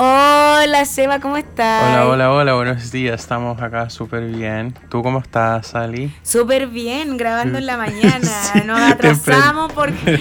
Hola 0.00 0.84
Seba, 0.84 1.18
¿cómo 1.18 1.36
estás? 1.36 1.82
Hola, 1.82 2.06
hola, 2.06 2.32
hola, 2.32 2.54
buenos 2.54 2.92
días. 2.92 3.20
Estamos 3.20 3.60
acá 3.60 3.90
súper 3.90 4.28
bien. 4.28 4.72
¿Tú 4.88 5.02
cómo 5.02 5.18
estás, 5.18 5.74
Ali? 5.74 6.14
Súper 6.22 6.68
bien, 6.68 7.16
grabando 7.16 7.58
en 7.58 7.66
la 7.66 7.76
mañana. 7.76 8.30
Nos 8.64 8.78
atrasamos 8.78 9.72
porque 9.72 10.20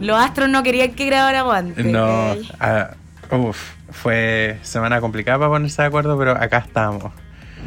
los 0.00 0.16
astros 0.16 0.48
no 0.50 0.62
querían 0.62 0.92
que 0.92 1.04
grabáramos 1.06 1.56
antes. 1.56 1.84
No, 1.84 2.34
uh, 2.34 3.36
uf, 3.36 3.72
fue 3.90 4.60
semana 4.62 5.00
complicada 5.00 5.38
para 5.38 5.50
ponerse 5.50 5.82
de 5.82 5.88
acuerdo, 5.88 6.16
pero 6.16 6.40
acá 6.40 6.58
estamos. 6.58 7.12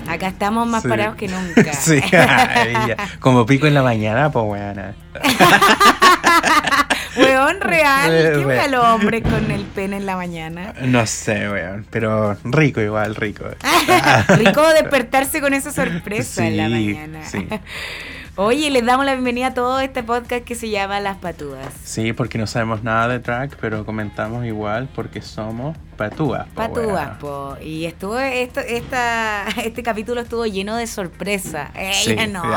Acá 0.08 0.28
estamos 0.28 0.70
más 0.70 0.86
parados 0.86 1.18
que 1.18 1.28
nunca. 1.56 1.74
sí, 1.74 2.02
como 3.20 3.46
pico 3.46 3.68
en 3.68 3.74
la 3.74 3.84
mañana, 3.84 4.32
pues 4.32 4.46
buena. 4.46 4.96
Weón 7.18 7.62
real, 7.62 8.12
¿qué 8.12 8.46
ve 8.46 8.60
a 8.60 8.68
los 8.68 8.84
hombres 8.84 9.24
con 9.24 9.50
el 9.52 9.64
pene 9.64 9.98
en 9.98 10.06
la 10.06 10.16
mañana? 10.16 10.74
No 10.82 11.06
sé, 11.06 11.50
weón, 11.50 11.86
pero 11.90 12.38
rico 12.44 12.82
igual, 12.82 13.16
rico. 13.16 13.46
rico 14.38 14.68
despertarse 14.74 15.42
con 15.42 15.54
esa 15.54 15.72
sorpresa 15.72 16.48
en 16.48 16.58
la 16.58 16.70
mañana. 16.70 17.26
Sí. 17.26 17.48
Oye, 18.36 18.70
les 18.70 18.86
damos 18.86 19.06
la 19.06 19.14
bienvenida 19.14 19.48
a 19.48 19.54
todo 19.54 19.80
este 19.80 20.02
podcast 20.04 20.46
que 20.46 20.56
se 20.56 20.70
llama 20.70 21.00
Las 21.00 21.18
Patúas. 21.18 21.74
Sí, 21.84 22.14
porque 22.14 22.38
no 22.38 22.48
sabemos 22.48 22.84
nada 22.84 23.08
de 23.10 23.20
drag, 23.20 23.58
pero 23.60 23.86
comentamos 23.86 24.46
igual 24.46 24.88
porque 24.96 25.22
somos 25.22 25.76
patúas. 26.00 26.48
patúas, 26.56 27.18
po. 27.20 27.58
Y 27.62 27.86
estuvo 27.86 28.18
esto, 28.18 28.62
esta, 28.62 29.46
este 29.64 29.84
capítulo 29.84 30.22
estuvo 30.22 30.46
lleno 30.46 30.78
de 30.78 30.88
sorpresa. 30.88 31.72
Ella 31.76 32.26
no. 32.26 32.44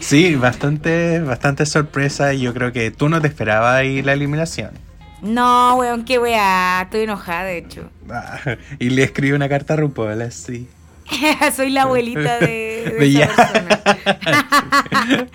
sí, 0.00 0.34
bastante, 0.34 1.20
bastante 1.20 1.64
sorpresa 1.64 2.34
y 2.34 2.42
yo 2.42 2.52
creo 2.52 2.70
que 2.70 2.90
tú 2.90 3.08
no 3.08 3.20
te 3.20 3.28
esperabas 3.28 3.76
ahí 3.76 4.02
la 4.02 4.12
eliminación. 4.12 4.72
No, 5.22 5.76
weón, 5.76 6.04
qué 6.04 6.18
weá. 6.18 6.82
Estoy 6.82 7.02
enojada, 7.02 7.44
de 7.44 7.58
hecho. 7.58 7.90
y 8.78 8.90
le 8.90 9.02
escribí 9.02 9.32
una 9.32 9.48
carta 9.48 9.74
a 9.74 9.76
RuPaul, 9.78 10.20
así. 10.20 10.68
Soy 11.54 11.70
la 11.70 11.82
abuelita 11.82 12.38
de, 12.38 12.96
esa 13.00 13.28
persona. 13.28 13.80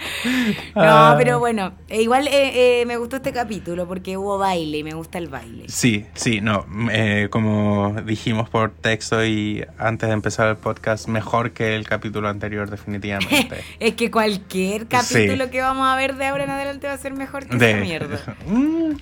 no, 0.75 0.81
ah. 0.81 1.15
pero 1.17 1.39
bueno, 1.39 1.73
e 1.87 2.01
igual 2.01 2.27
eh, 2.27 2.81
eh, 2.81 2.85
me 2.85 2.97
gustó 2.97 3.17
este 3.17 3.31
capítulo 3.31 3.87
porque 3.87 4.17
hubo 4.17 4.37
baile 4.37 4.79
y 4.79 4.83
me 4.83 4.93
gusta 4.93 5.17
el 5.17 5.27
baile. 5.27 5.65
Sí, 5.67 6.05
sí, 6.13 6.41
no, 6.41 6.65
eh, 6.91 7.27
como 7.29 7.95
dijimos 8.05 8.49
por 8.49 8.71
texto 8.71 9.25
y 9.25 9.65
antes 9.77 10.09
de 10.09 10.13
empezar 10.13 10.49
el 10.49 10.57
podcast, 10.57 11.07
mejor 11.07 11.51
que 11.51 11.75
el 11.75 11.87
capítulo 11.87 12.29
anterior 12.29 12.69
definitivamente. 12.69 13.63
es 13.79 13.93
que 13.95 14.11
cualquier 14.11 14.87
capítulo 14.87 15.49
que 15.49 15.61
vamos 15.61 15.87
a 15.87 15.95
ver 15.95 16.15
de 16.15 16.25
ahora 16.25 16.43
en 16.45 16.49
adelante 16.51 16.87
va 16.87 16.93
a 16.93 16.97
ser 16.97 17.13
mejor 17.13 17.45
que 17.45 17.55
esa 17.55 17.79
mierda. 17.79 18.19
Mm, 18.47 18.93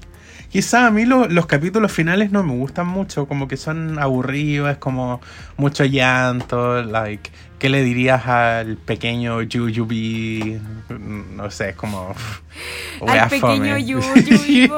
Quizá 0.54 0.86
a 0.86 0.92
mí 0.92 1.06
los 1.06 1.48
capítulos 1.48 1.92
finales 1.92 2.32
no 2.32 2.44
me 2.44 2.54
gustan 2.54 2.86
mucho, 2.86 3.26
como 3.28 3.48
que 3.48 3.58
son 3.58 3.98
aburridos, 3.98 4.70
es 4.70 4.78
como 4.78 5.20
mucho 5.58 5.84
llanto, 5.84 6.63
like, 6.86 7.32
¿qué 7.60 7.70
le 7.70 7.82
dirías 7.84 8.26
al 8.28 8.78
pequeño 8.78 9.42
Yuyubi? 9.42 10.60
No 10.90 11.50
sé, 11.52 11.70
es 11.70 11.76
como... 11.76 12.16
al 13.08 13.30
pequeño 13.30 13.78
Yuyubi. 13.78 14.72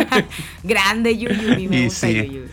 Grande 0.62 1.18
Yuyubi, 1.18 1.68
me 1.68 1.84
gusta 1.84 2.06
sí. 2.06 2.44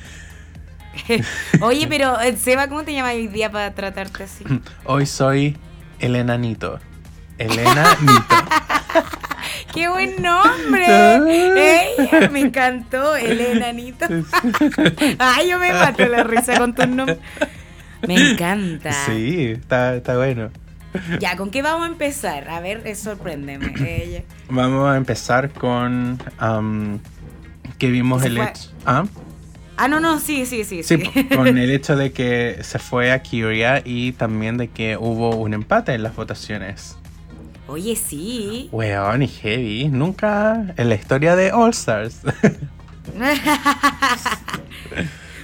Oye, 1.61 1.87
pero 1.87 2.19
eh, 2.19 2.35
Seba, 2.37 2.67
¿cómo 2.67 2.83
te 2.83 2.93
llamas 2.93 3.15
hoy 3.15 3.27
día 3.27 3.51
para 3.51 3.73
tratarte 3.73 4.23
así? 4.23 4.43
Hoy 4.85 5.05
soy 5.05 5.57
el 5.99 6.15
enanito. 6.15 6.79
Elena 7.37 7.97
Nito. 8.01 8.35
¡Qué 9.73 9.87
buen 9.87 10.21
nombre! 10.21 10.85
me 12.31 12.39
encantó, 12.39 13.15
el 13.15 13.39
enanito. 13.39 14.05
Ay, 15.19 15.49
yo 15.49 15.59
me 15.59 15.71
mato 15.71 16.05
la 16.07 16.23
risa 16.23 16.57
con 16.57 16.75
tu 16.75 16.85
nombre. 16.85 17.17
Me 18.07 18.15
encanta. 18.31 18.91
Sí, 19.05 19.51
está, 19.51 19.95
está 19.95 20.17
bueno. 20.17 20.49
Ya, 21.19 21.37
¿con 21.37 21.51
qué 21.51 21.61
vamos 21.61 21.87
a 21.87 21.91
empezar? 21.91 22.49
A 22.49 22.59
ver, 22.61 22.81
eh, 22.85 22.95
sorpréndeme. 22.95 23.73
Ella. 24.03 24.23
Vamos 24.49 24.89
a 24.89 24.97
empezar 24.97 25.51
con 25.51 26.19
que 27.77 27.89
vimos 27.89 28.23
el 28.23 28.37
hecho. 28.37 28.71
¿Ah? 28.85 29.05
Ah, 29.77 29.87
no, 29.87 30.01
no, 30.01 30.19
sí, 30.19 30.45
sí, 30.45 30.65
sí. 30.65 30.83
Sí, 30.83 30.97
con 31.33 31.47
el 31.57 31.71
hecho 31.71 31.95
de 31.95 32.11
que 32.11 32.57
se 32.61 32.79
fue 32.79 33.13
a 33.13 33.21
Kyria 33.21 33.81
y 33.85 34.11
también 34.11 34.57
de 34.57 34.67
que 34.67 34.97
hubo 34.97 35.35
un 35.37 35.53
empate 35.53 35.93
en 35.93 36.03
las 36.03 36.15
votaciones. 36.15 36.97
Oye, 37.67 37.95
sí. 37.95 38.67
Weón 38.71 39.21
y 39.21 39.27
heavy. 39.27 39.89
Nunca 39.89 40.73
en 40.75 40.89
la 40.89 40.95
historia 40.95 41.35
de 41.35 41.51
All 41.51 41.69
Stars. 41.69 42.21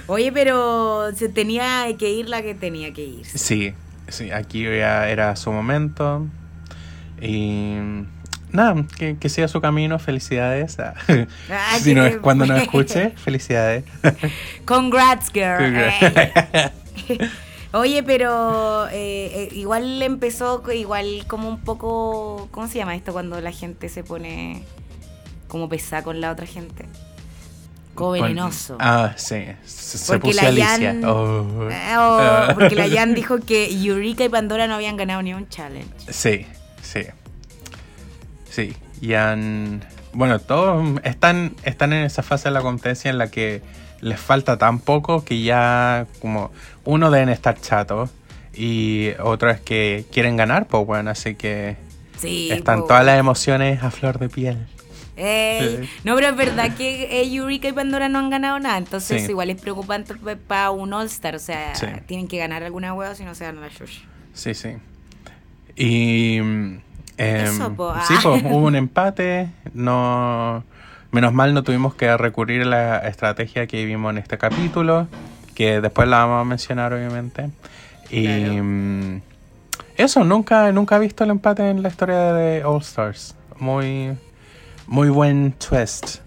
Oye, 0.08 0.30
pero 0.32 1.12
se 1.14 1.28
tenía 1.28 1.86
que 1.98 2.10
ir 2.10 2.28
la 2.28 2.42
que 2.42 2.54
tenía 2.54 2.92
que 2.92 3.04
ir. 3.04 3.26
Sí, 3.26 3.74
sí, 4.08 4.30
aquí 4.30 4.62
ya 4.62 5.08
era 5.08 5.34
su 5.36 5.50
momento. 5.50 6.26
Y 7.20 7.76
nada, 8.50 8.84
que, 8.96 9.16
que 9.18 9.28
siga 9.28 9.48
su 9.48 9.60
camino, 9.60 9.98
felicidades. 9.98 10.76
Ah, 11.50 11.78
si 11.80 11.94
no 11.94 12.04
es 12.04 12.16
cuando 12.18 12.46
nos 12.46 12.60
escuche, 12.62 13.10
felicidades. 13.16 13.84
Congrats, 14.64 15.30
girl. 15.32 15.74
Oye, 17.72 18.02
pero 18.02 18.86
eh, 18.88 19.30
eh, 19.34 19.48
igual 19.52 20.00
empezó 20.02 20.62
igual 20.72 21.24
como 21.26 21.48
un 21.48 21.60
poco, 21.60 22.48
¿cómo 22.50 22.68
se 22.68 22.78
llama 22.78 22.94
esto 22.94 23.12
cuando 23.12 23.40
la 23.40 23.52
gente 23.52 23.88
se 23.88 24.02
pone 24.02 24.62
como 25.48 25.68
pesada 25.68 26.02
con 26.02 26.20
la 26.20 26.30
otra 26.30 26.46
gente? 26.46 26.86
Venenoso. 27.96 28.76
ah, 28.78 29.14
sí. 29.16 29.46
Se, 29.64 30.18
puso 30.18 30.40
la 30.40 30.48
Alicia. 30.48 30.96
Oh. 31.04 31.68
Oh, 31.98 32.54
porque 32.54 32.74
la 32.74 32.88
Jan 32.94 33.14
dijo 33.14 33.38
que 33.40 33.70
Eureka 33.70 34.24
y 34.24 34.28
Pandora 34.28 34.66
no 34.66 34.74
habían 34.74 34.96
ganado 34.96 35.22
ni 35.22 35.34
un 35.34 35.48
challenge. 35.48 35.90
Sí, 36.10 36.46
sí. 36.82 37.02
Sí. 38.50 38.76
Jan. 39.02 39.84
Bueno, 40.12 40.38
todos 40.38 40.98
están, 41.04 41.54
están 41.64 41.92
en 41.92 42.04
esa 42.04 42.22
fase 42.22 42.48
de 42.48 42.54
la 42.54 42.62
competencia 42.62 43.10
en 43.10 43.18
la 43.18 43.30
que 43.30 43.62
les 44.00 44.20
falta 44.20 44.56
tan 44.56 44.78
poco 44.78 45.24
que 45.24 45.42
ya 45.42 46.06
como 46.20 46.50
uno 46.84 47.10
deben 47.10 47.28
estar 47.28 47.60
chatos 47.60 48.10
y 48.54 49.10
otro 49.22 49.50
es 49.50 49.60
que 49.60 50.06
quieren 50.10 50.36
ganar, 50.36 50.66
pues 50.66 50.86
bueno, 50.86 51.10
así 51.10 51.34
que 51.34 51.76
están 52.22 52.86
todas 52.86 53.04
las 53.04 53.18
emociones 53.18 53.82
a 53.82 53.90
flor 53.90 54.18
de 54.18 54.28
piel. 54.28 54.66
No, 55.16 56.14
pero 56.14 56.28
es 56.28 56.36
verdad 56.36 56.76
que 56.76 57.22
Eureka 57.22 57.68
y 57.68 57.72
Pandora 57.72 58.08
no 58.08 58.18
han 58.18 58.30
ganado 58.30 58.58
nada, 58.58 58.78
entonces 58.78 59.28
igual 59.28 59.50
es 59.50 59.60
preocupante 59.60 60.14
para 60.36 60.70
un 60.70 60.92
All-Star, 60.92 61.36
o 61.36 61.38
sea, 61.38 61.72
tienen 62.06 62.28
que 62.28 62.38
ganar 62.38 62.62
alguna 62.62 62.94
hueá 62.94 63.14
si 63.14 63.24
no 63.24 63.34
se 63.34 63.44
ganan 63.44 63.62
la 63.62 63.68
Shush. 63.68 64.00
Sí, 64.34 64.54
sí. 64.54 64.76
Y... 65.74 66.36
Em, 67.18 67.50
sí, 67.50 67.62
pues 68.22 68.42
hubo 68.44 68.66
un 68.66 68.76
empate, 68.76 69.48
no 69.72 70.62
Menos 71.16 71.32
mal 71.32 71.54
no 71.54 71.62
tuvimos 71.62 71.94
que 71.94 72.14
recurrir 72.16 72.60
a 72.62 72.66
la 72.66 72.98
estrategia 72.98 73.66
que 73.66 73.86
vimos 73.86 74.10
en 74.10 74.18
este 74.18 74.36
capítulo, 74.36 75.08
que 75.54 75.80
después 75.80 76.06
la 76.08 76.18
vamos 76.18 76.42
a 76.42 76.44
mencionar 76.44 76.92
obviamente. 76.92 77.48
Y 78.10 78.28
mm, 78.28 79.22
eso, 79.96 80.24
nunca, 80.24 80.70
nunca 80.72 80.96
he 80.96 80.98
visto 80.98 81.24
el 81.24 81.30
empate 81.30 81.70
en 81.70 81.82
la 81.82 81.88
historia 81.88 82.34
de 82.34 82.64
All 82.64 82.82
Stars. 82.82 83.34
Muy, 83.58 84.14
muy 84.86 85.08
buen 85.08 85.52
twist. 85.52 86.18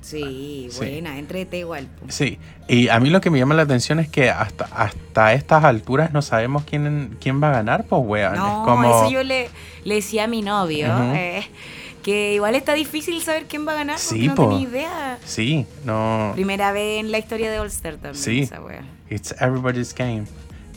Sí, 0.00 0.68
buena, 0.76 1.18
entrete 1.18 1.58
igual. 1.58 1.88
Sí, 2.08 2.38
y 2.68 2.88
a 2.88 3.00
mí 3.00 3.08
lo 3.08 3.22
que 3.22 3.30
me 3.30 3.38
llama 3.38 3.54
la 3.54 3.62
atención 3.62 3.98
es 3.98 4.08
que 4.08 4.28
hasta, 4.28 4.64
hasta 4.64 5.32
estas 5.32 5.64
alturas 5.64 6.12
no 6.12 6.20
sabemos 6.20 6.64
quién, 6.64 7.16
quién 7.18 7.42
va 7.42 7.48
a 7.48 7.52
ganar, 7.52 7.84
pues 7.84 8.02
weón. 8.04 8.34
No, 8.36 8.64
como... 8.66 9.04
eso 9.04 9.10
yo 9.10 9.22
le, 9.22 9.48
le 9.84 9.94
decía 9.94 10.24
a 10.24 10.26
mi 10.26 10.42
novio. 10.42 10.88
Que 12.02 12.34
igual 12.34 12.56
está 12.56 12.74
difícil 12.74 13.22
saber 13.22 13.46
quién 13.46 13.66
va 13.66 13.72
a 13.72 13.76
ganar. 13.76 13.98
Sí, 13.98 14.26
no 14.26 14.34
tenía 14.34 14.60
idea. 14.60 15.18
Sí, 15.24 15.66
no. 15.84 16.32
Primera 16.34 16.72
vez 16.72 16.98
en 16.98 17.12
la 17.12 17.18
historia 17.18 17.50
de 17.50 17.60
All 17.60 17.68
Star 17.68 17.94
también. 17.94 18.16
Sí. 18.16 18.40
Esa 18.40 18.60
It's 19.08 19.34
everybody's 19.40 19.94
game. 19.94 20.24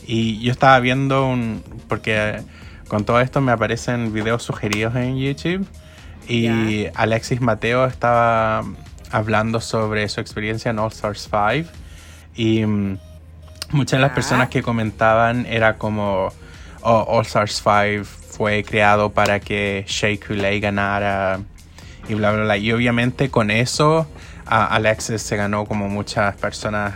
Y 0.06 0.40
yo 0.40 0.52
estaba 0.52 0.78
viendo 0.78 1.26
un. 1.26 1.64
Porque 1.88 2.42
con 2.86 3.04
todo 3.04 3.20
esto 3.20 3.40
me 3.40 3.50
aparecen 3.50 4.12
videos 4.12 4.44
sugeridos 4.44 4.94
en 4.94 5.18
YouTube. 5.18 5.66
Y 6.28 6.86
Alexis 6.94 7.40
Mateo 7.40 7.86
estaba 7.86 8.64
hablando 9.10 9.60
sobre 9.60 10.08
su 10.08 10.20
experiencia 10.20 10.70
en 10.70 10.78
All 10.78 10.90
Stars 10.90 11.28
5. 11.30 11.70
Y 12.34 12.66
mm, 12.66 12.98
muchas 13.70 13.98
de 13.98 14.02
las 14.02 14.12
personas 14.12 14.48
que 14.48 14.62
comentaban 14.62 15.46
era 15.46 15.78
como. 15.78 16.28
Oh, 16.82 17.04
All 17.08 17.24
Stars 17.26 17.62
5 17.62 18.04
fue 18.04 18.62
creado 18.62 19.10
para 19.10 19.40
que 19.40 19.84
Shea 19.88 20.18
Coulee 20.18 20.60
ganara 20.60 21.40
y 22.08 22.14
bla, 22.14 22.32
bla, 22.32 22.44
bla. 22.44 22.56
Y 22.56 22.72
obviamente 22.72 23.30
con 23.30 23.50
eso 23.50 24.06
Alexis 24.46 25.22
se 25.22 25.36
ganó 25.36 25.64
como 25.64 25.88
muchas 25.88 26.36
personas 26.36 26.94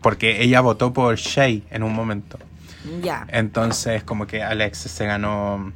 porque 0.00 0.42
ella 0.42 0.60
votó 0.60 0.92
por 0.92 1.16
Shea 1.16 1.60
en 1.70 1.82
un 1.82 1.92
momento. 1.92 2.38
Ya. 3.02 3.26
Entonces 3.28 4.02
como 4.02 4.26
que 4.26 4.42
Alexis 4.42 4.92
se 4.92 5.06
ganó 5.06 5.72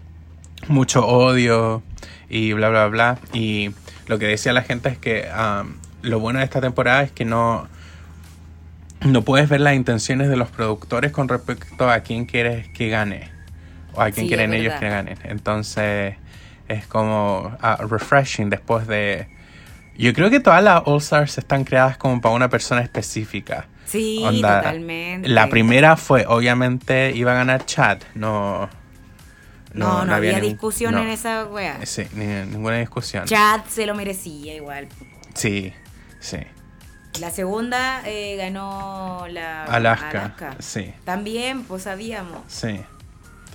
mucho 0.69 1.07
odio 1.07 1.83
y 2.29 2.53
bla, 2.53 2.69
bla, 2.69 2.89
bla. 2.89 3.19
Y 3.33 3.71
lo 4.07 4.19
que 4.19 4.27
decía 4.27 4.53
la 4.53 4.63
gente 4.63 4.89
es 4.89 4.99
que 4.99 5.29
um, 5.33 5.75
lo 6.03 6.21
bueno 6.21 6.39
de 6.39 6.45
esta 6.45 6.61
temporada 6.61 7.03
es 7.03 7.13
que 7.13 7.25
no, 7.25 7.69
no 9.01 9.23
puedes 9.23 9.49
ver 9.49 9.61
las 9.61 9.75
intenciones 9.75 10.29
de 10.29 10.37
los 10.37 10.49
productores 10.49 11.13
con 11.13 11.29
respecto 11.29 11.91
a 11.91 12.01
quién 12.01 12.27
quieres 12.27 12.69
que 12.69 12.89
gane 12.89 13.31
o 13.95 14.01
a 14.01 14.11
quién 14.11 14.27
Sí, 14.27 14.29
quieren 14.29 14.55
ellos 14.55 14.75
que 14.75 14.89
ganen. 14.89 15.19
Entonces 15.25 16.17
es 16.69 16.87
como 16.87 17.57
ah, 17.61 17.79
refreshing 17.89 18.51
después 18.51 18.87
de... 18.87 19.29
Yo 19.97 20.13
creo 20.13 20.29
que 20.29 20.41
todas 20.41 20.63
las 20.63 20.83
All 20.87 20.99
Stars 20.99 21.39
están 21.39 21.65
creadas 21.65 21.97
como 21.97 22.21
para 22.21 22.35
una 22.35 22.49
persona 22.49 22.81
específica. 22.81 23.69
Sí, 23.85 24.23
Onda, 24.25 24.59
totalmente. 24.59 25.29
La 25.29 25.49
primera 25.49 25.97
fue, 25.97 26.25
obviamente, 26.27 27.13
iba 27.15 27.33
a 27.33 27.35
ganar 27.37 27.65
Chad. 27.65 27.99
No, 28.15 28.69
No, 29.75 30.05
no, 30.05 30.15
había 30.15 30.41
discusión 30.41 30.97
en 30.97 31.09
esa 31.09 31.45
wea. 31.47 31.85
Sí, 31.85 32.07
ni- 32.15 32.25
ninguna 32.51 32.79
discusión. 32.79 33.25
Chad 33.27 33.63
se 33.69 33.87
lo 33.87 33.95
merecía 33.95 34.55
igual. 34.55 34.89
Sí, 35.35 35.73
sí. 36.21 36.39
La 37.21 37.31
segunda 37.31 38.03
eh, 38.07 38.37
ganó 38.37 39.27
la 39.29 39.65
Alaska, 39.65 40.57
sí. 40.59 40.93
También, 41.05 41.63
pues 41.65 41.83
sabíamos. 41.85 42.41
Sí. 42.49 42.81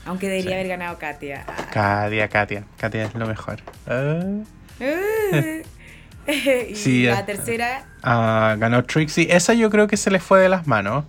Aunque 0.05 0.27
debería 0.27 0.49
Sí. 0.51 0.53
haber 0.53 0.67
ganado 0.69 0.97
Katia. 0.97 1.45
Ah. 1.47 1.65
Katia, 1.71 2.27
Katia. 2.29 2.63
Katia 2.77 3.03
es 3.05 3.15
lo 3.15 3.25
mejor. 3.27 3.59
Ah. 3.87 4.23
y 6.27 6.75
Sí, 6.75 7.03
la 7.03 7.19
eh. 7.19 7.23
tercera, 7.23 7.85
Ah, 8.01 8.55
ganó 8.57 8.83
Trixie. 8.85 9.27
Esa 9.35 9.53
yo 9.53 9.69
creo 9.69 9.87
que 9.87 9.97
se 9.97 10.09
le 10.11 10.19
fue 10.19 10.39
de 10.39 10.49
las 10.49 10.67
manos. 10.67 11.03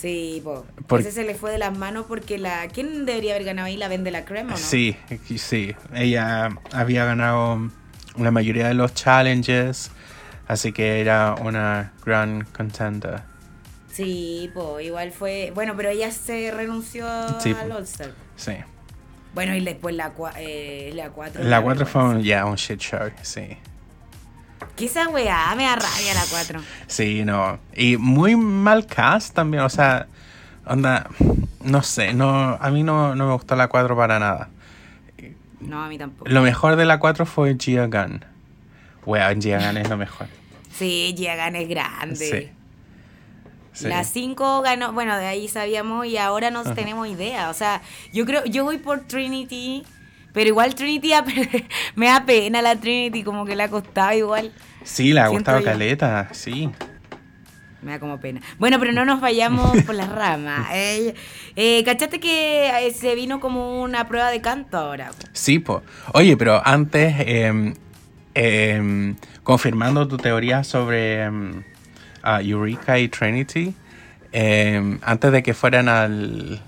Sí, 0.00 0.40
po. 0.42 0.64
Por- 0.86 1.00
ese 1.00 1.12
se 1.12 1.24
le 1.24 1.34
fue 1.34 1.50
de 1.52 1.58
las 1.58 1.76
manos 1.76 2.06
porque 2.08 2.38
la. 2.38 2.68
¿Quién 2.68 3.04
debería 3.06 3.34
haber 3.34 3.44
ganado 3.44 3.66
ahí? 3.66 3.76
¿La 3.76 3.88
vende 3.88 4.10
la 4.10 4.24
crema 4.24 4.52
no? 4.52 4.56
Sí, 4.56 4.96
sí. 5.36 5.74
Ella 5.94 6.48
había 6.72 7.04
ganado 7.04 7.70
la 8.16 8.30
mayoría 8.30 8.68
de 8.68 8.74
los 8.74 8.94
challenges. 8.94 9.90
Así 10.48 10.72
que 10.72 11.00
era 11.00 11.36
una 11.40 11.92
gran 12.04 12.44
contender. 12.44 13.20
Sí, 13.92 14.50
po, 14.54 14.80
igual 14.80 15.12
fue. 15.12 15.52
Bueno, 15.54 15.74
pero 15.76 15.90
ella 15.90 16.10
se 16.10 16.50
renunció 16.50 17.06
Sí, 17.40 17.54
al 17.58 17.68
po. 17.68 17.74
All 17.76 17.82
Star. 17.84 18.10
Sí. 18.36 18.52
Bueno, 19.34 19.54
y 19.54 19.64
después 19.64 19.94
la 19.94 20.10
4. 20.10 20.40
Eh, 20.42 20.90
la 20.94 21.10
4 21.10 21.44
La 21.44 21.62
4 21.62 21.86
fue 21.86 22.02
un, 22.02 22.22
ya, 22.22 22.44
un 22.46 22.56
shit 22.56 22.80
show, 22.80 23.10
sí. 23.22 23.56
¿Qué 24.80 24.86
esa 24.86 25.10
weá? 25.10 25.54
Me 25.56 25.64
da 25.64 25.76
rabia 25.76 26.14
la 26.14 26.24
4. 26.30 26.58
Sí, 26.86 27.22
no. 27.22 27.58
Y 27.76 27.98
muy 27.98 28.34
mal 28.34 28.86
cast 28.86 29.34
también, 29.34 29.62
o 29.62 29.68
sea, 29.68 30.06
onda, 30.64 31.06
no 31.62 31.82
sé, 31.82 32.14
no, 32.14 32.56
a 32.58 32.70
mí 32.70 32.82
no, 32.82 33.14
no 33.14 33.26
me 33.26 33.32
gustó 33.34 33.56
la 33.56 33.68
4 33.68 33.94
para 33.94 34.18
nada. 34.18 34.48
No, 35.60 35.84
a 35.84 35.88
mí 35.88 35.98
tampoco. 35.98 36.30
Lo 36.30 36.40
mejor 36.40 36.76
de 36.76 36.86
la 36.86 36.98
4 36.98 37.26
fue 37.26 37.58
Gia 37.58 37.88
Gunn. 37.88 38.24
Weón, 39.04 39.42
Gia 39.42 39.58
Gunn 39.58 39.76
es 39.76 39.90
lo 39.90 39.98
mejor. 39.98 40.28
Sí, 40.72 41.14
Giagan 41.14 41.56
es 41.56 41.68
grande. 41.68 42.50
Sí. 43.74 43.82
Sí. 43.82 43.86
La 43.86 44.02
5 44.02 44.62
ganó, 44.62 44.94
bueno, 44.94 45.14
de 45.18 45.26
ahí 45.26 45.46
sabíamos 45.46 46.06
y 46.06 46.16
ahora 46.16 46.50
no 46.50 46.62
tenemos 46.72 47.06
idea. 47.06 47.50
O 47.50 47.54
sea, 47.54 47.82
yo 48.14 48.24
creo, 48.24 48.46
yo 48.46 48.64
voy 48.64 48.78
por 48.78 49.00
Trinity, 49.00 49.84
pero 50.32 50.48
igual 50.48 50.74
Trinity 50.74 51.12
me 51.96 52.06
da 52.06 52.24
pena 52.24 52.62
la 52.62 52.76
Trinity, 52.76 53.22
como 53.22 53.44
que 53.44 53.56
le 53.56 53.64
ha 53.64 53.68
costado 53.68 54.14
igual. 54.14 54.52
Sí, 54.82 55.12
le 55.12 55.20
ha 55.20 55.28
gustado 55.28 55.62
caleta, 55.62 56.28
sí. 56.32 56.70
Me 57.82 57.92
da 57.92 57.98
como 57.98 58.20
pena. 58.20 58.40
Bueno, 58.58 58.78
pero 58.78 58.92
no 58.92 59.04
nos 59.04 59.20
vayamos 59.20 59.82
por 59.84 59.94
las 59.94 60.08
ramas. 60.08 60.68
Eh, 60.72 61.14
eh, 61.56 61.82
¿Cachaste 61.84 62.20
que 62.20 62.86
eh, 62.86 62.92
se 62.92 63.14
vino 63.14 63.40
como 63.40 63.82
una 63.82 64.06
prueba 64.06 64.30
de 64.30 64.40
canto 64.40 64.76
ahora? 64.76 65.10
Sí, 65.32 65.58
po. 65.58 65.82
Oye, 66.12 66.36
pero 66.36 66.62
antes, 66.64 67.14
em, 67.20 67.74
em, 68.34 69.16
confirmando 69.42 70.06
tu 70.06 70.16
teoría 70.16 70.62
sobre 70.64 71.22
em, 71.22 71.62
Eureka 72.42 72.98
y 72.98 73.08
Trinity, 73.08 73.74
antes 75.02 75.32
de 75.32 75.42
que 75.42 75.54
fueran 75.54 75.88
al, 75.88 76.60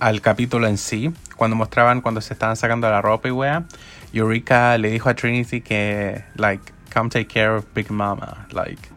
al 0.00 0.20
capítulo 0.20 0.66
en 0.66 0.78
sí, 0.78 1.12
cuando 1.36 1.56
mostraban 1.56 2.00
cuando 2.00 2.20
se 2.20 2.32
estaban 2.32 2.56
sacando 2.56 2.88
la 2.88 3.02
ropa 3.02 3.28
y 3.28 3.32
wea, 3.32 3.64
Eureka 4.12 4.78
le 4.78 4.90
dijo 4.90 5.08
a 5.08 5.14
Trinity 5.14 5.60
que, 5.60 6.24
like, 6.36 6.72
come 6.94 7.10
take 7.10 7.26
care 7.26 7.50
of 7.56 7.64
Big 7.74 7.90
Mama, 7.90 8.46
like. 8.52 8.88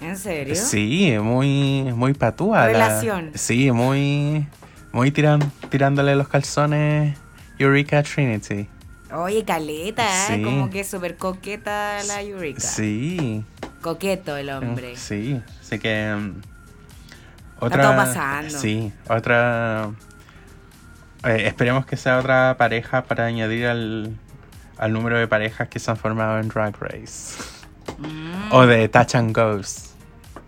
¿En 0.00 0.16
serio? 0.16 0.54
Sí, 0.54 1.16
muy, 1.20 1.92
muy 1.94 2.12
patúa. 2.14 2.58
la- 2.58 2.66
Relación. 2.66 3.30
sí, 3.34 3.70
muy, 3.72 4.46
muy 4.92 5.10
tiran, 5.10 5.40
tirándole 5.70 6.14
los 6.16 6.28
calzones 6.28 7.16
Eureka 7.58 8.02
Trinity. 8.02 8.68
Oye, 9.12 9.44
caleta, 9.44 10.34
¿eh? 10.34 10.42
Como 10.42 10.68
que 10.70 10.84
súper 10.84 11.16
coqueta 11.16 12.02
la 12.06 12.20
Eureka. 12.22 12.60
Sí. 12.60 13.42
Coqueto 13.80 14.36
el 14.36 14.50
hombre. 14.50 14.96
Sí, 14.96 15.40
así 15.62 15.78
que... 15.78 16.14
mm, 16.14 16.40
todo 17.60 17.70
pasando. 17.96 18.50
Sí, 18.58 18.92
otra... 19.08 19.90
eh, 21.24 21.44
esperemos 21.46 21.86
que 21.86 21.96
sea 21.96 22.18
otra 22.18 22.56
pareja 22.58 23.02
para 23.04 23.24
añadir 23.24 23.66
al, 23.66 24.14
al 24.78 24.92
número 24.92 25.18
de 25.18 25.26
parejas 25.28 25.68
que 25.68 25.78
se 25.78 25.90
han 25.90 25.96
formado 25.96 26.38
en 26.38 26.48
Drag 26.48 26.76
Race. 26.80 27.34
Mm. 27.98 28.52
O 28.52 28.66
de 28.66 28.88
Touch 28.88 29.14
and 29.14 29.34
Goes. 29.36 29.84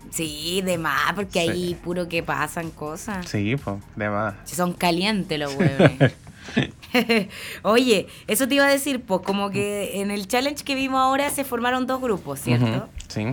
Sí, 0.09 0.61
de 0.61 0.77
más, 0.77 1.13
porque 1.13 1.41
Sí. 1.43 1.49
ahí 1.49 1.75
puro 1.81 2.07
que 2.09 2.21
pasan 2.23 2.69
cosas. 2.71 3.27
Sí, 3.29 3.55
pues, 3.55 3.77
de 3.95 4.09
más. 4.09 4.33
Si 4.43 4.55
son 4.55 4.73
calientes 4.73 5.39
los 5.39 5.53
huevones. 5.55 6.13
Oye, 7.63 8.07
eso 8.27 8.47
te 8.47 8.55
iba 8.55 8.65
a 8.65 8.69
decir, 8.69 9.01
pues 9.03 9.21
como 9.21 9.49
que 9.51 10.01
en 10.01 10.11
el 10.11 10.27
challenge 10.27 10.63
que 10.63 10.75
vimos 10.75 10.99
ahora 10.99 11.29
se 11.29 11.43
formaron 11.43 11.87
dos 11.87 12.01
grupos, 12.01 12.39
¿cierto? 12.41 12.89
Sí. 13.07 13.27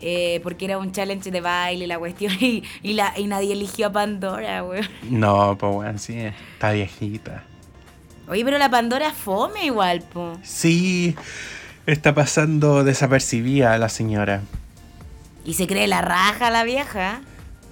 Eh, 0.00 0.40
porque 0.42 0.66
era 0.66 0.76
un 0.76 0.92
challenge 0.92 1.30
de 1.30 1.40
baile, 1.40 1.86
la 1.86 1.98
cuestión, 1.98 2.32
y, 2.40 2.62
y, 2.82 2.92
la, 2.92 3.18
y 3.18 3.26
nadie 3.26 3.52
eligió 3.54 3.86
a 3.86 3.92
Pandora, 3.92 4.62
weón. 4.62 4.86
No, 5.08 5.56
pues 5.58 5.72
bueno, 5.72 5.98
sí, 5.98 6.18
está 6.18 6.72
viejita. 6.72 7.44
Oye, 8.28 8.44
pero 8.44 8.58
la 8.58 8.70
Pandora 8.70 9.12
fome 9.12 9.66
igual, 9.66 10.02
po. 10.02 10.38
Sí, 10.42 11.14
está 11.86 12.14
pasando 12.14 12.84
desapercibida 12.84 13.76
la 13.78 13.88
señora. 13.88 14.42
Y 15.44 15.54
se 15.54 15.66
cree 15.66 15.86
la 15.86 16.00
raja 16.00 16.50
la 16.50 16.64
vieja. 16.64 17.20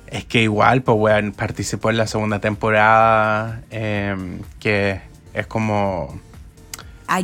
Es 0.06 0.26
que 0.26 0.43
igual, 0.43 0.82
pues, 0.82 0.99
weón, 0.99 1.32
participó 1.32 1.88
en 1.88 1.96
la 1.96 2.06
segunda 2.06 2.38
temporada, 2.38 3.62
em, 3.70 4.40
que 4.60 5.00
es 5.32 5.46
como 5.46 6.20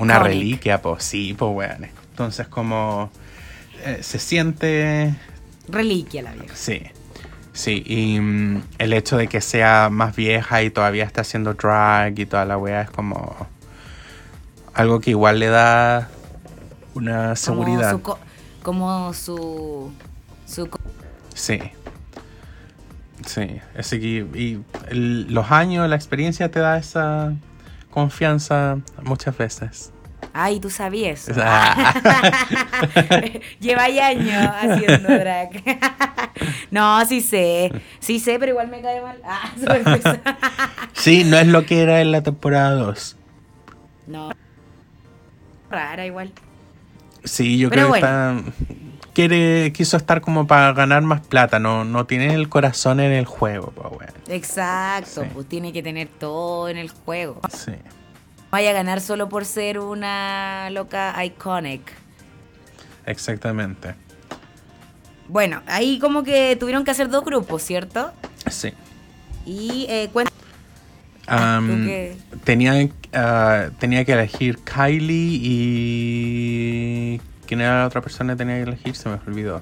una 0.00 0.18
reliquia, 0.20 0.80
pues, 0.80 1.04
sí, 1.04 1.34
pues, 1.38 1.52
weón. 1.54 1.86
Entonces, 2.10 2.48
como 2.48 3.10
eh, 3.84 3.98
se 4.02 4.18
siente, 4.18 5.14
Reliquia 5.68 6.22
la 6.22 6.32
vieja. 6.32 6.56
sí, 6.56 6.80
sí, 7.58 7.82
y 7.84 8.20
mm, 8.20 8.62
el 8.78 8.92
hecho 8.92 9.16
de 9.16 9.26
que 9.26 9.40
sea 9.40 9.88
más 9.90 10.14
vieja 10.14 10.62
y 10.62 10.70
todavía 10.70 11.04
está 11.04 11.22
haciendo 11.22 11.54
drag 11.54 12.16
y 12.18 12.24
toda 12.26 12.44
la 12.44 12.56
weá 12.56 12.82
es 12.82 12.90
como 12.90 13.34
algo 14.74 15.00
que 15.00 15.10
igual 15.10 15.40
le 15.40 15.48
da 15.48 16.08
una 16.94 17.34
seguridad. 17.36 17.90
Como 17.92 17.98
su... 17.98 18.02
co- 18.02 18.18
Como 18.62 19.12
su, 19.12 19.92
su 20.46 20.68
Sí. 21.34 21.58
Sí, 23.26 23.60
así 23.76 24.00
que 24.00 24.06
y 24.38 24.60
el- 24.90 25.32
los 25.34 25.50
años, 25.50 25.88
la 25.88 25.96
experiencia 25.96 26.50
te 26.50 26.60
da 26.60 26.78
esa 26.78 27.34
confianza 27.90 28.78
muchas 29.02 29.36
veces. 29.36 29.92
Ay, 30.32 30.60
tú 30.60 30.70
sabías. 30.70 31.28
eso. 31.28 31.40
Lleva 33.60 33.88
ya 33.88 34.08
años 34.08 34.50
haciendo 34.60 35.08
drag. 35.08 35.50
no, 36.70 37.04
sí 37.06 37.20
sé. 37.20 37.72
Sí 37.98 38.20
sé, 38.20 38.38
pero 38.38 38.52
igual 38.52 38.68
me 38.68 38.80
cae 38.80 39.00
mal. 39.00 39.18
Ah. 39.24 39.50
Sí, 40.92 41.24
no 41.24 41.38
es 41.38 41.46
lo 41.46 41.64
que 41.64 41.80
era 41.82 42.00
en 42.00 42.12
la 42.12 42.22
temporada 42.22 42.72
2. 42.72 43.16
no. 44.08 44.30
Rara 45.70 46.06
igual. 46.06 46.32
Sí, 47.24 47.58
yo 47.58 47.68
Pero 47.68 47.90
creo 47.90 47.92
que 47.92 47.98
está, 47.98 48.36
quiere, 49.12 49.72
quiso 49.72 49.98
estar 49.98 50.22
como 50.22 50.46
para 50.46 50.72
ganar 50.72 51.02
más 51.02 51.20
plata, 51.20 51.58
no, 51.58 51.84
no 51.84 52.06
tiene 52.06 52.32
el 52.32 52.48
corazón 52.48 53.00
en 53.00 53.12
el 53.12 53.26
juego, 53.26 53.70
pues 53.76 53.90
bueno. 53.90 54.12
Exacto, 54.28 55.22
Sí. 55.22 55.28
pues 55.34 55.46
tiene 55.46 55.72
que 55.74 55.82
tener 55.82 56.08
todo 56.08 56.70
en 56.70 56.78
el 56.78 56.88
juego. 56.90 57.40
Sí, 57.52 57.72
vaya 58.50 58.70
a 58.70 58.72
ganar 58.72 59.00
solo 59.00 59.28
por 59.28 59.44
ser 59.44 59.78
una 59.78 60.68
loca 60.70 61.14
iconic. 61.24 61.92
exactamente. 63.06 63.94
Bueno, 65.28 65.60
ahí 65.66 65.98
como 65.98 66.22
que 66.24 66.56
tuvieron 66.56 66.84
que 66.84 66.90
hacer 66.90 67.10
dos 67.10 67.22
grupos, 67.24 67.62
¿cierto? 67.62 68.12
Sí. 68.50 68.72
Y 69.44 69.84
eh, 69.90 70.08
cuenta. 70.12 70.32
Am, 71.26 71.66
¿Tú 71.68 71.74
qué? 71.86 72.16
tenía, 72.44 72.88
ah, 73.12 73.66
tenía 73.78 74.06
que 74.06 74.12
elegir 74.12 74.58
Kylie 74.60 75.38
y... 75.42 77.20
¿Quién 77.46 77.60
era 77.60 77.80
la 77.80 77.86
otra 77.86 78.00
persona 78.00 78.32
que 78.32 78.38
tenía 78.38 78.56
que 78.56 78.62
elegir? 78.62 78.96
Se 78.96 79.10
me 79.10 79.18
olvidó. 79.26 79.60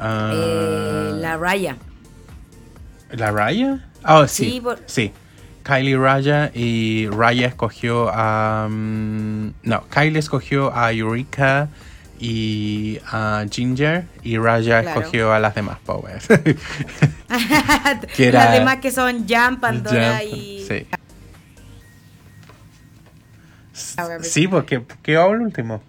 Ah, 0.00 0.32
eh, 0.34 1.10
la 1.14 1.36
Raya. 1.36 1.76
¿La 3.12 3.30
Raya? 3.30 3.88
Oh, 4.04 4.26
sí. 4.26 4.50
Sí, 4.50 4.60
por- 4.60 4.80
Sí. 4.86 5.12
Kylie 5.66 5.96
Raya 5.96 6.52
y 6.54 7.08
Raya 7.08 7.48
escogió 7.48 8.08
a... 8.12 8.68
mm, 8.70 9.52
no, 9.64 9.84
Kylie 9.88 10.20
escogió 10.20 10.72
a 10.72 10.92
Eureka 10.92 11.68
y 12.20 13.00
a 13.10 13.44
Ginger 13.50 14.06
y 14.22 14.38
Raya 14.38 14.82
Claro. 14.82 15.00
escogió 15.00 15.32
a 15.32 15.40
las 15.40 15.56
demás 15.56 15.78
Powers. 15.84 16.28
Las 18.18 18.52
demás 18.52 18.76
que 18.76 18.92
son 18.92 19.26
Jam, 19.28 19.58
Pandora 19.60 20.20
Jump, 20.20 20.32
y. 20.34 20.64
Sí. 20.66 20.86
Sí, 24.22 24.48
porque 24.48 24.82
¿qué 25.02 25.16
hago 25.16 25.34
el 25.34 25.40
último? 25.40 25.82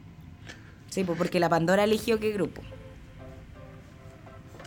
Sí, 0.89 1.03
pues 1.03 1.17
porque 1.17 1.39
la 1.39 1.49
Pandora 1.49 1.83
eligió 1.83 2.19
qué 2.19 2.31
grupo. 2.31 2.61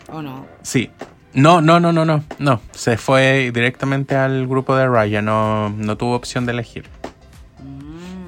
¿O 0.09 0.23
no? 0.23 0.47
Sí. 0.63 0.91
No, 1.33 1.61
no, 1.61 1.81
no, 1.81 1.93
no, 1.93 2.05
no. 2.05 2.25
No. 2.39 2.61
Se 2.73 2.97
fue 2.97 3.51
directamente 3.53 4.17
al 4.17 4.47
grupo 4.47 4.77
de 4.77 4.89
Raya. 4.89 5.23
No, 5.23 5.71
no 5.71 5.97
tuvo 5.97 6.15
opción 6.15 6.47
de 6.47 6.53
elegir. 6.53 6.85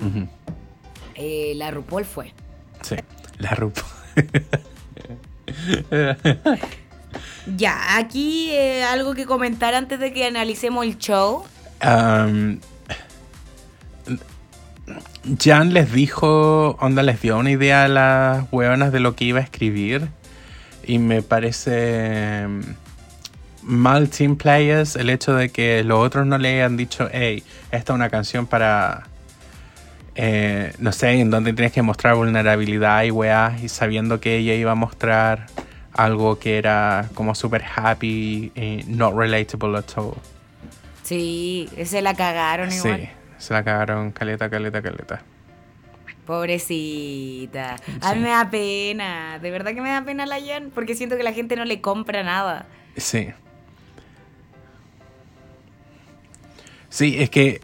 Mm. 0.00 0.24
Eh, 1.14 1.52
la 1.56 1.70
RuPaul 1.70 2.04
fue. 2.04 2.32
Sí. 2.82 2.96
La 3.38 3.50
RuPaul. 3.50 3.86
Ya, 7.56 7.96
aquí 7.96 8.50
eh, 8.50 8.84
algo 8.84 9.14
que 9.14 9.26
comentar 9.26 9.74
antes 9.74 9.98
de 9.98 10.12
que 10.12 10.26
analicemos 10.26 10.84
el 10.86 10.98
show. 10.98 11.44
Um, 11.84 12.58
Jan 15.38 15.72
les 15.72 15.92
dijo, 15.92 16.76
onda, 16.80 17.02
les 17.02 17.20
dio 17.20 17.38
una 17.38 17.50
idea 17.50 17.84
a 17.84 17.88
las 17.88 18.46
hueonas 18.52 18.92
de 18.92 19.00
lo 19.00 19.16
que 19.16 19.24
iba 19.24 19.40
a 19.40 19.42
escribir. 19.42 20.08
Y 20.84 20.98
me 20.98 21.22
parece 21.22 22.46
mal 23.62 24.08
team 24.08 24.36
players 24.36 24.96
el 24.96 25.10
hecho 25.10 25.34
de 25.34 25.50
que 25.50 25.84
los 25.84 25.98
otros 25.98 26.26
no 26.26 26.38
le 26.38 26.54
hayan 26.54 26.76
dicho, 26.76 27.08
hey, 27.12 27.42
esta 27.70 27.92
es 27.92 27.94
una 27.94 28.10
canción 28.10 28.46
para, 28.46 29.04
eh, 30.14 30.72
no 30.78 30.92
sé, 30.92 31.12
en 31.12 31.30
donde 31.30 31.52
tienes 31.52 31.72
que 31.72 31.82
mostrar 31.82 32.14
vulnerabilidad 32.14 33.04
y 33.04 33.10
weas, 33.10 33.62
y 33.62 33.68
sabiendo 33.68 34.20
que 34.20 34.36
ella 34.36 34.54
iba 34.54 34.72
a 34.72 34.76
mostrar 34.76 35.46
algo 35.92 36.38
que 36.38 36.58
era 36.58 37.08
como 37.14 37.34
super 37.34 37.62
happy 37.76 38.52
y 38.54 38.84
not 38.86 39.14
relatable 39.14 39.78
at 39.78 39.84
all. 39.96 40.14
Sí, 41.02 41.68
se 41.84 42.00
la 42.02 42.14
cagaron 42.14 42.72
igual. 42.72 43.00
Sí, 43.00 43.08
se 43.38 43.52
la 43.52 43.64
cagaron 43.64 44.12
caleta, 44.12 44.48
caleta, 44.48 44.80
caleta. 44.80 45.22
Pobrecita. 46.24 47.76
A 48.00 48.14
mí 48.14 48.20
me 48.20 48.28
da 48.28 48.48
pena. 48.48 49.38
De 49.40 49.50
verdad 49.50 49.74
que 49.74 49.80
me 49.80 49.90
da 49.90 50.04
pena 50.04 50.24
la 50.24 50.38
Jan. 50.40 50.70
Porque 50.72 50.94
siento 50.94 51.16
que 51.16 51.24
la 51.24 51.32
gente 51.32 51.56
no 51.56 51.64
le 51.64 51.80
compra 51.80 52.22
nada. 52.22 52.66
Sí. 52.96 53.30
Sí, 56.92 57.16
es 57.18 57.30
que 57.30 57.60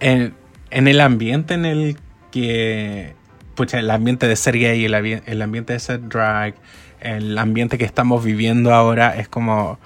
en, 0.00 0.34
en 0.70 0.88
el 0.88 1.00
ambiente 1.00 1.54
en 1.54 1.64
el 1.64 1.96
que. 2.32 3.14
Pucha, 3.54 3.78
el 3.78 3.88
ambiente 3.90 4.26
de 4.26 4.34
ser 4.34 4.58
gay, 4.58 4.84
el, 4.84 4.94
el 4.94 5.42
ambiente 5.42 5.74
de 5.74 5.78
ser 5.78 6.08
drag, 6.08 6.54
el 7.00 7.38
ambiente 7.38 7.78
que 7.78 7.84
estamos 7.84 8.24
viviendo 8.24 8.74
ahora 8.74 9.16
es 9.16 9.28
como. 9.28 9.78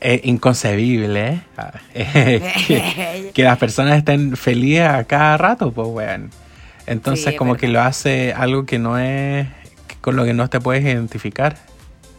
Es 0.00 0.24
inconcebible, 0.24 1.28
¿eh? 1.28 2.42
Que, 2.66 3.30
que 3.34 3.42
las 3.42 3.58
personas 3.58 3.98
estén 3.98 4.36
felices 4.36 4.86
a 4.88 5.04
cada 5.04 5.36
rato, 5.36 5.70
pues, 5.72 5.88
weón. 5.88 6.30
Entonces, 6.86 7.30
Sí, 7.32 7.36
como 7.36 7.56
que 7.56 7.68
lo 7.68 7.80
hace 7.82 8.32
algo 8.32 8.64
que 8.64 8.78
no 8.78 8.98
es. 8.98 9.48
con 10.00 10.16
lo 10.16 10.24
que 10.24 10.32
no 10.32 10.48
te 10.48 10.60
puedes 10.60 10.82
identificar. 10.84 11.56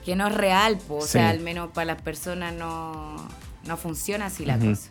que 0.06 0.16
no 0.16 0.28
es 0.28 0.36
real, 0.36 0.78
po. 0.88 0.98
o 0.98 1.02
sea, 1.02 1.30
al 1.30 1.40
menos 1.40 1.70
para 1.74 1.86
las 1.86 2.02
personas 2.02 2.54
no, 2.54 3.28
no 3.66 3.78
funciona 3.78 4.26
así 4.28 4.46
la 4.46 4.58
Ujú. 4.58 4.70
cosa. 4.70 4.90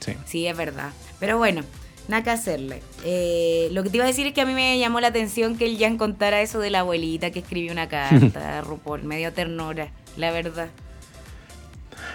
Sí. 0.00 0.14
Sí, 0.26 0.46
es 0.46 0.56
verdad. 0.56 0.90
Pero 1.20 1.38
bueno, 1.38 1.62
nada 2.08 2.22
que 2.22 2.30
hacerle. 2.30 2.82
Eh, 3.04 3.68
lo 3.72 3.82
que 3.82 3.90
te 3.90 3.96
iba 3.98 4.04
a 4.04 4.08
decir 4.08 4.26
es 4.26 4.32
que 4.34 4.40
a 4.40 4.46
mí 4.46 4.54
me 4.54 4.78
llamó 4.78 5.00
la 5.00 5.08
atención 5.08 5.56
que 5.56 5.66
el 5.66 5.78
Jan 5.78 5.98
contara 5.98 6.40
eso 6.40 6.58
de 6.60 6.70
la 6.70 6.80
abuelita 6.80 7.30
que 7.30 7.40
escribió 7.40 7.72
una 7.72 7.88
carta 7.88 8.58
a 8.58 8.60
RuPaul. 8.62 9.02
Me 9.04 9.18
dio 9.18 9.32
ternura, 9.32 9.88
la 10.16 10.30
verdad. 10.30 10.68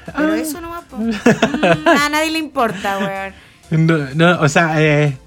Pero 0.06 0.34
Ah. 0.34 0.38
eso 0.38 0.62
no 0.62 0.70
va 0.70 0.84
a 2.06 2.10
nadie 2.10 2.32
le 2.32 2.40
importa, 2.40 2.98
weón. 3.00 3.88
No, 3.88 3.98
no, 4.16 4.42
o 4.42 4.50
sea, 4.50 4.82
eh, 4.82 5.18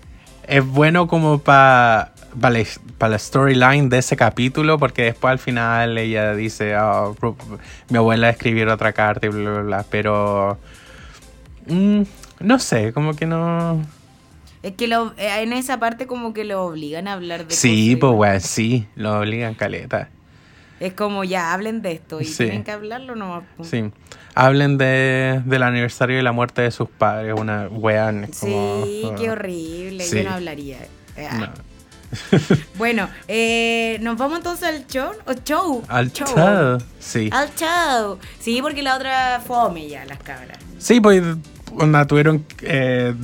es 0.46 0.64
bueno 0.64 1.06
como 1.08 1.38
para 1.40 2.12
la, 2.40 2.62
pa 2.98 3.08
la 3.08 3.18
storyline 3.18 3.88
de 3.88 3.98
ese 3.98 4.16
capítulo, 4.16 4.78
porque 4.78 5.02
después 5.04 5.32
al 5.32 5.38
final 5.38 5.96
ella 5.98 6.34
dice, 6.34 6.76
"Oh, 6.78 7.16
mi 7.88 7.96
abuela 7.98 8.28
escribió 8.30 8.72
otra 8.72 8.92
carta 8.92 9.26
y 9.26 9.30
bla, 9.30 9.50
bla, 9.50 9.62
bla, 9.62 9.84
pero... 9.90 10.58
mm, 11.66 12.02
no 12.40 12.58
sé, 12.58 12.92
como 12.92 13.14
que 13.14 13.26
no... 13.26 13.82
Es 14.62 14.72
que 14.74 14.88
lo, 14.88 15.12
eh, 15.16 15.42
en 15.42 15.52
esa 15.52 15.78
parte 15.78 16.06
como 16.06 16.32
que 16.34 16.44
lo 16.44 16.64
obligan 16.64 17.06
a 17.08 17.12
hablar 17.12 17.46
de 17.46 17.54
Sí, 17.54 17.94
pues 17.96 18.12
weón, 18.14 18.40
sí, 18.40 18.86
lo 18.96 19.18
obligan 19.18 19.54
caleta. 19.54 20.08
Es 20.80 20.92
como 20.92 21.24
ya 21.24 21.52
hablen 21.54 21.82
de 21.82 21.92
esto 21.92 22.20
y 22.20 22.24
Sí. 22.24 22.44
tienen 22.44 22.64
que 22.64 22.72
hablarlo 22.72 23.14
nomás. 23.14 23.44
Sí. 23.62 23.90
Hablen 24.34 24.76
de, 24.76 25.40
del 25.46 25.62
aniversario 25.62 26.16
de 26.16 26.22
la 26.22 26.32
muerte 26.32 26.62
de 26.62 26.70
sus 26.70 26.88
padres, 26.88 27.34
una 27.38 27.66
es 27.66 28.36
Sí, 28.36 29.02
como- 29.04 29.14
qué 29.16 29.30
horrible. 29.30 30.04
Sí. 30.04 30.18
Yo 30.18 30.24
no 30.24 30.34
hablaría. 30.34 30.78
No. 31.38 31.48
Bueno, 32.78 33.08
eh, 33.26 33.98
nos 34.00 34.16
vamos 34.16 34.38
entonces 34.38 34.68
al 34.68 34.86
show. 34.86 35.10
¿O 35.26 35.32
show? 35.44 35.82
Al 35.88 36.12
show, 36.12 36.78
sí. 37.00 37.30
Al 37.32 37.52
show. 37.54 38.18
Sí, 38.38 38.60
porque 38.62 38.82
la 38.82 38.96
otra 38.96 39.40
fome 39.44 39.88
ya, 39.88 40.04
las 40.04 40.18
cabras. 40.18 40.58
Sí, 40.78 41.00
pues 41.00 41.22
onda, 41.78 42.06
tuvieron, 42.06 42.44
eh, 42.62 43.14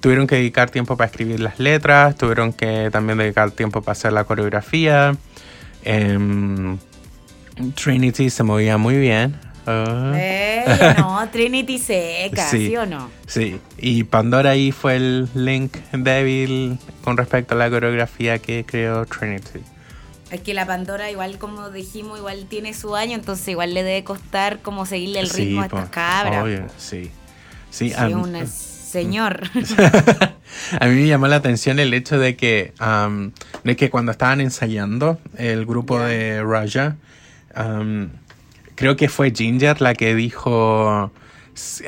tuvieron 0.00 0.26
que 0.26 0.36
dedicar 0.36 0.70
tiempo 0.70 0.96
para 0.96 1.10
escribir 1.10 1.40
las 1.40 1.58
letras, 1.60 2.16
tuvieron 2.16 2.52
que 2.52 2.88
también 2.92 3.18
dedicar 3.18 3.50
tiempo 3.50 3.82
para 3.82 3.92
hacer 3.92 4.12
la 4.12 4.24
coreografía. 4.24 5.16
Em, 5.84 6.78
Trinity 7.74 8.30
se 8.30 8.42
movía 8.42 8.78
muy 8.78 8.96
bien. 8.96 9.36
Ah, 9.66 10.12
Eh, 10.16 10.64
no, 10.98 11.28
Trinity 11.32 11.78
seca, 11.78 12.48
Sí. 12.48 12.68
sí. 12.68 12.76
o 12.76 12.86
no? 12.86 13.10
Sí, 13.26 13.60
y 13.78 14.04
Pandora 14.04 14.50
ahí 14.50 14.72
fue 14.72 14.96
el 14.96 15.28
link 15.34 15.76
débil 15.92 16.78
con 17.04 17.16
respecto 17.16 17.54
a 17.54 17.58
la 17.58 17.70
coreografía 17.70 18.38
que 18.40 18.64
creó 18.64 19.04
Trinity. 19.06 19.60
Es 20.32 20.40
que 20.40 20.54
la 20.54 20.66
Pandora, 20.66 21.10
igual 21.10 21.38
como 21.38 21.70
dijimos, 21.70 22.18
igual 22.18 22.46
tiene 22.48 22.72
su 22.74 22.96
año, 22.96 23.14
entonces 23.14 23.46
igual 23.48 23.74
le 23.74 23.82
debe 23.82 24.02
costar 24.02 24.60
como 24.60 24.86
seguirle 24.86 25.20
el 25.20 25.28
ritmo 25.30 25.62
a 25.62 25.68
po, 25.68 25.76
estas 25.76 25.90
cabras. 25.90 26.42
obvio, 26.42 26.66
po. 26.66 26.72
sí. 26.78 27.10
Sí, 27.72 27.88
Sí, 27.88 27.94
a 27.96 28.06
es 28.08 28.14
mí- 28.14 28.22
un 28.22 28.46
señor. 28.46 29.40
a 30.80 30.86
mí 30.86 30.94
me 30.94 31.06
llamó 31.06 31.26
la 31.26 31.36
atención 31.36 31.78
el 31.80 31.92
hecho 31.94 32.18
de 32.18 32.36
que, 32.36 32.72
am, 32.78 33.32
de 33.64 33.74
que 33.74 33.88
cuando 33.90 34.12
estaban 34.12 34.40
ensayando 34.42 35.18
el 35.38 35.64
grupo 35.66 35.98
de 35.98 36.42
Raja, 36.44 36.96
creo 38.74 38.96
que 38.96 39.08
fue 39.08 39.32
Ginger 39.34 39.80
la 39.80 39.94
que 39.94 40.14
dijo, 40.14 41.10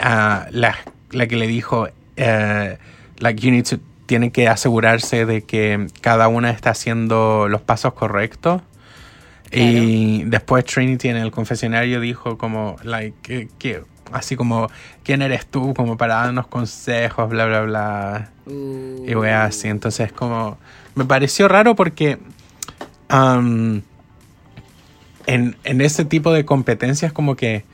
ah, 0.01 0.47
la, 0.51 0.77
la 1.11 1.27
que 1.27 1.37
le 1.37 1.47
dijo, 1.47 1.89
eh, 2.17 2.79
like 3.19 3.41
you 3.45 3.51
need 3.53 3.65
to, 3.65 3.77
tienen 4.07 4.31
que 4.31 4.49
asegurarse 4.49 5.27
de 5.27 5.43
que 5.43 5.87
cada 6.01 6.29
una 6.29 6.51
está 6.51 6.71
haciendo 6.71 7.49
los 7.49 7.61
pasos 7.61 7.95
correctos. 7.95 8.63
Y 9.53 10.25
después 10.25 10.65
Trinity 10.65 11.09
en 11.09 11.17
el 11.17 11.31
confesionario 11.31 12.01
dijo 12.01 12.37
como, 12.39 12.77
like, 12.83 13.49
que- 13.59 13.83
así 14.13 14.37
como, 14.37 14.69
¿quién 15.03 15.23
eres 15.23 15.47
tú? 15.47 15.75
Como 15.75 15.97
para 15.97 16.17
darnos 16.17 16.47
consejos, 16.47 17.29
bla, 17.29 17.47
bla, 17.47 17.61
bla. 17.63 18.31
Uh, 18.47 19.05
Y 19.07 19.15
weá 19.15 19.45
así. 19.45 19.69
Entonces, 19.69 20.13
como. 20.13 20.59
Me 20.95 21.05
pareció 21.05 21.49
raro 21.49 21.75
porque. 21.75 22.19
en, 25.27 25.57
en 25.65 25.81
ese 25.81 26.05
tipo 26.05 26.33
de 26.33 26.45
competencias, 26.45 27.13
como 27.13 27.37
que. 27.37 27.65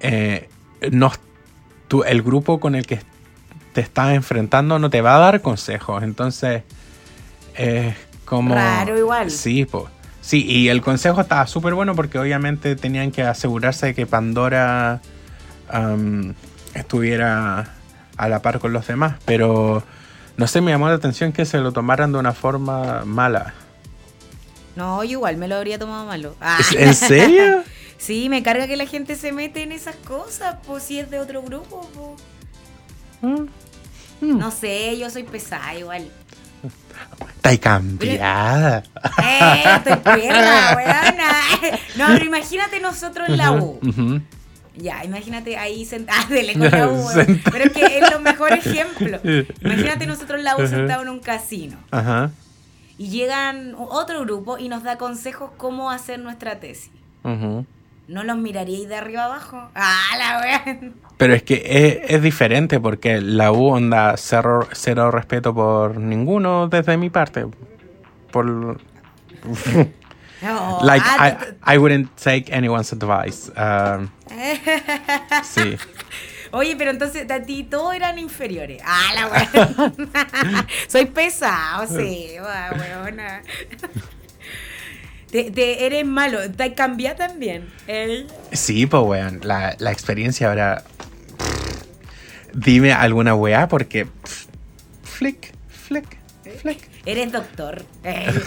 eh, 0.00 0.48
no, 0.92 1.12
tú- 1.88 2.04
el 2.04 2.22
grupo 2.22 2.60
con 2.60 2.74
el 2.74 2.86
que 2.86 3.00
te 3.72 3.80
estás 3.80 4.14
enfrentando 4.14 4.78
no 4.78 4.90
te 4.90 5.00
va 5.00 5.16
a 5.16 5.18
dar 5.18 5.40
consejos. 5.42 6.02
Entonces. 6.02 6.62
Es 7.56 7.94
como. 8.24 8.54
Raro 8.54 8.96
igual. 8.98 9.30
Sí, 9.30 9.64
pues. 9.64 9.84
Sí, 10.20 10.44
y 10.44 10.68
el 10.68 10.82
consejo 10.82 11.22
estaba 11.22 11.46
súper 11.46 11.72
bueno 11.74 11.94
porque 11.94 12.18
obviamente 12.18 12.76
tenían 12.76 13.10
que 13.12 13.22
asegurarse 13.22 13.86
de 13.86 13.94
que 13.94 14.04
Pandora 14.06 15.00
estuviera 16.74 17.74
a 18.16 18.28
la 18.28 18.42
par 18.42 18.58
con 18.58 18.72
los 18.72 18.86
demás, 18.86 19.16
pero 19.24 19.82
no 20.36 20.46
sé, 20.46 20.60
me 20.60 20.70
llamó 20.70 20.88
la 20.88 20.94
atención 20.94 21.32
que 21.32 21.44
se 21.44 21.58
lo 21.58 21.72
tomaran 21.72 22.12
de 22.12 22.18
una 22.18 22.32
forma 22.32 23.04
mala. 23.04 23.54
No, 24.76 25.02
yo 25.04 25.10
igual 25.12 25.36
me 25.36 25.48
lo 25.48 25.56
habría 25.56 25.78
tomado 25.78 26.06
malo. 26.06 26.36
Ah. 26.40 26.58
¿Es- 26.60 26.72
¿En 26.72 26.94
serio? 26.94 27.62
Sí, 27.98 28.28
me 28.28 28.44
carga 28.44 28.68
que 28.68 28.76
la 28.76 28.86
gente 28.86 29.16
se 29.16 29.32
mete 29.32 29.64
en 29.64 29.72
esas 29.72 29.96
cosas, 29.96 30.54
pues 30.64 30.84
si 30.84 31.00
es 31.00 31.10
de 31.10 31.18
otro 31.18 31.42
grupo, 31.42 31.80
po. 31.92 32.16
Mm, 33.22 33.46
No 34.20 34.52
sé, 34.52 34.96
yo 34.96 35.10
soy 35.10 35.24
pesada 35.24 35.74
igual. 35.74 36.08
Está 37.34 37.58
cambiada. 37.58 38.84
¡Eh! 39.20 39.62
Estoy 39.78 39.96
perra, 39.96 40.76
weona. 40.76 41.32
No, 41.96 42.06
pero 42.12 42.24
imagínate 42.24 42.78
nosotros 42.78 43.28
en 43.30 43.36
la 43.36 43.50
U. 43.50 43.80
Ujú. 43.82 44.20
Ya, 44.80 45.04
imagínate 45.04 45.56
ahí 45.56 45.84
sentados, 45.84 46.28
dele 46.30 46.52
con 46.54 46.70
la 46.70 46.88
U, 46.88 47.04
Pero 47.50 47.64
es 47.64 47.72
que 47.72 47.98
es 47.98 48.10
lo 48.12 48.20
mejor 48.20 48.52
ejemplo. 48.52 49.18
Imagínate 49.62 50.06
nosotros 50.06 50.40
la 50.42 50.56
U 50.56 50.60
Ajá. 50.60 50.68
sentados 50.68 51.02
en 51.04 51.08
un 51.10 51.20
casino. 51.20 51.76
Ajá. 51.90 52.30
y 52.96 53.08
llegan 53.10 53.74
otro 53.76 54.20
grupo 54.22 54.58
y 54.58 54.68
nos 54.68 54.82
da 54.84 54.96
consejos 54.98 55.50
cómo 55.56 55.90
hacer 55.90 56.18
nuestra 56.20 56.60
tesis. 56.60 56.90
Ujú. 57.24 57.64
¿No 58.08 58.22
los 58.24 58.38
miraríais 58.38 58.88
de 58.88 58.96
arriba 58.96 59.24
abajo? 59.26 59.68
¡Ah, 59.74 60.16
la 60.16 60.40
wea! 60.40 60.78
Pero 61.18 61.34
es 61.34 61.42
que 61.42 61.62
es, 62.04 62.10
es 62.14 62.22
diferente 62.22 62.78
porque 62.80 63.20
la 63.20 63.50
U 63.52 63.66
onda 63.66 64.14
cero, 64.16 64.66
cero 64.72 65.10
respeto 65.10 65.52
por 65.54 65.96
ninguno 65.98 66.68
desde 66.68 66.96
mi 66.96 67.10
parte. 67.10 67.46
Por 68.30 68.78
No, 70.42 70.78
like 70.82 71.02
ah, 71.04 71.38
I, 71.64 71.74
I 71.74 71.78
wouldn't 71.78 72.16
take 72.16 72.52
anyone's 72.52 72.92
advice. 72.92 73.50
Um, 73.56 74.10
sí. 75.42 75.76
Oye, 76.52 76.76
pero 76.76 76.90
entonces 76.90 77.30
a 77.30 77.42
ti 77.42 77.64
todos 77.64 77.94
eran 77.94 78.18
inferiores. 78.18 78.80
¡Ah, 78.84 79.10
la 79.14 79.26
wea! 79.26 80.66
Soy 80.88 81.06
pesado, 81.06 81.86
sí, 81.86 82.36
va, 82.40 82.70
weona. 82.72 83.42
Te, 85.30 85.50
te- 85.50 85.84
eres 85.84 86.06
malo, 86.06 86.50
te 86.50 86.72
cambias 86.72 87.16
también. 87.16 87.68
¿eh? 87.86 88.26
Sí, 88.52 88.86
pues 88.86 89.02
weón, 89.02 89.40
la, 89.42 89.76
la 89.78 89.92
experiencia 89.92 90.48
ahora. 90.48 90.84
Dime 92.54 92.92
alguna 92.92 93.34
weá 93.34 93.68
porque. 93.68 94.06
Flick, 95.02 95.52
flick, 95.68 96.16
flick. 96.62 96.88
Eres 97.04 97.30
doctor. 97.32 97.84
Eh. 98.04 98.32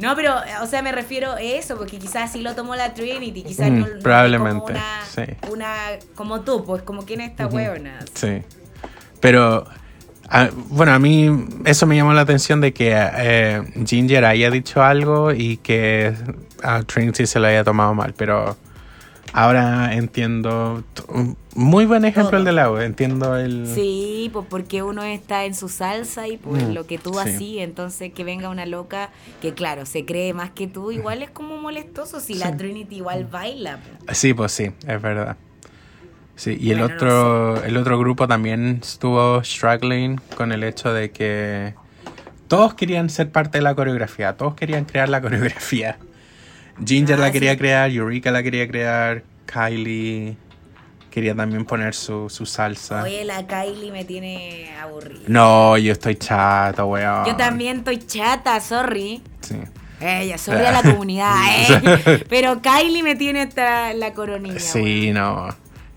No, 0.00 0.16
pero, 0.16 0.34
o 0.62 0.66
sea, 0.66 0.82
me 0.82 0.92
refiero 0.92 1.32
a 1.32 1.40
eso, 1.42 1.76
porque 1.76 1.98
quizás 1.98 2.32
sí 2.32 2.40
lo 2.40 2.54
tomó 2.54 2.74
la 2.74 2.94
Trinity, 2.94 3.42
quizás 3.42 3.70
Mm, 3.70 3.80
no, 3.80 3.86
no 3.86 3.98
probablemente, 4.02 4.60
como 4.60 4.66
una, 4.66 5.00
sí. 5.08 5.22
una, 5.50 5.74
como 6.14 6.40
tú, 6.40 6.64
pues 6.64 6.82
como 6.82 7.04
quién 7.04 7.20
es 7.20 7.30
esta 7.30 7.46
huevona. 7.46 7.98
Sí. 8.14 8.42
Pero. 9.20 9.66
bueno, 10.68 10.92
a 10.92 10.98
mí 10.98 11.28
eso 11.64 11.86
me 11.86 11.96
llamó 11.96 12.12
la 12.12 12.22
atención 12.22 12.60
de 12.60 12.72
que 12.72 12.92
eh, 12.94 13.62
Ginger 13.84 14.24
haya 14.24 14.50
dicho 14.50 14.82
algo 14.82 15.32
y 15.32 15.56
que 15.58 16.14
a 16.62 16.82
Trinity 16.82 17.26
se 17.26 17.38
lo 17.40 17.48
haya 17.48 17.64
tomado 17.64 17.94
mal, 17.94 18.14
pero 18.16 18.56
ahora 19.32 19.94
entiendo. 19.94 20.82
Muy 21.54 21.86
buen 21.86 22.04
ejemplo 22.04 22.30
Todo. 22.30 22.38
el 22.40 22.44
del 22.44 22.58
agua, 22.58 22.84
entiendo 22.84 23.36
el. 23.36 23.66
Sí, 23.66 24.30
pues 24.32 24.46
porque 24.48 24.82
uno 24.82 25.02
está 25.02 25.44
en 25.44 25.54
su 25.54 25.68
salsa 25.68 26.28
y 26.28 26.36
pues 26.36 26.62
Mm, 26.68 26.72
lo 26.72 26.86
que 26.86 26.98
tú 26.98 27.14
sí. 27.14 27.18
así, 27.20 27.58
entonces 27.58 28.12
que 28.12 28.24
venga 28.24 28.48
una 28.48 28.66
loca 28.66 29.10
que 29.42 29.52
claro, 29.54 29.86
se 29.86 30.04
cree 30.04 30.32
más 30.34 30.50
que 30.50 30.66
tú, 30.66 30.90
igual 30.92 31.22
es 31.22 31.30
como 31.30 31.56
molestoso 31.58 32.20
si 32.20 32.34
la. 32.34 32.56
Trinity 32.56 32.96
igual 32.96 33.24
baila. 33.26 33.78
Sí, 34.12 34.34
pues 34.34 34.52
sí, 34.52 34.70
es 34.86 35.02
verdad. 35.02 35.36
Sí, 36.36 36.56
y 36.58 36.70
el 36.70 36.78
no 36.78 36.86
otro, 36.86 37.62
el 37.64 37.76
otro 37.76 37.98
grupo 37.98 38.26
también 38.26 38.78
estuvo 38.82 39.42
struggling 39.44 40.18
con 40.36 40.52
el 40.52 40.64
hecho 40.64 40.92
de 40.92 41.10
que 41.10 41.74
todos 42.48 42.72
querían 42.74 43.10
ser 43.10 43.30
parte 43.30 43.58
de 43.58 43.62
la 43.62 43.74
coreografía, 43.74 44.36
todos 44.36 44.54
querían 44.54 44.84
crear 44.86 45.08
la 45.10 45.20
coreografía. 45.22 45.98
Ginger 46.84 47.16
Ah, 47.16 47.20
la 47.22 47.32
quería 47.32 47.52
sí. 47.52 47.58
crear, 47.58 47.90
Eureka 47.90 48.30
la 48.30 48.42
quería 48.42 48.66
crear, 48.68 49.22
Kylie 49.46 50.36
quería 51.10 51.34
también 51.34 51.64
poner 51.64 51.94
su, 51.94 52.28
su 52.30 52.46
salsa. 52.46 53.02
Oye, 53.02 53.24
la 53.24 53.46
Kylie 53.46 53.90
me 53.90 54.04
tiene 54.04 54.70
aburrida. 54.80 55.20
No, 55.26 55.76
yo 55.76 55.92
estoy 55.92 56.14
chato, 56.16 56.86
weón. 56.86 57.24
Yo 57.26 57.36
también 57.36 57.78
estoy 57.78 57.98
chata, 57.98 58.60
sorry. 58.60 59.22
Sí. 59.40 59.56
Ella, 60.00 60.38
sorry 60.38 60.64
a 60.64 60.72
la 60.72 60.82
comunidad, 60.90 61.34
eh. 62.06 62.24
Pero 62.28 62.62
Kylie 62.62 63.02
me 63.02 63.16
tiene 63.16 63.42
hasta 63.42 63.92
la 63.94 64.12
coronilla. 64.14 64.60
Sí, 64.60 65.10
no. 65.12 65.48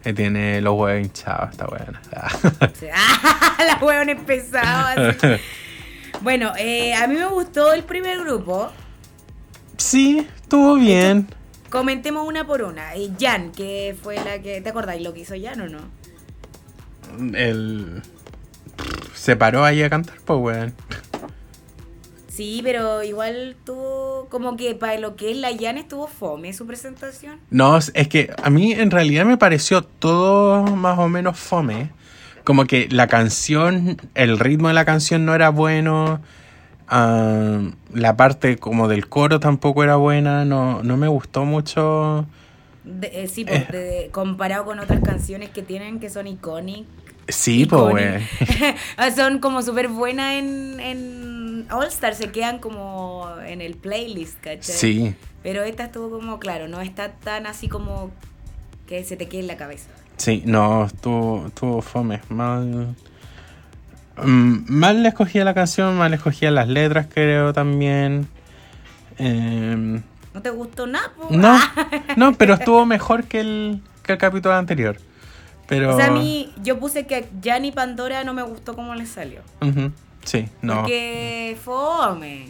Que 0.04 0.14
tiene 0.14 0.60
los 0.60 0.74
huevos 0.78 1.02
hinchados, 1.06 1.52
está 1.52 1.66
buena. 1.68 2.02
weón. 2.12 2.74
Sí. 2.80 2.88
Ah, 2.94 3.58
la 3.66 3.78
huevón 3.86 4.10
es 4.10 4.20
pesado. 4.22 4.88
así. 5.10 5.28
Bueno, 6.22 6.52
eh, 6.58 6.94
a 6.94 7.08
mí 7.08 7.16
me 7.16 7.28
gustó 7.28 7.72
el 7.72 7.84
primer 7.84 8.20
grupo. 8.20 8.72
Sí, 9.78 10.28
estuvo 10.42 10.76
bien. 10.76 11.28
Comentemos 11.70 12.28
una 12.28 12.46
por 12.46 12.62
una. 12.62 12.92
Jan, 13.20 13.52
que 13.52 13.96
fue 14.02 14.16
la 14.16 14.40
que. 14.42 14.62
¿Te 14.62 14.70
acordáis 14.70 15.02
lo 15.02 15.14
que 15.14 15.22
hizo 15.22 15.34
Jan 15.42 15.62
o 15.62 15.70
no? 15.70 15.80
El. 17.36 18.04
Se 19.16 19.36
paró 19.36 19.64
ahí 19.66 19.82
a 19.82 19.90
cantar, 19.90 20.18
pues, 20.24 20.40
weón. 20.40 20.74
Sí, 22.28 22.62
pero 22.64 23.02
igual 23.04 23.56
tuvo. 23.66 24.28
Como 24.30 24.56
que 24.56 24.76
para 24.76 25.00
lo 25.00 25.16
que 25.16 25.32
es 25.32 25.38
la 25.38 25.50
Jan 25.58 25.78
estuvo 25.78 26.08
fome 26.08 26.54
su 26.54 26.68
presentación. 26.68 27.40
No, 27.50 27.78
es 27.78 28.08
que 28.08 28.34
a 28.42 28.50
mí 28.50 28.74
en 28.74 28.92
realidad 28.92 29.26
me 29.26 29.38
pareció 29.38 29.84
todo 29.84 30.64
más 30.64 31.00
o 31.00 31.10
menos 31.10 31.40
fome. 31.40 31.90
Como 32.44 32.66
que 32.66 32.88
la 32.92 33.08
canción, 33.08 33.98
el 34.16 34.38
ritmo 34.38 34.68
de 34.68 34.74
la 34.74 34.86
canción 34.86 35.26
no 35.26 35.34
era 35.34 35.50
bueno. 35.50 36.22
Ah, 36.88 37.60
la 37.94 38.16
parte 38.18 38.58
como 38.58 38.88
del 38.88 39.08
coro 39.10 39.40
tampoco 39.40 39.84
era 39.84 39.96
buena. 39.96 40.46
No, 40.46 40.84
no 40.84 40.98
me 40.98 41.08
gustó 41.08 41.46
mucho. 41.46 42.26
De- 42.84 43.24
eh, 43.24 43.28
sí, 43.28 43.46
pues, 43.46 43.68
de- 43.70 44.10
comparado 44.12 44.66
con 44.66 44.80
otras 44.80 45.00
canciones 45.02 45.50
que 45.50 45.62
tienen 45.62 46.00
que 46.00 46.10
son 46.10 46.28
icónicas. 46.28 46.88
Sí, 47.30 47.66
pues, 47.66 47.82
weón. 47.94 48.22
Son 49.16 49.40
como 49.40 49.62
súper 49.62 49.88
buenas 49.88 50.34
en, 50.34 50.80
en 50.82 51.68
All 51.72 51.88
Star, 51.88 52.16
se 52.16 52.32
quedan 52.32 52.60
como 52.60 53.30
en 53.46 53.62
el 53.62 53.76
playlist, 53.76 54.42
¿cachai? 54.42 54.76
Sí, 54.76 55.16
Pero 55.42 55.64
esta 55.64 55.86
estuvo 55.86 56.10
como, 56.10 56.38
claro, 56.40 56.68
no 56.68 56.82
está 56.82 57.14
tan 57.14 57.46
así 57.46 57.70
como 57.70 58.12
que 58.88 59.06
se 59.06 59.16
te 59.16 59.30
quede 59.30 59.40
en 59.40 59.48
la 59.48 59.56
cabeza. 59.56 59.88
sí, 60.18 60.44
no, 60.46 60.84
estuvo, 60.86 61.48
estuvo 61.48 61.82
fome. 61.82 62.20
Mal. 62.28 62.94
Mm, 64.22 64.66
mal 64.68 65.02
le 65.04 65.10
escogía 65.10 65.44
la 65.44 65.54
canción, 65.54 65.98
mal 65.98 66.14
escogía 66.14 66.52
las 66.52 66.68
letras, 66.68 67.08
creo 67.12 67.54
también. 67.54 68.28
Em, 69.18 70.02
¿No 70.34 70.42
te 70.42 70.50
gustó 70.50 70.88
nada? 70.88 71.12
No, 71.30 71.56
Ah. 71.56 71.74
no, 72.18 72.34
pero 72.34 72.56
estuvo 72.56 72.86
mejor 72.86 73.26
que 73.26 73.40
el, 73.42 73.82
que 74.04 74.14
el 74.14 74.18
capítulo 74.18 74.56
anterior. 74.56 74.98
Pero. 75.68 75.94
O 75.94 75.98
sea, 75.98 76.08
a 76.08 76.12
mí, 76.12 76.52
yo 76.62 76.80
puse 76.80 77.06
que 77.08 77.28
Gianni 77.42 77.72
Pandora 77.72 78.24
no 78.24 78.34
me 78.34 78.44
gustó 78.44 78.76
cómo 78.76 78.94
le 78.96 79.06
salió. 79.06 79.42
Sí, 80.24 80.48
no. 80.62 80.82
Porque 80.82 81.58
fome. 81.64 82.48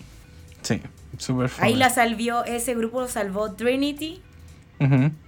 Sí, 0.62 0.82
súper 1.18 1.50
fome. 1.50 1.68
Ahí 1.68 1.76
la 1.76 1.90
salvió, 1.90 2.44
ese 2.46 2.74
grupo 2.76 3.02
lo 3.02 3.08
salvó 3.08 3.54
Trinity, 3.54 4.22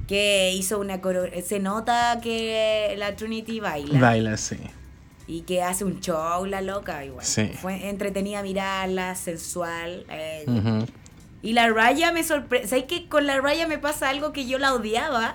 que 0.08 0.52
hizo 0.54 0.80
una 0.80 1.00
coro 1.02 1.24
Se 1.46 1.60
nota 1.60 2.20
que 2.22 2.96
la 2.98 3.16
Trinity 3.16 3.60
baila. 3.60 4.00
Baila, 4.00 4.38
sí. 4.38 4.58
Y 5.28 5.42
que 5.42 5.64
hace 5.64 5.84
un 5.86 6.00
show, 6.02 6.46
la 6.46 6.62
loca, 6.62 7.04
igual. 7.04 7.26
Sí. 7.26 7.52
Fue 7.62 7.90
entretenida 7.90 8.44
mirarla, 8.44 9.16
sensual. 9.16 10.06
eh. 10.10 10.46
Y 11.42 11.54
la 11.54 11.70
Raya 11.70 12.12
me 12.12 12.24
sorprende. 12.24 12.68
¿Sabes 12.68 12.86
que 12.86 13.08
con 13.08 13.26
la 13.28 13.40
Raya 13.42 13.68
me 13.68 13.78
pasa 13.78 14.10
algo 14.10 14.32
que 14.34 14.46
yo 14.48 14.58
la 14.60 14.74
odiaba? 14.74 15.34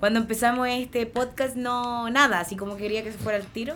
Cuando 0.00 0.18
empezamos 0.20 0.68
este 0.68 1.06
podcast, 1.06 1.56
no, 1.56 2.10
nada, 2.10 2.40
así 2.40 2.56
como 2.56 2.76
quería 2.76 3.02
que 3.02 3.12
se 3.12 3.18
fuera 3.18 3.38
al 3.38 3.44
tiro. 3.46 3.74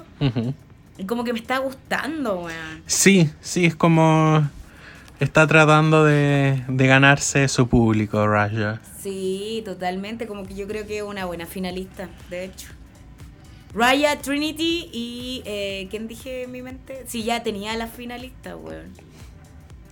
Y 0.98 1.04
como 1.04 1.24
que 1.24 1.32
me 1.32 1.38
está 1.38 1.58
gustando, 1.58 2.40
weón. 2.40 2.82
Sí, 2.86 3.30
sí, 3.40 3.64
es 3.66 3.74
como. 3.74 4.48
Está 5.18 5.46
tratando 5.46 6.04
de, 6.04 6.62
de 6.68 6.86
ganarse 6.86 7.46
su 7.48 7.68
público, 7.68 8.26
Raja. 8.26 8.80
Sí, 9.02 9.62
totalmente. 9.66 10.26
Como 10.26 10.44
que 10.44 10.54
yo 10.54 10.66
creo 10.66 10.86
que 10.86 10.98
es 10.98 11.02
una 11.02 11.24
buena 11.26 11.44
finalista, 11.46 12.08
de 12.30 12.44
hecho. 12.44 12.68
Raya, 13.74 14.18
Trinity 14.20 14.88
y. 14.92 15.42
Eh, 15.44 15.86
¿Quién 15.90 16.08
dije 16.08 16.44
en 16.44 16.50
mi 16.52 16.62
mente? 16.62 17.04
Sí, 17.06 17.22
ya 17.22 17.42
tenía 17.42 17.76
la 17.76 17.86
finalista, 17.86 18.56
weón. 18.56 18.92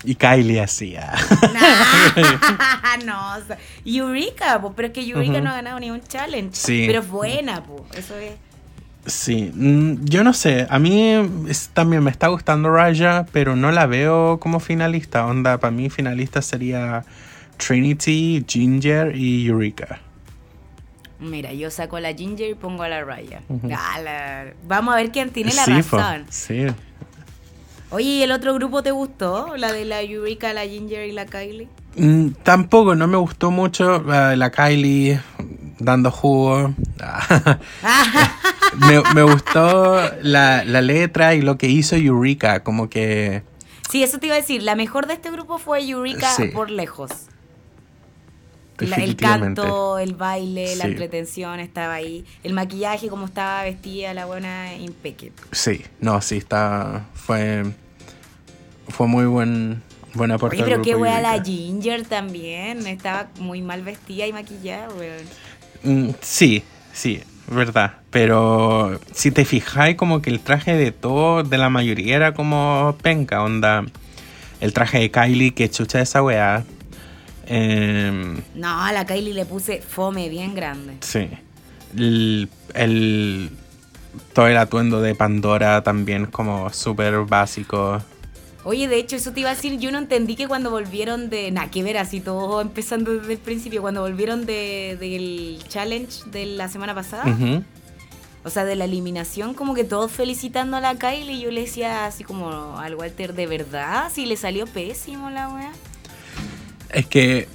Y 0.04 0.14
Kylie 0.14 0.60
hacía. 0.60 1.12
Nah, 1.52 2.96
no, 3.04 3.36
o 3.36 3.46
sea, 3.46 3.58
Eureka, 3.84 4.60
po, 4.60 4.72
pero 4.74 4.88
es 4.88 4.94
que 4.94 5.00
Eureka 5.08 5.40
no 5.40 5.50
ha 5.50 5.54
ganado 5.54 5.80
ni 5.80 5.90
un 5.90 6.00
challenge. 6.02 6.54
Sí. 6.56 6.84
Pero 6.86 7.00
es 7.00 7.08
buena, 7.08 7.64
po, 7.64 7.84
eso 7.96 8.16
es. 8.16 8.32
Sí, 9.06 9.50
mm, 9.54 10.04
yo 10.04 10.22
no 10.22 10.32
sé, 10.34 10.66
a 10.68 10.78
mí 10.78 11.12
es- 11.48 11.70
también 11.72 12.04
me 12.04 12.10
está 12.10 12.28
gustando 12.28 12.70
Raja, 12.70 13.26
pero 13.32 13.56
no 13.56 13.72
la 13.72 13.86
veo 13.86 14.38
como 14.38 14.60
finalista. 14.60 15.24
Onda, 15.26 15.58
para 15.58 15.70
mí 15.70 15.88
finalista 15.90 16.42
sería 16.42 17.04
Trinity, 17.56 18.44
Ginger 18.46 19.16
y 19.16 19.46
Eureka. 19.48 20.00
Mira, 21.20 21.52
yo 21.52 21.70
saco 21.70 21.96
a 21.96 22.00
la 22.00 22.12
Ginger 22.14 22.50
y 22.50 22.54
pongo 22.54 22.85
a 22.85 22.88
la 22.88 23.02
Raya. 23.04 23.42
Ah, 23.76 24.00
la- 24.00 24.52
Vamos 24.66 24.94
a 24.94 24.96
ver 24.98 25.11
quién 25.11 25.31
tiene 25.31 25.52
la 25.52 25.64
sí, 25.64 25.72
po, 25.83 25.98
razón. 25.98 26.26
sí. 26.31 26.66
Oye, 27.90 28.04
¿y 28.07 28.22
el 28.22 28.33
otro 28.33 28.52
grupo 28.54 28.83
te 28.83 28.90
gustó? 28.90 29.57
La 29.57 29.72
de 29.72 29.85
la 29.87 30.02
Eureka, 30.02 30.52
la 30.52 30.64
Ginger 30.66 31.09
y 31.09 31.12
la 31.12 31.24
Kylie. 31.26 31.68
Mm, 31.96 32.28
tampoco, 32.42 32.94
no 32.94 33.07
me 33.09 33.16
gustó 33.16 33.50
mucho 33.50 34.02
la 34.04 34.50
Kylie 34.50 35.20
dando 35.78 36.11
jugo. 36.11 36.74
me, 38.76 39.02
me 39.14 39.22
gustó 39.22 40.00
la, 40.22 40.64
la 40.64 40.81
letra 40.83 41.35
y 41.35 41.40
lo 41.42 41.57
que 41.59 41.68
hizo 41.68 41.96
Eureka, 41.96 42.62
como 42.62 42.88
que... 42.90 43.42
Sí, 43.90 44.02
eso 44.02 44.18
te 44.18 44.26
iba 44.26 44.35
a 44.35 44.38
decir. 44.38 44.62
La 44.62 44.74
mejor 44.74 45.07
de 45.07 45.14
este 45.14 45.31
grupo 45.31 45.59
fue 45.59 45.83
Eureka 45.88 46.28
Sí. 46.35 46.48
por 46.48 46.70
lejos. 46.70 47.11
La- 48.80 48.96
el 48.96 49.16
canto, 49.16 49.98
el 49.98 50.14
baile, 50.14 50.76
la 50.76 50.84
entretención 50.86 51.60
estaba 51.60 51.94
ahí. 51.94 52.24
El 52.44 52.52
maquillaje, 52.54 53.08
como 53.08 53.24
estaba 53.26 53.62
vestida, 53.64 54.14
la 54.14 54.26
buena 54.26 54.74
impecable. 54.76 55.32
Sí, 55.52 55.82
no, 56.00 56.20
sí, 56.20 56.36
está. 56.38 57.06
Fue 57.14 57.64
fue 58.88 59.06
muy 59.06 59.26
buen, 59.26 59.82
buen 60.14 60.30
aporte. 60.30 60.56
Oye, 60.56 60.64
pero 60.64 60.82
qué 60.82 60.94
wea 60.94 61.20
la. 61.20 61.42
Ginger 61.42 62.06
también. 62.06 62.86
Estaba 62.86 63.28
muy 63.38 63.60
mal 63.62 63.82
vestida 63.82 64.26
y 64.26 64.32
maquillada, 64.32 64.88
weón. 64.90 65.24
Mm, 66.08 66.14
Sí, 66.20 66.62
sí, 66.92 67.20
verdad. 67.48 67.94
Pero 68.10 68.98
si 69.12 69.30
te 69.30 69.44
fijáis, 69.44 69.96
como 69.96 70.22
que 70.22 70.30
el 70.30 70.40
traje 70.40 70.74
de 70.74 70.92
todo, 70.92 71.42
de 71.42 71.58
la 71.58 71.68
mayoría, 71.68 72.16
era 72.16 72.32
como 72.34 72.96
penca, 73.02 73.42
onda. 73.42 73.84
El 74.60 74.72
traje 74.72 74.98
de 74.98 75.10
Kylie, 75.10 75.52
que 75.52 75.68
chucha 75.70 76.00
esa 76.00 76.22
weá. 76.22 76.64
Em, 77.48 78.40
No, 78.54 78.82
a 78.82 78.92
la 78.92 79.06
Kylie 79.06 79.32
le 79.34 79.44
puse 79.46 79.80
fome 79.82 80.28
bien 80.28 80.54
grande. 80.54 80.94
sí. 81.00 81.28
El, 81.96 82.48
el- 82.74 83.50
todo 84.34 84.46
el 84.46 84.56
atuendo 84.58 85.00
de 85.00 85.14
Pandora 85.14 85.82
también 85.82 86.26
como 86.26 86.70
súper 86.72 87.18
básico. 87.24 88.02
Oye, 88.64 88.88
de 88.88 88.98
hecho, 88.98 89.16
eso 89.16 89.32
te 89.32 89.40
iba 89.40 89.50
a 89.50 89.54
decir, 89.54 89.78
yo 89.78 89.90
no 89.90 89.96
entendí 89.98 90.37
que 90.37 90.46
cuando 90.48 90.70
volvieron 90.70 91.30
de... 91.30 91.50
Nada, 91.50 91.70
que 91.70 91.82
ver, 91.82 91.96
así 91.96 92.20
todo 92.20 92.61
empezando 92.61 93.12
desde 93.14 93.32
el 93.32 93.38
principio, 93.38 93.80
cuando 93.80 94.02
volvieron 94.02 94.44
de- 94.44 94.98
del 95.00 95.62
challenge 95.68 96.24
de 96.30 96.44
la 96.46 96.68
semana 96.68 96.94
pasada, 96.94 97.24
o 98.44 98.50
sea, 98.50 98.64
de 98.66 98.76
la 98.76 98.84
eliminación, 98.84 99.54
como 99.54 99.72
que 99.74 99.84
todos 99.84 100.11
felicitando 100.12 100.76
a 100.76 100.80
la 100.80 100.96
Kylie, 100.96 101.32
y 101.37 101.40
yo 101.40 101.50
le 101.50 101.62
decía 101.62 102.04
así 102.06 102.22
como 102.24 102.78
al 102.78 102.94
Walter, 102.96 103.32
¿de 103.34 103.46
verdad? 103.46 104.11
Si 104.12 104.26
le 104.26 104.37
salió 104.37 104.66
pésimo 104.66 105.30
la 105.30 105.48
wea. 105.48 105.72
Es 106.90 107.07
que 107.07 107.48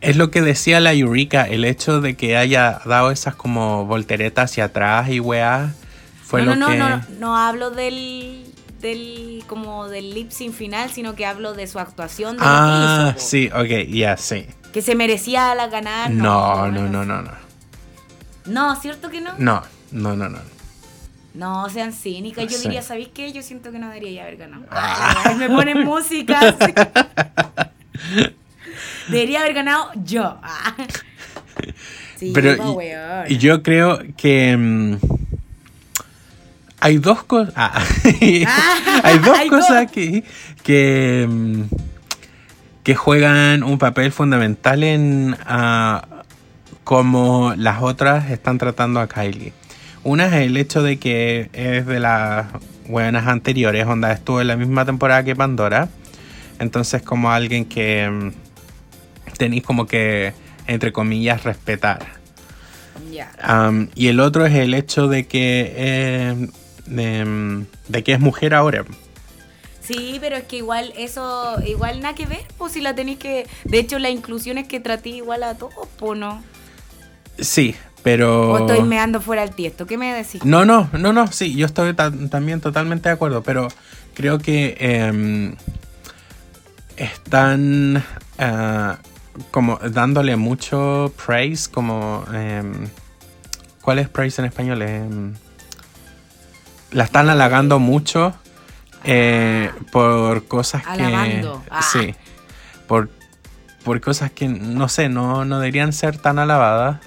es 0.00 0.16
lo 0.16 0.30
que 0.30 0.42
decía 0.42 0.80
la 0.80 0.92
Eureka, 0.92 1.44
el 1.44 1.64
hecho 1.64 2.00
de 2.00 2.16
que 2.16 2.36
haya 2.36 2.80
dado 2.84 3.10
esas 3.10 3.34
como 3.34 3.86
volteretas 3.86 4.50
hacia 4.50 4.66
atrás 4.66 5.08
y 5.08 5.20
weá, 5.20 5.72
fue 6.22 6.42
no, 6.42 6.54
lo 6.54 6.56
no, 6.56 6.68
que... 6.68 6.76
no, 6.76 6.88
no, 6.88 7.02
no 7.18 7.36
hablo 7.36 7.70
del, 7.70 8.44
del, 8.80 9.42
como 9.46 9.88
del 9.88 10.12
lip 10.14 10.30
sync 10.30 10.52
final, 10.54 10.90
sino 10.90 11.14
que 11.14 11.24
hablo 11.26 11.54
de 11.54 11.66
su 11.66 11.78
actuación 11.78 12.36
de 12.36 12.42
Ah, 12.44 13.14
hizo, 13.16 13.26
sí, 13.26 13.48
ok, 13.52 13.88
ya, 13.88 14.16
sí. 14.16 14.46
Que 14.72 14.82
se 14.82 14.94
merecía 14.94 15.54
la 15.54 15.68
ganar. 15.68 16.10
No, 16.10 16.68
no, 16.70 16.88
no, 16.88 17.04
no, 17.04 17.22
no. 17.22 17.32
No, 18.44 18.76
¿cierto 18.76 19.08
que 19.08 19.20
no? 19.20 19.32
No, 19.38 19.62
no, 19.90 20.14
no, 20.14 20.28
no. 20.28 20.38
No, 21.34 21.68
sean 21.68 21.92
cínicas. 21.92 22.44
Yo 22.44 22.56
Sí. 22.56 22.64
diría, 22.64 22.82
¿sabéis 22.82 23.08
qué? 23.08 23.32
Yo 23.32 23.42
siento 23.42 23.70
que 23.72 23.78
no 23.78 23.88
debería 23.88 24.22
haber 24.22 24.36
ganado. 24.36 24.64
Ah. 24.70 25.22
Ay, 25.24 25.34
me 25.36 25.48
ponen 25.48 25.84
música. 25.84 26.54
Debería 29.08 29.40
haber 29.40 29.54
ganado 29.54 29.90
yo. 30.04 30.38
Ah. 30.42 30.74
Sí, 32.18 32.32
Pero 32.34 32.56
po, 32.56 32.72
y- 32.72 32.76
weón. 32.76 33.24
y 33.28 33.36
yo 33.36 33.62
creo 33.62 33.98
que 34.16 34.56
mm, 34.56 34.94
hay 36.80 36.98
dos 36.98 37.24
cosas. 37.24 37.52
ah, 37.56 37.84
hay 39.02 39.18
dos 39.18 39.38
hay 39.38 39.48
cosas 39.48 39.90
que 39.90 40.24
que 40.62 41.26
mm, 41.28 41.62
que 42.82 42.94
juegan 42.94 43.62
un 43.62 43.78
papel 43.78 44.12
fundamental 44.12 44.82
en 44.84 45.36
ah, 45.44 46.06
cómo 46.84 47.52
las 47.56 47.82
otras 47.82 48.30
están 48.30 48.58
tratando 48.58 49.00
a 49.00 49.08
Kylie. 49.08 49.52
Una 50.04 50.26
es 50.26 50.32
el 50.34 50.56
hecho 50.56 50.82
de 50.82 50.98
que 50.98 51.50
es 51.52 51.84
de 51.84 52.00
las 52.00 52.46
buenas 52.88 53.26
anteriores, 53.26 53.86
onda 53.86 54.12
estuvo 54.12 54.40
en 54.40 54.46
la 54.46 54.56
misma 54.56 54.84
temporada 54.84 55.24
que 55.24 55.34
Pandora. 55.36 55.88
Entonces 56.60 57.02
como 57.02 57.30
alguien 57.30 57.64
que 57.66 58.08
mm, 58.08 58.45
tenéis 59.36 59.62
como 59.62 59.86
que, 59.86 60.32
entre 60.66 60.92
comillas, 60.92 61.44
respetar. 61.44 62.16
Y 63.94 64.08
el 64.08 64.20
otro 64.20 64.46
es 64.46 64.54
el 64.54 64.74
hecho 64.74 65.08
de 65.08 65.26
que, 65.26 65.72
eh, 65.76 66.48
de, 66.86 67.24
mm, 67.24 67.66
de 67.88 68.04
que 68.04 68.12
es 68.12 68.20
mujer 68.20 68.54
ahora. 68.54 68.84
Sí, 69.80 70.18
pero 70.20 70.36
es 70.36 70.44
que 70.44 70.56
igual 70.56 70.92
eso, 70.96 71.60
igual 71.64 72.00
nada 72.00 72.14
que 72.14 72.26
ver, 72.26 72.42
pues 72.58 72.72
si 72.72 72.80
la 72.80 72.94
tenéis 72.94 73.18
que... 73.18 73.46
De 73.64 73.78
hecho, 73.78 73.98
la 74.00 74.10
inclusión 74.10 74.58
es 74.58 74.66
que 74.66 74.80
traté 74.80 75.10
igual 75.10 75.44
a 75.44 75.54
todos, 75.54 75.88
pues 75.98 76.18
no. 76.18 76.42
Sí, 77.38 77.76
pero... 78.02 78.50
O 78.52 78.58
estoy 78.58 78.82
meando 78.82 79.20
fuera 79.20 79.44
el 79.44 79.50
tiesto. 79.50 79.86
¿Qué 79.86 79.96
me 79.96 80.12
decís? 80.12 80.44
No, 80.44 80.64
no, 80.64 80.90
no, 80.92 81.12
no, 81.12 81.26
sí, 81.30 81.54
yo 81.54 81.66
estoy 81.66 81.94
ta- 81.94 82.12
también 82.30 82.60
totalmente 82.60 83.08
de 83.08 83.12
acuerdo, 83.14 83.42
pero 83.44 83.68
creo 84.14 84.38
que 84.38 84.76
em, 84.80 85.54
están 86.96 88.02
ah, 88.38 88.98
como 89.50 89.76
dándole 89.76 90.36
mucho 90.36 91.12
praise, 91.24 91.70
como... 91.70 92.24
em, 92.32 92.88
¿Cuál 93.80 94.00
es 94.00 94.08
praise 94.08 94.42
en 94.42 94.46
español? 94.46 94.82
Em, 94.82 95.34
la 96.90 97.04
están 97.04 97.28
halagando 97.28 97.78
mucho 97.78 98.34
eh, 99.04 99.70
por 99.92 100.46
cosas 100.46 100.82
Alabando. 100.86 101.62
que... 101.62 101.70
Ah. 101.70 101.82
Sí, 101.82 102.14
por, 102.86 103.10
por 103.84 104.00
cosas 104.00 104.30
que, 104.32 104.48
no 104.48 104.88
sé, 104.88 105.08
no, 105.08 105.44
no 105.44 105.60
deberían 105.60 105.92
ser 105.92 106.18
tan 106.18 106.38
alabadas. 106.38 107.00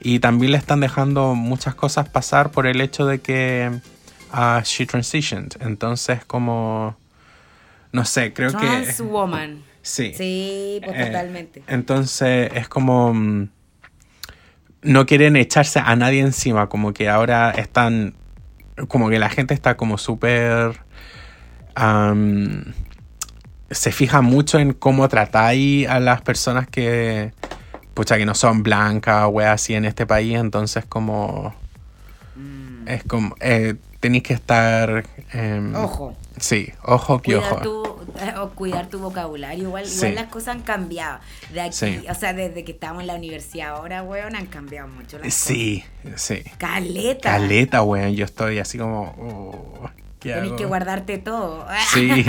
Y 0.00 0.20
también 0.20 0.52
le 0.52 0.58
están 0.58 0.80
dejando 0.80 1.34
muchas 1.34 1.74
cosas 1.74 2.08
pasar 2.08 2.50
por 2.50 2.66
el 2.66 2.80
hecho 2.80 3.06
de 3.06 3.20
que 3.20 3.80
ah, 4.32 4.62
she 4.64 4.86
transitioned. 4.86 5.56
Entonces, 5.60 6.24
como. 6.24 6.96
No 7.92 8.04
sé, 8.04 8.32
creo 8.32 8.52
que. 8.52 8.94
Woman. 9.02 9.64
Sí. 9.88 10.12
Sí, 10.14 10.80
pues 10.84 10.96
Eh, 10.98 11.06
totalmente. 11.06 11.62
Entonces, 11.66 12.50
es 12.54 12.68
como. 12.68 13.14
mm, 13.14 13.48
No 14.82 15.06
quieren 15.06 15.34
echarse 15.36 15.78
a 15.80 15.96
nadie 15.96 16.20
encima. 16.20 16.68
Como 16.68 16.92
que 16.92 17.08
ahora 17.08 17.50
están. 17.52 18.14
Como 18.88 19.08
que 19.08 19.18
la 19.18 19.30
gente 19.30 19.54
está 19.54 19.76
como 19.78 19.96
súper. 19.98 20.78
se 23.70 23.92
fija 23.92 24.20
mucho 24.22 24.58
en 24.58 24.72
cómo 24.72 25.08
tratáis 25.08 25.88
a 25.88 26.00
las 26.00 26.20
personas 26.22 26.68
que. 26.68 27.32
Pucha, 27.94 28.16
que 28.18 28.26
no 28.26 28.34
son 28.34 28.62
blancas 28.62 29.24
o 29.32 29.40
así 29.40 29.74
en 29.74 29.84
este 29.86 30.04
país. 30.06 30.36
Entonces, 30.36 30.84
como. 30.84 31.54
Mm. 32.36 32.88
Es 32.88 33.04
como. 33.04 33.34
Eh, 33.40 33.74
tenéis 34.00 34.22
que 34.22 34.34
estar. 34.34 35.04
em, 35.32 35.74
Ojo. 35.74 36.14
Sí, 36.38 36.72
ojo 36.84 37.20
piojo. 37.20 37.56
tu, 37.56 37.84
eh, 37.84 37.87
o 38.40 38.50
cuidar 38.50 38.88
tu 38.88 38.98
vocabulario. 38.98 39.64
Igual, 39.64 39.86
Sí. 39.86 39.96
igual 39.98 40.14
las 40.14 40.26
cosas 40.26 40.48
han 40.56 40.62
cambiado. 40.62 41.20
De 41.52 41.60
aquí, 41.60 41.72
Sí. 41.72 42.04
o 42.08 42.14
sea, 42.14 42.32
desde 42.32 42.64
que 42.64 42.72
estamos 42.72 43.00
en 43.02 43.06
la 43.08 43.14
universidad 43.14 43.70
ahora, 43.70 44.02
weón, 44.02 44.36
han 44.36 44.46
cambiado 44.46 44.88
mucho 44.88 45.18
las 45.18 45.32
Sí, 45.34 45.84
sí. 46.16 46.42
cosas. 46.42 46.56
Caleta. 46.58 47.30
Caleta, 47.30 47.82
weón. 47.82 48.14
Yo 48.14 48.24
estoy 48.24 48.58
así 48.58 48.78
como. 48.78 49.14
oh, 49.18 49.90
¿qué 50.20 50.30
Tenés 50.32 50.48
hago? 50.48 50.56
que 50.56 50.64
guardarte 50.64 51.18
todo. 51.18 51.66
Sí. 51.92 52.24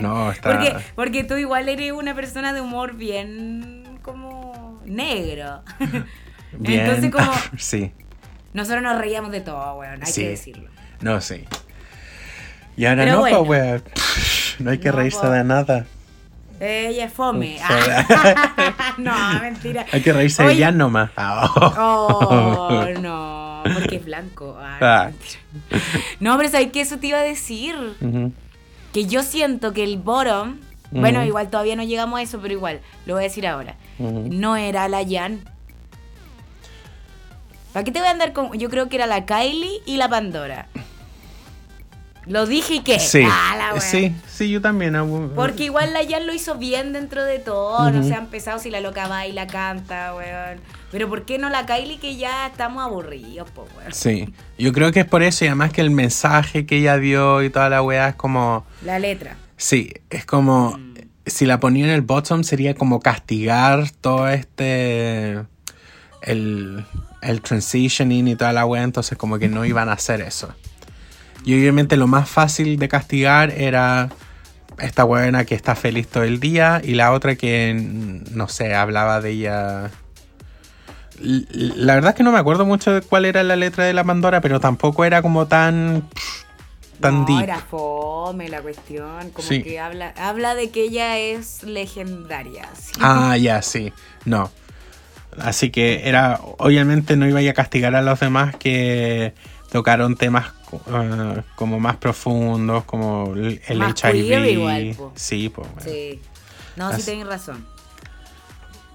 No, 0.00 0.32
está. 0.32 0.52
Porque, 0.58 0.76
porque 0.94 1.24
tú 1.24 1.36
igual 1.36 1.68
eres 1.68 1.92
una 1.92 2.14
persona 2.14 2.54
de 2.54 2.62
humor 2.62 2.94
bien 2.96 3.98
como 4.02 4.80
negro. 4.86 5.62
Bien. 6.58 6.80
Entonces 6.80 7.10
como 7.10 7.32
sí. 7.58 7.92
nosotros 8.52 8.82
nos 8.82 8.98
reíamos 8.98 9.32
de 9.32 9.40
todo, 9.40 9.74
weón, 9.78 10.02
hay 10.02 10.12
Sí. 10.12 10.22
que 10.22 10.28
decirlo. 10.30 10.70
No, 11.00 11.20
sí. 11.20 11.44
Y 12.76 12.84
ahora 12.86 13.04
Pero 13.04 13.12
no, 13.16 13.20
bueno. 13.20 13.44
pues, 13.44 13.60
weón. 13.62 13.82
No 14.62 14.70
hay 14.70 14.78
que 14.78 14.90
No, 14.90 14.96
reírse 14.96 15.26
de 15.26 15.44
nada. 15.44 15.86
Ella 16.60 17.06
es 17.06 17.12
fome. 17.12 17.58
No, 18.98 19.12
mentira. 19.40 19.84
Hay 19.92 20.00
que 20.02 20.12
reírse 20.12 20.44
de 20.44 20.56
ya 20.56 20.70
nomás. 20.70 21.10
Oh, 21.16 22.84
no, 23.00 23.62
porque 23.74 23.96
es 23.96 24.04
blanco. 24.04 24.56
Ah, 24.60 24.78
no, 24.80 24.86
Ah. 24.86 25.10
No, 26.20 26.36
pero 26.36 26.48
¿sabes 26.48 26.68
qué? 26.72 26.82
Eso 26.82 26.98
te 26.98 27.08
iba 27.08 27.18
a 27.18 27.22
decir. 27.22 27.74
Que 28.92 29.06
yo 29.06 29.22
siento 29.22 29.72
que 29.72 29.82
el 29.82 29.96
bottom, 29.98 30.58
bueno, 30.90 31.24
igual 31.24 31.48
todavía 31.48 31.74
no 31.76 31.82
llegamos 31.82 32.20
a 32.20 32.22
eso, 32.22 32.38
pero 32.40 32.52
igual, 32.54 32.80
lo 33.06 33.14
voy 33.14 33.22
a 33.22 33.28
decir 33.28 33.46
ahora. 33.46 33.74
No 33.98 34.56
era 34.56 34.88
la 34.88 35.02
Jan. 35.08 35.40
¿Para 37.72 37.84
qué 37.84 37.90
te 37.90 37.98
voy 38.00 38.08
a 38.08 38.10
andar 38.10 38.32
con.? 38.34 38.52
Yo 38.58 38.68
creo 38.68 38.88
que 38.90 38.96
era 38.96 39.06
la 39.06 39.24
Kylie 39.24 39.80
y 39.86 39.96
la 39.96 40.08
Pandora. 40.08 40.66
Lo 42.26 42.46
dije 42.46 42.74
y 42.74 42.80
qué. 42.80 43.00
Sí. 43.00 43.24
Ah, 43.28 43.74
sí, 43.80 44.14
sí, 44.28 44.48
yo 44.50 44.60
también. 44.60 44.94
Porque 45.34 45.64
igual 45.64 45.92
la 45.92 46.00
Jan 46.08 46.26
lo 46.26 46.32
hizo 46.32 46.56
bien 46.56 46.92
dentro 46.92 47.24
de 47.24 47.40
todo. 47.40 47.90
No 47.90 47.98
Ujú. 48.00 48.08
se 48.08 48.14
ha 48.14 48.18
empezado 48.18 48.58
si 48.60 48.70
la 48.70 48.80
loca 48.80 49.08
baila, 49.08 49.46
canta, 49.48 50.14
weón. 50.14 50.60
Pero 50.92 51.08
¿por 51.08 51.24
qué 51.24 51.38
no 51.38 51.48
la 51.48 51.66
Kylie 51.66 51.98
que 51.98 52.16
ya 52.16 52.46
estamos 52.46 52.84
aburridos, 52.84 53.50
po, 53.50 53.66
weón? 53.76 53.92
Sí, 53.92 54.32
yo 54.58 54.72
creo 54.72 54.92
que 54.92 55.00
es 55.00 55.06
por 55.06 55.22
eso 55.22 55.44
y 55.44 55.48
además 55.48 55.72
que 55.72 55.80
el 55.80 55.90
mensaje 55.90 56.64
que 56.64 56.76
ella 56.78 56.98
dio 56.98 57.42
y 57.42 57.50
toda 57.50 57.68
la 57.68 57.82
weá 57.82 58.10
es 58.10 58.14
como... 58.14 58.64
La 58.84 58.98
letra. 58.98 59.36
Sí, 59.56 59.92
es 60.10 60.24
como... 60.24 60.76
Mm. 60.78 60.92
Si 61.24 61.46
la 61.46 61.60
ponía 61.60 61.84
en 61.84 61.92
el 61.92 62.02
bottom 62.02 62.44
sería 62.44 62.74
como 62.74 63.00
castigar 63.00 63.90
todo 64.00 64.28
este... 64.28 65.40
El, 66.20 66.84
el 67.20 67.40
transitioning 67.40 68.28
y 68.28 68.36
toda 68.36 68.52
la 68.52 68.64
weá, 68.64 68.82
entonces 68.84 69.18
como 69.18 69.38
que 69.38 69.48
no 69.48 69.64
iban 69.64 69.88
a 69.88 69.94
hacer 69.94 70.20
eso. 70.20 70.54
Y 71.44 71.54
obviamente 71.58 71.96
lo 71.96 72.06
más 72.06 72.28
fácil 72.28 72.78
de 72.78 72.88
castigar 72.88 73.50
era 73.50 74.08
esta 74.78 75.04
buena 75.04 75.44
que 75.44 75.54
está 75.54 75.74
feliz 75.74 76.08
todo 76.08 76.24
el 76.24 76.40
día 76.40 76.80
y 76.82 76.94
la 76.94 77.12
otra 77.12 77.36
que, 77.36 77.74
no 78.30 78.48
sé, 78.48 78.74
hablaba 78.74 79.20
de 79.20 79.30
ella... 79.30 79.90
La 81.20 81.94
verdad 81.94 82.10
es 82.10 82.16
que 82.16 82.22
no 82.24 82.32
me 82.32 82.38
acuerdo 82.38 82.64
mucho 82.64 82.92
de 82.92 83.00
cuál 83.00 83.24
era 83.26 83.42
la 83.44 83.54
letra 83.54 83.84
de 83.84 83.92
la 83.92 84.02
Pandora, 84.02 84.40
pero 84.40 84.58
tampoco 84.58 85.04
era 85.04 85.22
como 85.22 85.46
tan... 85.46 86.08
tan 87.00 87.20
no, 87.20 87.26
deep. 87.26 87.42
era 87.44 87.58
fome 87.58 88.48
la 88.48 88.60
cuestión. 88.60 89.30
Como 89.30 89.46
Sí. 89.46 89.62
que 89.62 89.78
habla, 89.78 90.14
habla 90.16 90.54
de 90.56 90.70
que 90.70 90.82
ella 90.84 91.18
es 91.18 91.62
legendaria. 91.62 92.68
sí. 92.80 92.92
Ah, 93.00 93.36
ya, 93.36 93.62
sí. 93.62 93.92
No. 94.24 94.50
Así 95.38 95.70
que 95.70 96.08
era, 96.08 96.40
obviamente 96.58 97.16
no 97.16 97.28
iba 97.28 97.38
a 97.40 97.54
castigar 97.54 97.94
a 97.94 98.02
los 98.02 98.18
demás 98.20 98.56
que 98.56 99.32
tocaron 99.72 100.16
temas 100.16 100.52
eh, 100.90 101.42
como 101.56 101.80
más 101.80 101.96
profundos, 101.96 102.84
como 102.84 103.32
el 103.34 103.78
Más 103.78 103.94
HIV. 104.04 104.46
igual, 104.50 104.94
po. 104.96 105.12
Sí, 105.16 105.48
pues. 105.48 105.66
Sí. 105.82 106.20
No, 106.76 106.92
sí 106.94 107.02
tenéis 107.02 107.26
razón. 107.26 107.66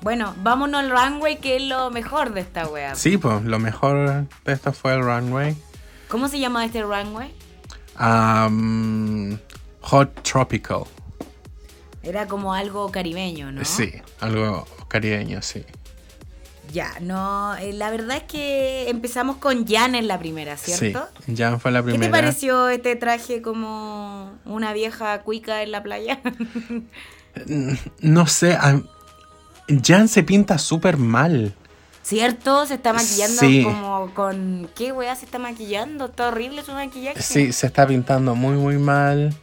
Bueno, 0.01 0.35
vámonos 0.37 0.83
al 0.83 0.91
runway, 0.91 1.37
que 1.37 1.55
es 1.55 1.63
lo 1.63 1.89
mejor 1.89 2.31
de 2.33 2.41
esta 2.41 2.67
wea. 2.67 2.93
Sí, 2.93 3.17
pues 3.17 3.43
lo 3.43 3.57
mejor 3.57 4.27
de 4.45 4.53
esto 4.53 4.71
fue 4.71 4.93
el 4.93 5.01
runway. 5.01 5.57
¿Cómo 6.07 6.27
se 6.27 6.39
llama 6.39 6.63
este 6.63 6.83
runway? 6.83 7.33
Um, 7.99 9.35
hot 9.81 10.21
Tropical. 10.21 10.83
Era 12.03 12.27
como 12.27 12.53
algo 12.53 12.91
caribeño, 12.91 13.51
¿no? 13.51 13.65
Sí, 13.65 13.91
algo 14.19 14.67
caribeño, 14.87 15.41
sí. 15.41 15.65
Ya, 16.73 16.91
no, 17.01 17.55
eh, 17.55 17.71
la 17.73 17.89
verdad 17.91 18.17
es 18.17 18.23
que 18.23 18.89
empezamos 18.89 19.37
con 19.37 19.65
Jan 19.65 19.95
en 19.95 20.07
la 20.07 20.19
primera, 20.19 20.57
¿cierto? 20.57 21.07
Sí, 21.25 21.33
ya 21.33 21.57
fue 21.59 21.71
la 21.71 21.79
¿Qué 21.79 21.91
primera. 21.91 22.05
te 22.05 22.11
pareció 22.11 22.67
este 22.69 22.95
traje 22.95 23.41
como 23.41 24.33
una 24.45 24.73
vieja 24.73 25.21
cuica 25.21 25.63
en 25.63 25.71
la 25.71 25.81
playa? 25.83 26.19
No 28.01 28.25
sé, 28.25 28.57
Jan 29.83 30.07
se 30.07 30.23
pinta 30.23 30.57
súper 30.57 30.97
mal. 30.97 31.53
¿Cierto? 32.01 32.65
Se 32.65 32.75
está 32.75 32.93
maquillando 32.93 33.39
Sí. 33.41 33.63
como 33.63 34.11
con... 34.13 34.69
¿Qué 34.75 34.91
weá 34.93 35.13
se 35.15 35.25
está 35.25 35.39
maquillando? 35.39 36.05
Está 36.05 36.29
horrible 36.29 36.63
su 36.63 36.71
maquillaje. 36.71 37.21
Sí, 37.21 37.51
se 37.51 37.67
está 37.67 37.85
pintando 37.85 38.33
muy, 38.33 38.55
muy 38.55 38.77
mal. 38.77 39.35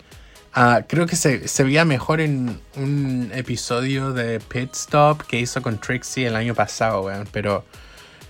Ah, 0.56 0.82
creo 0.86 1.06
que 1.06 1.16
se, 1.16 1.48
se 1.48 1.64
veía 1.64 1.84
mejor 1.84 2.20
en 2.20 2.60
un 2.76 3.30
episodio 3.34 4.12
de 4.12 4.38
Pit 4.38 4.72
Stop 4.74 5.22
que 5.22 5.40
hizo 5.40 5.60
con 5.62 5.78
Trixie 5.78 6.26
el 6.28 6.36
año 6.36 6.54
pasado, 6.54 7.02
weón. 7.02 7.26
Pero 7.32 7.64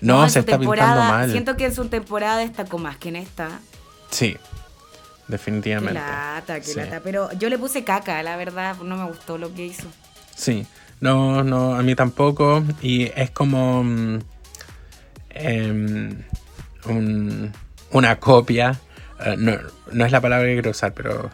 no, 0.01 0.27
se 0.29 0.39
está 0.39 0.57
pintando 0.57 1.01
mal. 1.03 1.29
Siento 1.31 1.55
que 1.55 1.65
en 1.65 1.75
su 1.75 1.85
temporada 1.87 2.37
destacó 2.39 2.79
más 2.79 2.97
que 2.97 3.09
en 3.09 3.17
esta. 3.17 3.49
Sí, 4.09 4.33
Qué 4.33 4.39
definitivamente. 5.27 5.99
lata, 5.99 6.59
qué 6.61 6.65
Sí. 6.67 6.75
lata. 6.79 7.01
Pero 7.03 7.31
yo 7.33 7.47
le 7.49 7.59
puse 7.59 7.83
caca, 7.83 8.21
la 8.23 8.37
verdad, 8.37 8.75
no 8.77 8.97
me 8.97 9.05
gustó 9.05 9.37
lo 9.37 9.53
que 9.53 9.65
hizo. 9.67 9.87
Sí, 10.35 10.65
no, 11.01 11.43
no, 11.43 11.75
a 11.75 11.83
mí 11.83 11.93
tampoco. 11.95 12.63
Y 12.81 13.03
es 13.15 13.29
como 13.29 13.81
un- 13.81 14.23
una 17.91 18.19
copia. 18.19 18.79
eh, 19.23 19.35
no, 19.37 19.53
no 19.93 20.05
es 20.05 20.11
la 20.11 20.19
palabra 20.19 20.45
que 20.47 20.53
quiero 20.53 20.71
usar, 20.71 20.93
pero 20.93 21.29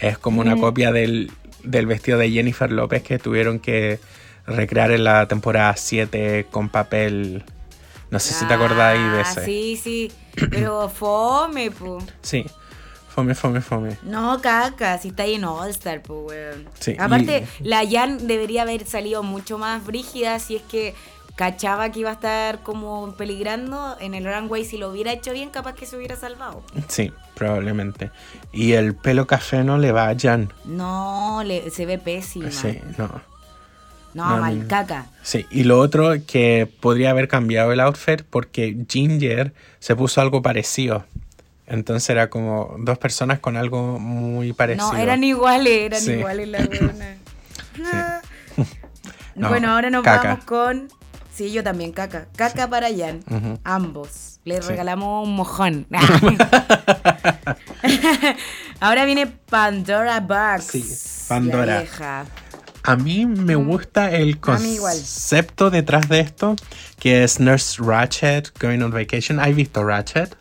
es 0.00 0.18
como 0.18 0.40
una 0.40 0.56
Mm. 0.56 0.60
copia 0.60 0.92
del, 0.92 1.30
del 1.64 1.86
vestido 1.86 2.18
de 2.18 2.30
Jennifer 2.30 2.70
López 2.70 3.02
que 3.02 3.18
tuvieron 3.18 3.58
que 3.58 3.98
recrear 4.46 4.90
en 4.92 5.04
la 5.04 5.26
temporada 5.28 5.74
7 5.76 6.46
con 6.50 6.68
papel. 6.68 7.44
No 8.10 8.18
sé 8.18 8.32
si 8.32 8.46
te 8.46 8.54
acordáis 8.54 9.00
de 9.12 9.18
Ah, 9.18 9.22
ese. 9.30 9.44
Sí, 9.44 9.76
sí. 9.82 10.12
Pero 10.50 10.88
fome, 10.88 11.70
po. 11.70 11.98
Sí, 12.22 12.46
fome, 13.14 13.34
fome, 13.34 13.60
fome. 13.60 13.98
No, 14.02 14.40
caca, 14.40 14.96
si 14.98 15.08
está 15.08 15.24
ahí 15.24 15.34
en 15.34 15.44
All 15.44 15.68
Star, 15.70 16.00
pues, 16.02 16.20
weón. 16.26 16.68
Sí, 16.80 16.96
Aparte, 16.98 17.46
la 17.60 17.82
Jan 17.88 18.26
debería 18.26 18.62
haber 18.62 18.86
salido 18.86 19.22
mucho 19.22 19.58
más 19.58 19.84
brígida 19.84 20.38
si 20.38 20.56
es 20.56 20.62
que 20.62 20.94
cachaba 21.38 21.90
que 21.92 22.00
iba 22.00 22.10
a 22.10 22.14
estar 22.14 22.64
como 22.64 23.14
peligrando 23.16 23.96
en 24.00 24.14
el 24.14 24.24
runway. 24.24 24.64
Si 24.64 24.76
lo 24.76 24.90
hubiera 24.90 25.12
hecho 25.12 25.32
bien, 25.32 25.50
capaz 25.50 25.74
que 25.74 25.86
se 25.86 25.96
hubiera 25.96 26.16
salvado. 26.16 26.64
Sí, 26.88 27.12
probablemente. 27.36 28.10
Y 28.52 28.72
el 28.72 28.96
pelo 28.96 29.28
café 29.28 29.62
no 29.62 29.78
le 29.78 29.92
va 29.92 30.08
a 30.08 30.16
Jan. 30.18 30.52
No, 30.64 31.42
le, 31.44 31.70
se 31.70 31.86
ve 31.86 31.96
pésima. 31.98 32.50
Sí, 32.50 32.80
no. 32.98 33.06
No, 34.14 34.30
No, 34.30 34.38
mal, 34.38 34.66
caca. 34.66 35.06
Sí, 35.22 35.46
y 35.50 35.62
lo 35.62 35.78
otro 35.78 36.12
que 36.26 36.68
podría 36.80 37.10
haber 37.10 37.28
cambiado 37.28 37.70
el 37.72 37.78
outfit 37.80 38.22
porque 38.28 38.76
Ginger 38.88 39.52
se 39.78 39.94
puso 39.94 40.20
algo 40.20 40.42
parecido. 40.42 41.04
Entonces 41.68 42.10
era 42.10 42.30
como 42.30 42.74
dos 42.80 42.98
personas 42.98 43.38
con 43.38 43.56
algo 43.56 44.00
muy 44.00 44.52
parecido. 44.54 44.92
No, 44.92 44.98
eran 44.98 45.22
iguales, 45.22 45.72
eran 45.82 46.00
Sí. 46.00 46.12
iguales 46.12 46.48
las 46.48 46.66
buenas. 46.80 47.16
No, 49.36 49.50
bueno, 49.50 49.70
ahora 49.70 49.88
nos 49.88 50.02
caca. 50.02 50.30
vamos 50.30 50.44
con. 50.46 50.88
Sí, 51.38 51.52
yo 51.52 51.62
también, 51.62 51.92
caca. 51.92 52.26
Caca 52.34 52.68
para 52.68 52.88
Jan. 52.88 53.20
Ambos. 53.62 54.40
Le 54.44 54.60
Sí. 54.60 54.68
regalamos 54.70 55.24
un 55.28 55.36
mojón. 55.36 55.86
ahora 58.80 59.04
viene 59.04 59.26
Pandora 59.26 60.20
Box. 60.20 60.64
Sí, 60.64 60.84
Pandora. 61.28 61.84
La. 62.00 62.26
A 62.82 62.96
mí 62.96 63.26
me 63.26 63.54
gusta 63.54 64.10
el 64.10 64.36
Mm. 64.36 64.50
A 64.50 64.58
mí 64.58 64.74
igual. 64.74 64.96
concepto 64.96 65.70
detrás 65.70 66.08
de 66.08 66.20
esto, 66.20 66.56
que 66.98 67.22
es 67.22 67.38
Nurse 67.38 67.82
Ratchet 67.84 68.58
Going 68.58 68.80
on 68.82 68.90
Vacation. 68.90 69.38
¿Has 69.38 69.54
visto 69.54 69.84
Ratchet? 69.84 70.34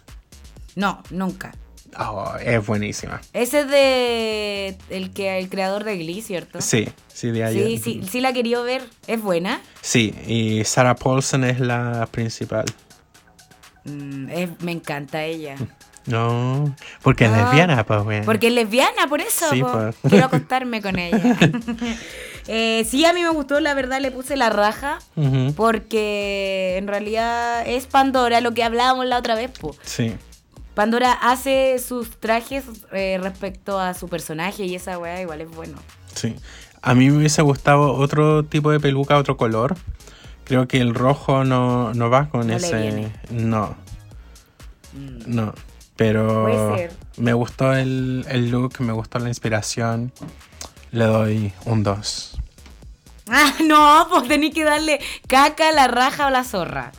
No, 0.76 1.04
nunca. 1.10 1.52
Oh, 2.00 2.32
es 2.44 2.66
buenísima. 2.66 3.22
Ese 3.34 3.62
es 3.62 3.70
de 3.70 4.78
el 4.90 5.12
que 5.12 5.40
el 5.40 5.50
creador 5.50 5.84
de 5.84 5.98
Glee, 5.98 6.22
¿cierto? 6.22 6.62
Sí, 6.62 6.88
sí, 7.12 7.32
de 7.32 7.44
ayer. 7.44 7.66
sí, 7.68 7.78
sí, 7.80 8.02
sí 8.10 8.22
la 8.22 8.34
quería 8.34 8.60
ver. 8.62 8.84
¿Es 9.08 9.22
buena? 9.22 9.62
Sí, 9.82 10.14
y 10.28 10.64
Sarah 10.64 10.96
Paulson 10.96 11.44
es 11.44 11.60
la 11.60 12.08
principal. 12.12 12.66
Mm, 13.86 14.30
es- 14.30 14.62
me 14.62 14.72
encanta 14.74 15.24
ella. 15.24 15.56
No, 16.06 16.74
porque 17.02 17.26
es 17.26 17.32
No, 17.32 17.38
lesbiana, 17.38 17.86
pues, 17.86 18.02
güey. 18.04 18.22
Porque 18.24 18.48
es 18.48 18.54
lesbiana, 18.54 19.08
por 19.10 19.20
eso. 19.20 19.50
Sí, 19.50 19.62
pues. 19.62 19.96
Quiero 20.08 20.26
acostarme 20.28 20.82
con 20.82 20.98
ella. 21.00 21.38
Eh, 22.50 22.88
sí, 22.90 23.04
a 23.04 23.12
mí 23.12 23.22
me 23.24 23.28
gustó, 23.28 23.60
la 23.60 23.74
verdad, 23.74 24.00
le 24.00 24.10
puse 24.10 24.38
la 24.38 24.50
raja. 24.50 25.00
Porque 25.58 26.76
en 26.78 26.88
realidad 26.88 27.68
es 27.68 27.88
Pandora, 27.88 28.40
lo 28.40 28.54
que 28.54 28.64
hablábamos 28.64 29.06
la 29.06 29.18
otra 29.18 29.36
vez. 29.36 29.52
po. 29.52 29.76
Sí. 29.84 30.16
Pandora 30.78 31.12
hace 31.12 31.80
sus 31.80 32.20
trajes 32.20 32.66
eh, 32.92 33.18
respecto 33.20 33.80
a 33.80 33.96
su 33.96 34.08
personaje 34.08 34.64
y 34.66 34.76
esa 34.76 35.00
weá 35.00 35.20
igual 35.24 35.42
es 35.42 35.50
bueno. 35.50 35.76
Sí. 36.14 36.36
A 36.84 36.94
mí 36.94 37.10
me 37.10 37.18
hubiese 37.18 37.42
gustado 37.42 37.96
otro 37.96 38.44
tipo 38.44 38.70
de 38.70 38.80
peluca, 38.80 39.18
otro 39.18 39.38
color. 39.38 39.76
Creo 40.44 40.68
que 40.68 40.80
el 40.80 40.94
rojo 40.94 41.44
no, 41.44 41.96
no 41.96 42.12
va 42.12 42.30
con 42.30 42.42
No 42.42 42.60
le 42.60 42.68
ese. 42.68 42.78
viene. 42.80 43.12
No, 43.32 43.76
Mm. 44.94 45.36
no. 45.36 45.54
Pero 45.96 46.44
Puede 46.44 46.78
ser. 46.78 46.92
me 47.18 47.34
gustó 47.34 47.74
el, 47.74 48.24
el 48.30 48.52
look, 48.52 48.80
me 48.80 48.94
gustó 48.94 49.18
la 49.18 49.30
inspiración. 49.30 50.14
Le 50.92 51.06
doy 51.06 51.54
un 51.66 51.82
2. 51.82 52.38
Ah, 53.30 53.52
no, 53.66 54.06
pues 54.12 54.28
tenés 54.28 54.54
que 54.54 54.64
darle 54.64 55.00
caca, 55.28 55.72
la 55.72 55.88
raja 55.88 56.28
o 56.28 56.30
la 56.30 56.44
zorra. 56.44 56.92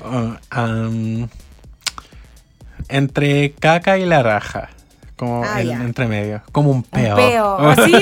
Entre 2.88 3.53
caca 3.53 3.98
y 3.98 4.07
la 4.07 4.22
raja. 4.22 4.70
Como 5.16 5.42
Ah, 5.44 5.61
el 5.61 5.70
entre 5.72 6.07
medio. 6.07 6.42
Como 6.53 6.70
un 6.70 6.77
Un 6.77 6.83
peo. 6.85 7.16
peo. 7.16 7.57
Oh, 7.59 7.74
sí, 7.74 7.92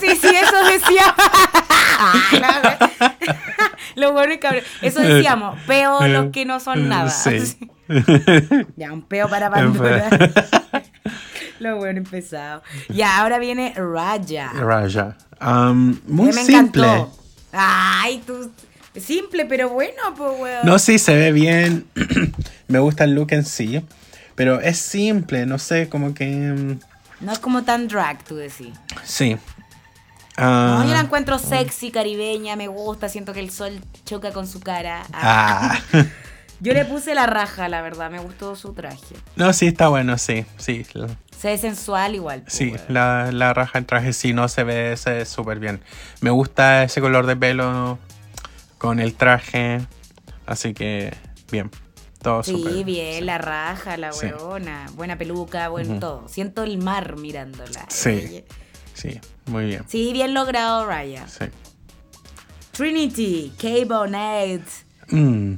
sí, 0.00 0.16
sí, 0.16 0.28
eso 0.28 0.56
decía. 0.64 1.14
Lo 3.96 4.12
bueno 4.12 4.32
es 4.32 4.40
cabrón. 4.40 4.62
Eso 4.80 5.00
decíamos, 5.00 5.58
peo 5.66 6.06
los 6.06 6.30
que 6.32 6.44
no 6.44 6.60
son 6.60 6.88
nada. 6.88 7.10
Sí. 7.10 7.56
Ya, 8.76 8.90
un 8.90 9.02
peo 9.02 9.28
para 9.28 9.50
Pandora. 9.50 10.08
Lo 11.58 11.76
bueno 11.76 11.98
empezado. 11.98 12.62
Ya, 12.88 13.18
ahora 13.20 13.38
viene 13.38 13.74
Raya. 13.76 14.50
Raja. 14.54 15.16
Um, 15.42 15.98
muy 16.06 16.28
me 16.28 16.32
simple. 16.32 16.86
encantó. 16.86 17.12
Ay, 17.52 18.22
tú. 18.26 18.50
Simple, 18.98 19.44
pero 19.44 19.68
bueno, 19.68 20.00
pues, 20.16 20.30
weón. 20.40 20.60
No, 20.64 20.78
sí, 20.78 20.98
se 20.98 21.14
ve 21.16 21.32
bien. 21.32 21.84
Me 22.68 22.78
gusta 22.78 23.04
el 23.04 23.14
look 23.14 23.32
en 23.32 23.44
sí. 23.44 23.84
Pero 24.34 24.60
es 24.60 24.78
simple, 24.78 25.46
no 25.46 25.58
sé, 25.58 25.88
como 25.88 26.14
que. 26.14 26.26
mm, 26.26 26.80
No 27.24 27.32
es 27.32 27.38
como 27.38 27.62
tan 27.62 27.88
drag, 27.88 28.22
tú 28.24 28.36
decís. 28.36 28.74
Sí. 29.04 29.34
No, 29.34 29.38
Ah, 30.80 30.84
yo 30.86 30.94
la 30.94 31.00
encuentro 31.00 31.38
sexy, 31.38 31.90
caribeña, 31.90 32.56
me 32.56 32.66
gusta, 32.66 33.08
siento 33.10 33.32
que 33.34 33.40
el 33.40 33.50
sol 33.50 33.78
choca 34.06 34.32
con 34.32 34.46
su 34.46 34.60
cara. 34.60 35.02
Ah. 35.12 35.78
ah. 35.92 36.04
Yo 36.60 36.72
le 36.74 36.84
puse 36.84 37.12
la 37.16 37.26
raja, 37.26 37.68
la 37.68 37.82
verdad, 37.82 38.08
me 38.08 38.20
gustó 38.20 38.54
su 38.54 38.72
traje. 38.72 39.16
No, 39.34 39.52
sí, 39.52 39.66
está 39.66 39.88
bueno, 39.88 40.16
sí. 40.16 40.46
Sí, 40.58 40.86
Se 41.36 41.48
ve 41.48 41.58
sensual 41.58 42.14
igual. 42.14 42.42
pues, 42.42 42.54
sí 42.54 42.72
la, 42.88 43.32
la 43.32 43.52
raja 43.52 43.80
del 43.80 43.84
traje 43.86 44.12
sí 44.12 44.32
no 44.32 44.46
se 44.46 44.62
ve 44.62 44.96
se 44.96 45.10
ve 45.10 45.24
súper 45.26 45.58
bien. 45.58 45.80
Me 46.20 46.30
gusta 46.30 46.84
ese 46.84 47.00
color 47.00 47.26
de 47.26 47.34
pelo 47.34 47.98
con 48.78 49.00
el 49.00 49.14
traje. 49.14 49.80
Así 50.46 50.72
que, 50.72 51.12
bien. 51.50 51.68
Todo 52.22 52.42
Sí, 52.42 52.82
bien, 52.84 53.18
sí. 53.18 53.24
la 53.24 53.38
raja, 53.38 53.96
la 53.96 54.12
Sí. 54.12 54.26
huevona, 54.26 54.86
buena 54.94 55.18
peluca, 55.18 55.68
buen 55.68 55.90
Ujú. 55.92 56.00
todo. 56.00 56.28
Siento 56.28 56.62
el 56.62 56.78
mar 56.78 57.16
mirándola. 57.16 57.84
Sí. 57.88 58.44
Sí, 58.94 59.20
muy 59.46 59.66
bien. 59.66 59.84
Sí, 59.88 60.12
bien 60.12 60.34
logrado, 60.34 60.86
Raya. 60.86 61.26
Sí. 61.26 61.46
Trinity, 62.72 63.52
K-Bonnet. 63.60 64.62
Mm, 65.10 65.54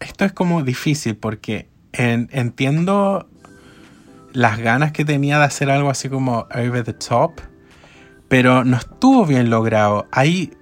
Esto 0.00 0.24
es 0.24 0.32
como 0.32 0.62
difícil 0.62 1.16
porque 1.16 1.68
en- 1.92 2.28
entiendo 2.32 3.28
las 4.32 4.58
ganas 4.58 4.92
que 4.92 5.04
tenía 5.04 5.38
de 5.38 5.44
hacer 5.44 5.70
algo 5.70 5.90
así 5.90 6.08
como 6.08 6.46
over 6.54 6.84
the 6.84 6.94
top, 6.94 7.32
pero 8.28 8.64
no 8.64 8.76
estuvo 8.78 9.26
bien 9.26 9.50
logrado. 9.50 10.06
Ahí, 10.10 10.52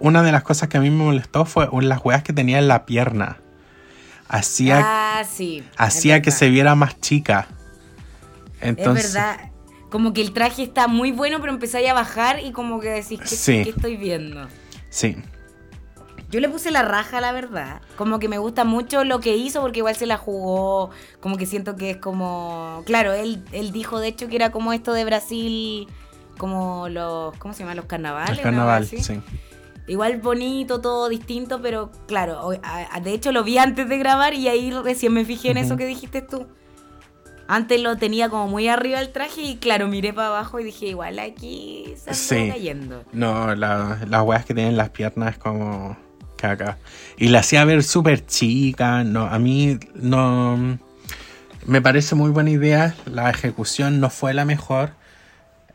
una 0.00 0.22
de 0.24 0.32
las 0.32 0.42
cosas 0.42 0.68
que 0.68 0.78
a 0.78 0.80
mí 0.80 0.90
me 0.90 1.04
molestó 1.04 1.44
fue 1.44 1.68
las 1.82 2.04
weas 2.04 2.22
que 2.24 2.32
tenía 2.32 2.58
en 2.58 2.66
la 2.68 2.86
pierna. 2.86 3.40
Hacía, 4.28 4.80
Ah, 4.84 5.24
sí. 5.24 5.62
hacía 5.76 6.20
que 6.22 6.30
se 6.30 6.48
viera 6.50 6.74
más 6.74 7.00
chica. 7.00 7.46
Entonces, 8.60 9.06
Es 9.06 9.14
verdad. 9.14 9.50
Como 9.90 10.12
que 10.12 10.20
el 10.20 10.32
traje 10.32 10.62
está 10.64 10.88
muy 10.88 11.12
bueno, 11.12 11.38
pero 11.40 11.52
empezáis 11.52 11.88
a 11.88 11.94
bajar 11.94 12.40
y 12.42 12.50
como 12.52 12.80
que 12.80 12.88
decís, 12.88 13.20
¿qué, 13.20 13.26
Sí. 13.28 13.60
qué 13.64 13.70
estoy 13.70 13.96
viendo? 13.96 14.48
sí. 14.90 15.16
Yo 16.28 16.40
le 16.40 16.48
puse 16.48 16.72
la 16.72 16.82
raja, 16.82 17.20
la 17.20 17.30
verdad. 17.30 17.80
Como 17.96 18.18
que 18.18 18.28
me 18.28 18.38
gusta 18.38 18.64
mucho 18.64 19.04
lo 19.04 19.20
que 19.20 19.36
hizo 19.36 19.60
porque 19.62 19.78
igual 19.78 19.94
se 19.94 20.06
la 20.06 20.16
jugó. 20.18 20.90
Como 21.20 21.36
que 21.36 21.46
siento 21.46 21.76
que 21.76 21.90
es 21.92 21.96
como... 21.98 22.82
Claro, 22.84 23.12
él, 23.12 23.44
él 23.52 23.70
dijo 23.70 24.00
de 24.00 24.08
hecho 24.08 24.26
que 24.26 24.34
era 24.34 24.50
como 24.50 24.72
esto 24.72 24.92
de 24.92 25.04
Brasil, 25.04 25.86
como 26.36 26.88
los... 26.88 27.36
¿Cómo 27.38 27.54
se 27.54 27.60
llama? 27.60 27.76
Los 27.76 27.84
carnavales. 27.84 28.34
Una 28.38 28.42
carnaval, 28.42 28.86
sí. 28.88 29.20
Igual 29.88 30.18
bonito, 30.20 30.80
todo 30.80 31.08
distinto, 31.08 31.60
pero 31.62 31.90
claro, 32.08 32.50
de 33.02 33.12
hecho 33.12 33.30
lo 33.32 33.44
vi 33.44 33.58
antes 33.58 33.88
de 33.88 33.98
grabar 33.98 34.34
y 34.34 34.48
ahí 34.48 34.70
recién 34.72 35.12
me 35.12 35.24
fijé 35.24 35.50
en 35.52 35.58
eso 35.58 35.76
que 35.76 35.86
dijiste 35.86 36.22
tú. 36.22 36.46
Antes 37.48 37.80
lo 37.80 37.96
tenía 37.96 38.28
como 38.28 38.48
muy 38.48 38.66
arriba 38.66 38.98
el 38.98 39.12
traje 39.12 39.42
y 39.42 39.56
claro, 39.58 39.86
miré 39.86 40.12
para 40.12 40.28
abajo 40.28 40.58
y 40.58 40.64
dije, 40.64 40.86
igual 40.86 41.20
aquí 41.20 41.94
se 41.96 42.12
Sí. 42.14 42.48
cayendo. 42.50 43.04
No, 43.12 43.54
la- 43.54 44.00
las 44.08 44.22
weas 44.24 44.44
que 44.44 44.54
tienen 44.54 44.76
las 44.76 44.88
piernas 44.90 45.38
como 45.38 45.96
caca. 46.36 46.76
Y 47.16 47.28
la 47.28 47.38
hacía 47.38 47.64
ver 47.64 47.84
súper 47.84 48.26
chica. 48.26 49.04
No, 49.04 49.26
a 49.26 49.38
mí 49.38 49.78
no. 49.94 50.76
Me 51.66 51.80
parece 51.80 52.16
muy 52.16 52.30
buena 52.30 52.50
idea. 52.50 52.96
La 53.06 53.30
ejecución 53.30 54.00
no 54.00 54.10
fue 54.10 54.34
la 54.34 54.44
mejor. 54.44 54.90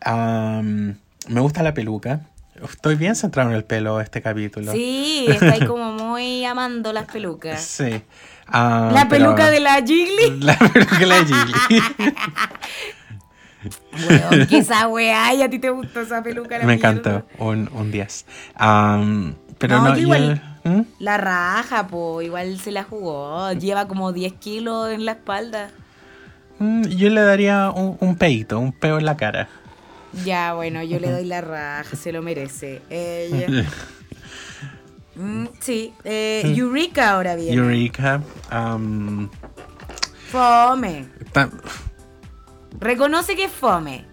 Me 0.06 1.40
gusta 1.40 1.64
la 1.64 1.74
peluca. 1.74 2.22
Estoy 2.64 2.96
bien 2.96 3.16
centrado 3.16 3.50
en 3.50 3.56
el 3.56 3.64
pelo 3.64 4.00
este 4.02 4.22
capítulo. 4.22 4.72
Sí, 4.72 5.28
ahí 5.42 5.66
como 5.66 5.94
muy 5.94 6.46
amando 6.46 6.94
las 6.94 7.06
pelucas. 7.06 7.62
Sí. 7.82 8.02
Ah, 8.48 8.92
La 8.94 9.08
pero- 9.08 9.26
peluca 9.26 9.50
de 9.50 9.60
la 9.62 9.76
Jiggly. 9.76 10.40
La 10.42 10.58
peluca 10.58 10.98
de 11.00 11.06
la 11.06 11.16
Gigli. 11.26 11.82
Weón, 14.10 14.48
que 14.48 14.58
esa 14.58 14.88
weá, 14.88 15.34
y 15.36 15.42
a 15.44 15.50
ti 15.50 15.60
te 15.60 15.70
gustó 15.70 16.02
esa 16.02 16.24
peluca. 16.24 16.58
la 16.58 16.66
Me 16.66 16.74
encantó. 16.74 17.26
Un, 17.38 17.70
un 17.74 17.92
10. 17.92 18.26
Am, 18.56 19.36
pero 19.60 19.78
No, 19.78 19.90
no, 19.90 19.98
igual- 19.98 20.42
¿Mm? 20.64 20.82
La 21.00 21.18
raja, 21.18 21.88
po, 21.88 22.22
igual 22.22 22.60
se 22.60 22.72
la 22.72 22.84
jugó. 22.84 23.52
Lleva 23.54 23.88
como 23.88 24.12
10 24.14 24.34
kilos 24.34 24.90
en 24.92 25.06
la 25.06 25.14
espalda. 25.14 25.70
Mm, 26.60 26.84
Yo 26.84 27.10
le 27.10 27.22
daría 27.22 27.70
un, 27.72 27.98
un 28.00 28.16
peito, 28.16 28.60
un 28.60 28.72
peo 28.72 28.98
en 29.00 29.06
la 29.06 29.18
cara. 29.18 29.48
Ya, 30.26 30.54
bueno, 30.54 30.84
yo 30.84 31.00
le 31.00 31.10
doy 31.12 31.26
la 31.26 31.42
raja, 31.42 31.96
se 31.96 32.12
lo 32.12 32.22
merece. 32.22 32.82
Ella. 32.90 33.66
Mm, 35.14 35.48
sí, 35.60 35.94
eh, 36.06 36.42
Eureka 36.56 37.12
ahora 37.12 37.36
viene. 37.36 37.54
Eureka. 37.58 38.22
am, 38.50 39.30
Fome. 40.32 41.06
Reconoce 42.80 43.36
que 43.36 43.44
es 43.44 43.52
fome. 43.52 44.06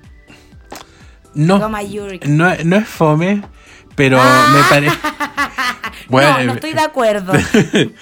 no, 1.35 1.59
no, 2.27 2.55
no 2.65 2.77
es 2.77 2.89
fome, 2.89 3.43
pero 3.95 4.19
Ah. 4.21 4.51
me 4.53 4.63
parece. 4.69 4.97
no, 6.11 6.45
no 6.45 6.53
estoy 6.55 6.73
de 6.75 6.81
acuerdo. 6.81 7.33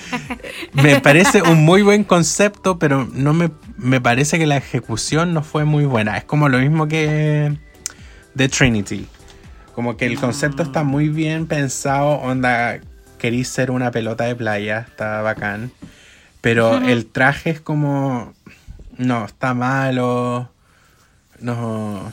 me 0.72 0.98
parece 1.00 1.42
un 1.42 1.64
muy 1.66 1.82
buen 1.82 2.02
concepto, 2.02 2.78
pero 2.78 3.06
no 3.12 3.34
me, 3.34 3.50
me 3.76 4.00
parece 4.00 4.38
que 4.38 4.46
la 4.46 4.56
ejecución 4.56 5.34
no 5.34 5.42
fue 5.42 5.66
muy 5.66 5.84
buena. 5.84 6.16
Es 6.16 6.24
como 6.24 6.48
lo 6.48 6.58
mismo 6.58 6.88
que 6.88 7.56
de 8.36 8.48
Trinity. 8.48 9.06
Como 9.74 9.96
que 9.96 10.06
el 10.06 10.18
concepto 10.18 10.62
está 10.62 10.82
muy 10.84 11.08
bien 11.08 11.46
pensado, 11.46 12.08
onda, 12.08 12.80
querís 13.18 13.48
ser 13.48 13.70
una 13.70 13.90
pelota 13.90 14.24
de 14.24 14.34
playa, 14.36 14.86
está 14.88 15.20
bacán. 15.22 15.70
Pero 16.40 16.76
el 16.78 17.06
traje 17.06 17.50
es 17.50 17.60
como, 17.60 18.32
no, 18.96 19.24
está 19.24 19.54
malo, 19.54 20.50
no... 21.40 22.12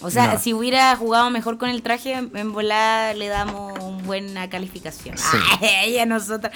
O 0.00 0.10
sea, 0.10 0.34
No. 0.34 0.38
si 0.38 0.52
hubiera 0.52 0.94
jugado 0.96 1.30
mejor 1.30 1.56
con 1.56 1.70
el 1.70 1.82
traje, 1.82 2.12
en 2.12 2.52
volada 2.52 3.14
le 3.14 3.28
damos 3.28 3.78
una 3.78 4.02
buena 4.04 4.50
calificación. 4.50 5.16
Sí. 5.16 5.36
Ay, 5.62 5.92
ella, 5.94 6.04
nosotros. 6.06 6.52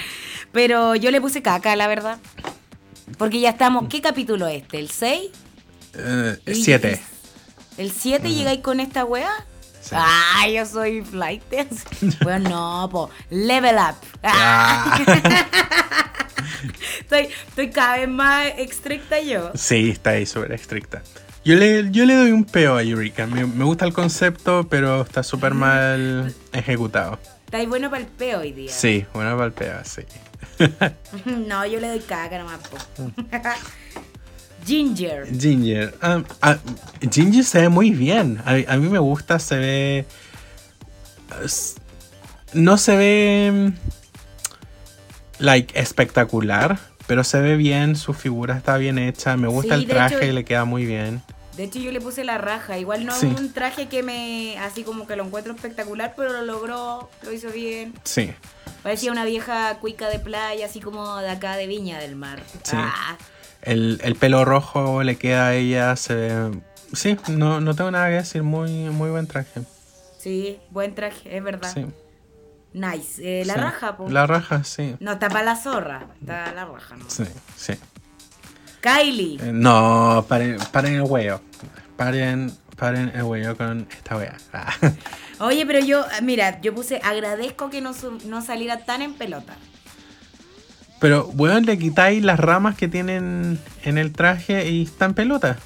Pero 0.53 0.95
yo 0.97 1.11
le 1.11 1.21
puse 1.21 1.41
caca, 1.41 1.75
la 1.75 1.87
verdad. 1.87 2.19
Porque 3.17 3.41
ya 3.41 3.51
estamos. 3.51 3.87
¿Qué 3.89 4.03
capítulo 4.03 4.47
es 4.49 4.63
este? 4.63 4.79
¿El 4.79 4.91
6? 4.91 5.31
eh, 5.95 6.39
El 7.79 7.91
siete. 7.93 8.29
diez- 8.29 8.31
¿El 8.31 8.31
7 8.31 8.35
llegáis 8.35 8.61
con 8.61 8.81
esta 8.81 9.05
wea? 9.05 9.31
Sí. 9.81 9.95
Ay, 9.97 10.55
yo 10.57 10.67
soy 10.67 11.03
flight. 11.03 11.43
bueno, 12.23 12.51
no, 12.83 12.89
po. 12.91 13.11
Level 13.31 13.77
up. 13.77 13.95
Ah. 14.23 14.99
estoy, 17.01 17.29
estoy 17.49 17.71
cada 17.71 17.97
vez 17.99 18.09
más 18.09 18.47
estricta 18.59 19.21
yo. 19.21 19.53
Sí, 19.55 19.91
está 19.91 20.11
ahí 20.11 20.27
súper 20.27 20.53
estricta. 20.53 21.03
Yo 21.45 21.55
le, 21.55 21.91
yo 21.91 22.05
le 22.05 22.15
doy 22.15 22.33
un 22.33 22.45
peo 22.45 22.77
a 22.77 22.83
Eureka. 22.83 23.27
Me, 23.27 23.47
me 23.47 23.65
gusta 23.65 23.85
el 23.87 23.93
concepto, 23.95 24.67
pero 24.69 25.03
está 25.03 25.23
súper 25.23 25.55
mal 25.55 26.35
ejecutado. 26.53 27.19
Está 27.47 27.59
ahí 27.59 27.67
bueno 27.67 27.89
para 27.89 28.03
el 28.03 28.09
peo 28.09 28.41
hoy 28.41 28.53
día. 28.53 28.71
Sí, 28.73 29.07
bueno 29.15 29.33
para 29.35 29.47
el 29.47 29.53
peo, 29.53 29.77
sí. 29.85 30.03
No, 31.25 31.65
yo 31.65 31.81
le 31.81 31.89
doy 31.89 32.01
caca 32.01 32.37
nomás. 32.39 32.59
po. 32.69 32.77
Ginger. 34.69 35.27
Ginger. 35.41 35.95
um, 36.03 36.25
Ginger 37.11 37.43
se 37.45 37.63
ve 37.63 37.69
muy 37.71 37.91
bien. 37.91 38.41
A, 38.45 38.53
a 38.73 38.77
mí 38.77 38.89
me 38.89 38.99
gusta, 38.99 39.39
se 39.39 39.57
ve... 39.57 40.07
No 42.53 42.77
se 42.79 42.97
ve... 42.97 43.51
mm, 43.53 43.73
Like, 45.39 45.79
espectacular. 45.79 46.79
Pero 47.07 47.25
se 47.25 47.41
ve 47.41 47.57
bien, 47.57 47.97
su 47.97 48.13
figura 48.13 48.57
está 48.57 48.77
bien 48.77 48.99
hecha. 48.99 49.37
Me 49.39 49.49
gusta 49.49 49.77
Sí, 49.77 49.83
el 49.83 49.89
traje, 49.89 50.17
hecho- 50.25 50.33
le 50.35 50.45
queda 50.45 50.65
muy 50.67 50.85
bien. 50.85 51.23
De 51.57 51.65
hecho, 51.65 51.79
yo 51.81 51.91
le 51.91 52.01
puse 52.01 52.23
la 52.23 52.37
raja. 52.39 52.79
Igual 52.79 53.05
no 53.07 53.15
Sí. 53.15 53.27
es 53.35 53.41
un 53.41 53.53
traje 53.53 53.89
que 53.89 54.03
me. 54.03 54.59
Así 54.59 54.83
como 54.85 55.07
que 55.07 55.17
lo 55.17 55.25
encuentro 55.25 55.55
espectacular, 55.55 56.13
pero 56.17 56.33
lo 56.33 56.43
logró, 56.43 57.11
lo 57.23 57.33
hizo 57.33 57.49
bien. 57.51 57.95
Sí. 58.05 58.31
Parecía 58.83 59.11
una 59.11 59.25
vieja 59.25 59.77
cuica 59.81 60.09
de 60.09 60.19
playa, 60.21 60.67
así 60.67 60.81
como 60.81 61.17
de 61.19 61.31
acá 61.31 61.57
de 61.57 61.67
Viña 61.67 61.99
del 61.99 62.15
Mar. 62.15 62.41
Sí. 62.63 62.77
Ah, 62.77 63.17
El, 63.63 64.01
el 64.05 64.15
pelo 64.15 64.45
rojo 64.45 65.03
le 65.03 65.17
queda 65.17 65.49
a 65.49 65.55
ella, 65.55 65.97
se. 65.97 66.31
Sí, 66.93 67.17
no, 67.29 67.61
no 67.61 67.75
tengo 67.75 67.91
nada 67.91 68.09
que 68.09 68.15
decir, 68.15 68.43
muy, 68.43 68.71
muy 68.91 69.11
buen 69.11 69.27
traje. 69.27 69.63
sí, 70.19 70.59
buen 70.71 70.95
traje, 70.95 71.37
es 71.37 71.43
verdad. 71.43 71.71
Sí. 71.75 71.85
Nice. 72.73 73.41
Eh, 73.41 73.45
la 73.45 73.55
sí. 73.55 73.61
raja, 73.61 73.97
po. 73.97 74.09
La 74.09 74.27
raja, 74.27 74.63
sí. 74.65 74.95
No, 75.01 75.13
está 75.13 75.29
para 75.29 75.43
la 75.45 75.57
zorra. 75.57 76.07
Está 76.21 76.53
la 76.55 76.65
raja, 76.67 76.97
¿no? 76.97 77.09
Sí, 77.09 77.25
sí. 77.57 77.75
Kylie. 78.81 79.39
Eh, 79.43 79.53
No, 79.53 80.25
paren, 80.29 80.59
paren 80.73 80.95
el 80.95 81.03
huevo. 81.03 81.41
Paren, 81.97 82.53
paren 82.77 83.11
el 83.15 83.23
huevo 83.25 83.57
con 83.57 83.87
esta 83.91 84.17
wea. 84.17 84.37
Ah. 84.53 84.73
Oye, 85.41 85.67
pero 85.67 85.81
yo, 85.81 86.05
mira, 86.23 86.61
yo 86.61 86.75
puse 86.75 87.01
agradezco 87.03 87.71
que 87.71 87.81
no, 87.81 87.93
no 88.27 88.43
saliera 88.43 88.85
tan 88.85 89.03
en 89.03 89.15
pelota. 89.15 89.57
Pero, 91.01 91.29
weón, 91.35 91.65
le 91.65 91.79
quitáis 91.79 92.25
las 92.25 92.41
ramas 92.41 92.77
que 92.77 92.89
tienen 92.89 93.59
en 93.85 93.99
el 93.99 94.13
traje 94.13 94.69
y 94.69 94.83
están 94.83 95.15
pelotas. 95.15 95.57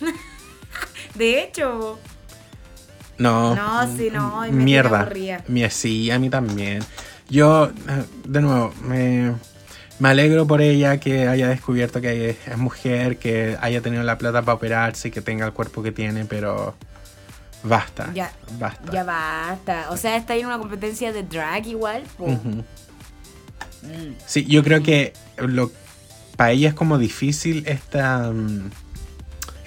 De 1.14 1.42
hecho, 1.42 1.98
No. 3.18 3.54
No, 3.54 3.96
sí, 3.96 4.08
no, 4.12 4.46
y 4.46 4.52
me 4.52 4.64
Mierda. 4.64 5.08
Mie- 5.48 5.70
Sí, 5.70 6.10
a 6.10 6.18
mí 6.18 6.30
también. 6.30 6.82
Yo, 7.28 7.70
de 8.24 8.40
nuevo, 8.40 8.72
me, 8.82 9.34
me 9.98 10.08
alegro 10.08 10.46
por 10.46 10.60
ella 10.62 10.98
que 10.98 11.28
haya 11.28 11.48
descubierto 11.48 12.00
que 12.00 12.30
es 12.30 12.56
mujer, 12.56 13.18
que 13.18 13.56
haya 13.60 13.80
tenido 13.82 14.02
la 14.02 14.18
plata 14.18 14.42
para 14.42 14.54
operarse 14.54 15.08
y 15.08 15.10
que 15.10 15.20
tenga 15.20 15.46
el 15.46 15.52
cuerpo 15.52 15.82
que 15.82 15.92
tiene, 15.92 16.24
pero 16.24 16.74
basta. 17.62 18.10
Ya- 18.14 18.32
basta. 18.58 18.90
ya 18.92 19.04
basta. 19.04 19.86
O 19.90 19.96
sea, 19.96 20.16
está 20.16 20.34
en 20.34 20.46
una 20.46 20.58
competencia 20.58 21.12
de 21.12 21.22
drag 21.22 21.66
igual. 21.66 22.02
Mm. 22.18 22.60
Sí, 24.26 24.44
yo 24.46 24.62
creo 24.62 24.82
que 24.82 25.12
para 26.36 26.52
ella 26.52 26.68
es 26.68 26.74
como 26.74 26.98
difícil 26.98 27.64
esta, 27.66 28.30
mm, 28.30 28.70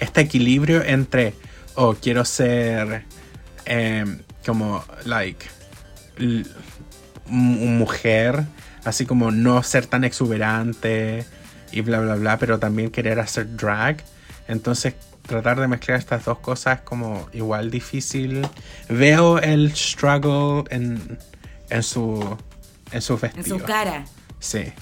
este 0.00 0.20
equilibrio 0.22 0.82
entre, 0.82 1.34
oh, 1.74 1.94
quiero 1.94 2.24
ser 2.24 3.04
em, 3.66 4.18
como, 4.46 4.84
like, 5.04 5.46
m- 6.18 6.44
mujer, 7.26 8.44
así 8.84 9.06
como 9.06 9.30
no 9.30 9.62
ser 9.62 9.86
tan 9.86 10.04
exuberante 10.04 11.24
y 11.72 11.80
bla, 11.80 12.00
bla, 12.00 12.14
bla, 12.16 12.38
pero 12.38 12.58
también 12.58 12.90
querer 12.90 13.18
hacer 13.20 13.56
drag. 13.56 14.04
Entonces, 14.48 14.94
tratar 15.26 15.58
de 15.58 15.68
mezclar 15.68 15.98
estas 15.98 16.24
dos 16.24 16.38
cosas 16.38 16.78
es 16.78 16.84
como 16.84 17.28
igual 17.32 17.70
difícil. 17.70 18.46
Veo 18.88 19.38
el 19.38 19.74
struggle 19.74 20.64
en, 20.70 21.18
en 21.70 21.82
su, 21.82 22.36
en 22.94 23.02
su 23.02 23.14
En 23.14 23.20
vestido. 23.20 23.58
su 23.58 23.64
cara. 23.64 24.04
Sí. 24.38 24.64
Sí, 24.64 24.72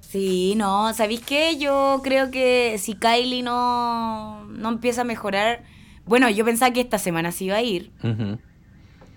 Sí, 0.00 0.54
no, 0.56 0.94
¿sabéis 0.94 1.20
qué? 1.20 1.58
Yo 1.58 2.00
creo 2.02 2.30
que 2.30 2.76
si 2.78 2.94
Kylie 2.94 3.42
no, 3.42 4.44
no 4.46 4.68
empieza 4.70 5.02
a 5.02 5.04
mejorar. 5.04 5.64
Bueno, 6.06 6.30
yo 6.30 6.46
pensaba 6.46 6.72
que 6.72 6.80
esta 6.80 6.98
semana 6.98 7.30
se 7.30 7.44
iba 7.44 7.56
a 7.56 7.62
ir, 7.62 7.92
Ujú. 8.02 8.38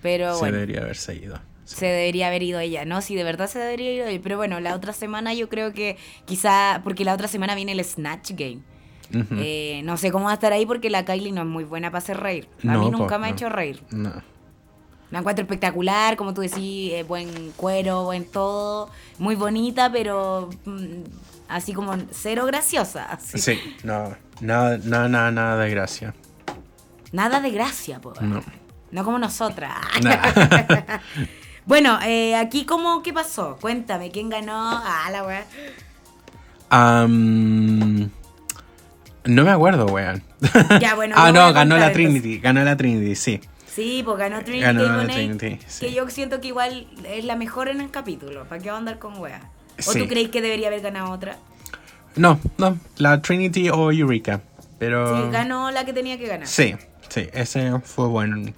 pero 0.01 0.33
Se 0.33 0.39
bueno. 0.41 0.55
debería 0.57 0.81
haberse 0.81 1.15
ido. 1.15 1.37
Sí. 1.63 1.75
Se 1.77 1.85
debería 1.85 2.27
haber 2.27 2.43
ido 2.43 2.59
ella, 2.59 2.83
¿no? 2.83 3.01
Sí, 3.01 3.15
de 3.15 3.23
verdad 3.23 3.47
se 3.47 3.57
debería 3.59 3.93
ir 3.93 4.01
hoy. 4.01 4.19
Pero 4.19 4.35
bueno, 4.35 4.59
la 4.59 4.75
otra 4.75 4.91
semana 4.91 5.33
yo 5.33 5.47
creo 5.47 5.71
que 5.71 5.95
quizá, 6.25 6.81
porque 6.83 7.05
la 7.05 7.13
otra 7.13 7.29
semana 7.29 7.55
viene 7.55 7.71
el 7.71 7.81
Snatch 7.85 8.31
Game. 8.31 8.59
Eh, 9.39 9.81
no 9.85 9.95
sé 9.95 10.11
cómo 10.11 10.25
va 10.25 10.31
a 10.31 10.33
estar 10.35 10.51
ahí 10.53 10.65
porque 10.65 10.89
la 10.89 11.05
Kylie 11.05 11.31
no 11.31 11.41
es 11.41 11.47
muy 11.47 11.63
buena 11.63 11.89
para 11.91 11.99
hacer 11.99 12.17
reír. 12.17 12.49
A 12.63 12.73
No, 12.73 12.79
mí 12.85 12.91
po, 12.91 12.97
nunca 12.97 13.17
me 13.17 13.27
ha 13.27 13.29
hecho 13.29 13.47
reír. 13.47 13.81
No. 13.91 14.11
La 15.11 15.19
encuentro 15.19 15.43
espectacular, 15.43 16.15
como 16.15 16.33
tú 16.33 16.41
decís, 16.41 16.93
eh, 16.93 17.03
buen 17.03 17.51
cuero, 17.51 18.03
buen 18.05 18.25
todo. 18.25 18.89
Muy 19.19 19.35
bonita, 19.35 19.91
pero 19.91 20.49
mm, 20.65 21.03
así 21.49 21.73
como 21.73 21.95
cero 22.11 22.45
graciosa. 22.45 23.05
así. 23.11 23.37
Sí, 23.37 23.59
no. 23.83 24.15
Nada, 24.39 24.79
nada, 24.83 25.07
nada, 25.09 25.31
nada 25.31 25.63
de 25.63 25.69
gracia. 25.69 26.13
Nada 27.11 27.41
de 27.41 27.51
gracia, 27.51 27.99
po. 27.99 28.13
No. 28.21 28.41
No 28.91 29.03
como 29.03 29.19
nosotras. 29.19 29.73
Nah. 30.01 30.17
bueno, 31.65 31.99
eh, 32.03 32.35
aquí, 32.35 32.65
¿cómo, 32.65 33.03
¿qué 33.03 33.13
pasó? 33.13 33.57
Cuéntame, 33.59 34.11
¿quién 34.11 34.29
ganó? 34.29 34.81
Ah, 34.83 35.09
la 35.11 35.23
weá. 35.23 35.45
Am, 36.69 38.09
no 39.25 39.43
me 39.43 39.51
acuerdo, 39.51 39.85
weón. 39.87 40.23
Ya, 40.79 40.95
bueno, 40.95 41.15
ah, 41.19 41.31
no, 41.33 41.51
ganó 41.51 41.77
la 41.77 41.91
Trinity. 41.91 42.39
Ganó 42.39 42.63
la 42.63 42.77
Trinity, 42.77 43.15
sí. 43.15 43.41
Sí, 43.73 44.01
pues 44.03 44.17
ganó 44.17 44.43
Trinity 44.43 44.63
Ganó 44.63 45.05
Trinity, 45.07 45.59
sí. 45.67 45.85
que 45.85 45.93
yo 45.93 46.09
siento 46.09 46.41
que 46.41 46.47
igual 46.49 46.87
es 47.05 47.23
la 47.23 47.35
mejor 47.35 47.69
en 47.69 47.79
el 47.79 47.89
capítulo. 47.89 48.43
¿Para 48.45 48.61
qué 48.61 48.69
va 48.69 48.75
a 48.75 48.79
andar 48.79 48.99
con 48.99 49.17
wea? 49.19 49.49
¿O 49.87 49.93
Sí. 49.93 49.99
tú 49.99 50.07
crees 50.07 50.29
que 50.29 50.41
debería 50.41 50.67
haber 50.67 50.81
ganado 50.81 51.11
otra? 51.11 51.37
No, 52.17 52.39
no. 52.57 52.77
La 52.97 53.21
Trinity 53.21 53.69
o 53.69 53.91
Eureka. 53.91 54.41
Pero. 54.77 55.25
Sí, 55.25 55.31
ganó 55.31 55.71
la 55.71 55.85
que 55.85 55.93
tenía 55.93 56.17
que 56.17 56.27
ganar. 56.27 56.47
Sí, 56.47 56.75
sí, 57.07 57.29
ese 57.33 57.79
fue 57.79 58.07
buen, 58.07 58.53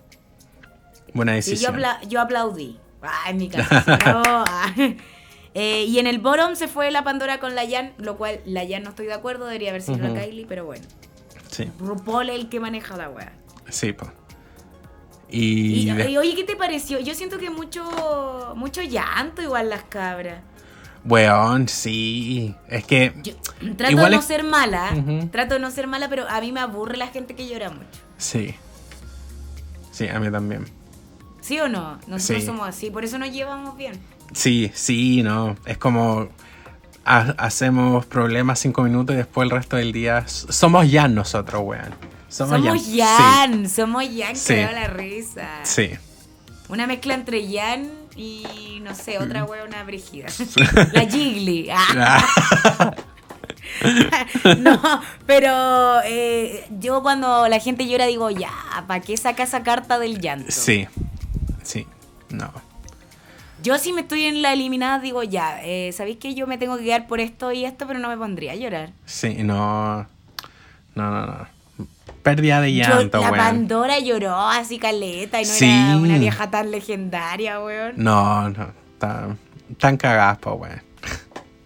buena 1.13 1.33
Sí, 1.41 1.51
yo, 1.51 1.71
decisión. 1.71 1.75
apla- 1.75 1.99
yo 2.07 2.19
aplaudí. 2.21 2.79
Ah, 3.03 3.29
en 3.29 3.37
mi 3.37 3.49
casa. 3.49 3.83
no, 4.05 4.21
ah. 4.25 4.73
Eh, 5.55 5.83
y 5.87 5.99
en 5.99 6.07
el 6.07 6.17
bottom 6.17 6.55
se 6.55 6.67
fue 6.67 6.89
la 6.89 7.03
Pandora 7.03 7.39
con 7.39 7.53
la 7.53 7.61
Jan, 7.69 7.93
lo 7.99 8.17
cual 8.17 8.39
la 8.43 8.65
Jan 8.67 8.81
no 8.81 8.89
estoy 8.89 9.05
de 9.05 9.13
acuerdo, 9.13 9.45
debería 9.45 9.69
haber 9.69 9.83
sido 9.83 9.97
Ujú. 10.03 10.15
la 10.15 10.19
Kylie, 10.21 10.47
pero 10.47 10.65
bueno. 10.65 10.83
Sí, 11.51 11.69
RuPaul 11.79 12.29
es 12.31 12.35
el 12.39 12.49
que 12.49 12.59
maneja 12.59 12.97
la 12.97 13.09
wea. 13.09 13.31
sí, 13.69 13.93
po. 13.93 14.11
Y, 15.35 15.89
Y, 15.89 15.91
de- 15.91 16.11
y, 16.11 16.17
oye, 16.17 16.35
¿qué 16.35 16.43
te 16.43 16.55
pareció? 16.55 16.99
Yo 16.99 17.15
siento 17.15 17.39
que 17.39 17.49
mucho 17.49 18.53
mucho 18.55 18.81
llanto 18.83 19.41
igual 19.41 19.69
las 19.69 19.83
cabras. 19.83 20.41
weón, 21.05 21.67
sí. 21.67 22.53
Es 22.69 22.85
que, 22.85 23.13
Yo 23.23 23.33
trato 23.75 23.91
Igual 23.91 24.11
de 24.11 24.15
no 24.17 24.19
es- 24.21 24.25
ser 24.27 24.43
mala, 24.43 24.91
trato 25.31 25.55
de 25.55 25.59
no 25.59 25.71
ser 25.71 25.87
mala, 25.87 26.07
pero 26.07 26.29
a 26.29 26.39
mí 26.39 26.51
me 26.51 26.59
aburre 26.59 26.97
la 26.97 27.07
gente 27.07 27.35
que 27.35 27.47
llora 27.49 27.69
mucho. 27.71 27.99
sí. 28.17 28.53
Sí, 29.91 30.07
a 30.07 30.19
mí 30.19 30.31
también. 30.31 30.65
¿Sí 31.41 31.59
o 31.59 31.67
no? 31.67 31.99
Nosotros 32.07 32.39
Sí. 32.41 32.45
somos 32.47 32.67
así, 32.67 32.89
por 32.89 33.03
eso 33.03 33.17
nos 33.19 33.31
llevamos 33.31 33.75
bien. 33.77 33.93
Sí, 34.33 34.71
sí, 34.73 35.21
no. 35.23 35.55
Es 35.65 35.77
como 35.77 36.29
ha- 37.05 37.35
hacemos 37.37 38.05
problemas 38.05 38.59
cinco 38.59 38.81
minutos 38.83 39.13
y 39.13 39.17
después 39.17 39.45
el 39.45 39.51
resto 39.51 39.75
del 39.77 39.91
día 39.91 40.27
somos 40.27 40.89
ya 40.89 41.07
nosotros, 41.07 41.61
weón. 41.63 41.93
Somos, 42.33 42.57
Somos 42.65 42.81
Jan. 42.95 43.17
Jan, 43.17 43.69
somos 43.69 44.03
Jan 44.15 44.35
Sí. 44.35 44.55
que 44.55 44.61
da 44.65 44.71
la 44.71 44.87
risa. 44.87 45.47
Sí. 45.63 45.91
Una 46.69 46.87
mezcla 46.87 47.13
entre 47.13 47.45
Jan 47.47 47.91
y, 48.15 48.79
no 48.81 48.95
sé, 48.95 49.19
Mm. 49.19 49.23
otra 49.23 49.43
wea, 49.43 49.63
una 49.63 49.83
brígida. 49.83 50.27
la 50.93 51.01
Jiggly. 51.05 51.69
Ah. 51.75 52.25
Ah, 54.11 54.25
no, 54.57 54.79
pero 55.25 56.01
eh, 56.05 56.65
yo 56.79 57.01
cuando 57.01 57.47
la 57.47 57.59
gente 57.59 57.87
llora 57.87 58.05
digo, 58.05 58.29
ya, 58.29 58.51
¿para 58.87 58.99
qué 59.01 59.17
saca 59.17 59.43
esa 59.43 59.63
carta 59.63 59.99
del 59.99 60.19
llanto? 60.19 60.51
sí. 60.51 60.87
Sí. 61.63 61.87
No. 62.29 62.51
Yo 63.61 63.77
si 63.77 63.93
me 63.93 64.01
estoy 64.01 64.25
en 64.25 64.41
la 64.41 64.51
eliminada 64.53 64.99
digo, 64.99 65.23
ya, 65.23 65.59
eh, 65.63 65.91
¿sabéis 65.93 66.17
que 66.17 66.35
yo 66.35 66.45
me 66.47 66.57
tengo 66.57 66.77
que 66.77 66.83
quedar 66.83 67.07
por 67.07 67.19
esto 67.21 67.51
y 67.53 67.63
esto, 67.63 67.87
pero 67.87 67.99
no 67.99 68.09
me 68.09 68.17
pondría 68.17 68.51
a 68.51 68.55
llorar? 68.55 68.91
Sí, 69.05 69.35
no. 69.43 70.01
No, 70.95 71.11
no, 71.11 71.25
no. 71.25 71.47
Pérdida 72.21 72.61
de 72.61 72.73
Yo- 72.73 72.83
llanto, 72.85 73.19
la 73.19 73.31
weón. 73.31 73.37
Pandora 73.37 73.99
lloró 73.99 74.35
así 74.37 74.79
caleta 74.79 75.41
y 75.41 75.45
no 75.45 75.51
Sí. 75.51 75.65
era 75.69 75.97
una 75.97 76.17
vieja 76.17 76.49
tan 76.49 76.71
legendaria, 76.71 77.59
weón. 77.59 77.93
No, 77.97 78.49
no. 78.49 78.67
Tan, 78.97 79.37
tan 79.77 79.97
cagadas, 79.97 80.37
po, 80.37 80.53
weón. 80.53 80.81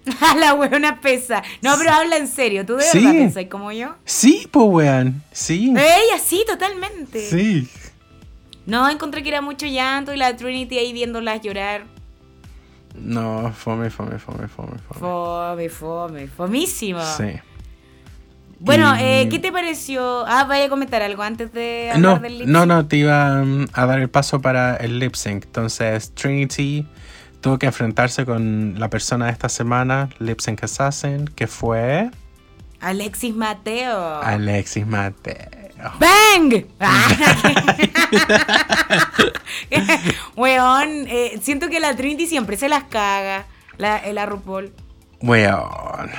la 0.39 0.53
weona 0.53 0.99
pesa. 1.01 1.43
No, 1.61 1.75
pero 1.77 1.91
habla 1.91 2.17
en 2.17 2.27
serio, 2.27 2.65
¿tú 2.65 2.75
de 2.77 2.83
Sí. 2.83 2.99
verdad 2.99 3.11
pensáis 3.19 3.49
como 3.49 3.71
yo? 3.71 3.95
Sí, 4.05 4.47
po, 4.51 4.63
weón. 4.63 5.21
Sí. 5.31 5.71
Ella 5.71 6.17
sí, 6.23 6.43
totalmente. 6.47 7.29
Sí. 7.29 7.69
No, 8.65 8.89
encontré 8.89 9.21
que 9.23 9.29
era 9.29 9.41
mucho 9.41 9.65
llanto 9.65 10.13
y 10.13 10.17
la 10.17 10.35
Trinity 10.35 10.77
ahí 10.79 10.91
viéndolas 10.93 11.41
llorar. 11.41 11.85
No, 12.95 13.53
fome, 13.53 13.89
fome, 13.91 14.17
fome, 14.17 14.47
fome, 14.47 14.77
fome. 14.89 14.99
Fome, 14.99 15.69
fome, 15.69 16.27
fomísimo. 16.27 16.99
Sí. 17.15 17.33
Bueno, 18.59 18.95
Y- 18.97 19.03
eh, 19.03 19.27
¿qué 19.29 19.39
te 19.39 19.51
pareció? 19.51 20.25
Ah, 20.27 20.45
vaya 20.45 20.65
a 20.65 20.69
comentar 20.69 21.01
algo 21.01 21.21
antes 21.23 21.53
de 21.53 21.91
hablar 21.93 22.15
No, 22.15 22.19
del 22.19 22.39
lip 22.39 22.47
no, 22.47 22.59
sync. 22.61 22.67
no, 22.67 22.85
te 22.87 22.97
iba 22.97 23.43
mm, 23.43 23.67
a 23.73 23.85
dar 23.85 23.99
el 23.99 24.09
paso 24.09 24.41
para 24.41 24.75
el 24.77 24.99
lip 24.99 25.13
sync. 25.15 25.45
Entonces, 25.45 26.11
Trinity 26.15 26.87
tuvo 27.41 27.59
que 27.59 27.67
enfrentarse 27.67 28.25
con 28.25 28.75
la 28.79 28.89
persona 28.89 29.27
de 29.27 29.31
esta 29.31 29.47
semana, 29.47 30.09
Lip 30.19 30.39
Sync 30.39 30.63
Assassin, 30.63 31.27
que 31.35 31.45
fue 31.47 32.09
Alexis 32.81 33.35
Mateo. 33.35 34.21
Alexis 34.21 34.85
Mateo. 34.87 35.49
¡Bang! 35.99 36.65
Weón, 40.35 41.05
eh, 41.07 41.39
siento 41.41 41.69
que 41.69 41.79
la 41.79 41.95
Trinity 41.95 42.27
siempre 42.27 42.57
se 42.57 42.69
las 42.69 42.83
caga, 42.85 43.45
la, 43.77 44.01
la 44.11 44.25
RuPaul. 44.25 44.71
Weón. 45.21 46.09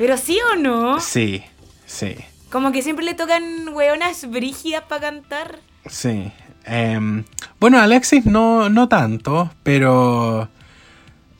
Pero 0.00 0.16
sí 0.16 0.38
o 0.50 0.56
no, 0.56 0.98
Sí, 0.98 1.42
sí, 1.84 2.16
como 2.50 2.72
que 2.72 2.80
siempre 2.80 3.04
le 3.04 3.12
tocan 3.12 3.68
weonas 3.68 4.30
brígidas 4.30 4.84
para 4.84 5.02
cantar. 5.02 5.58
sí. 5.86 6.32
Em, 6.64 7.24
bueno, 7.58 7.78
Alexis 7.78 8.24
no, 8.24 8.70
no 8.70 8.88
tanto, 8.88 9.50
pero 9.62 10.48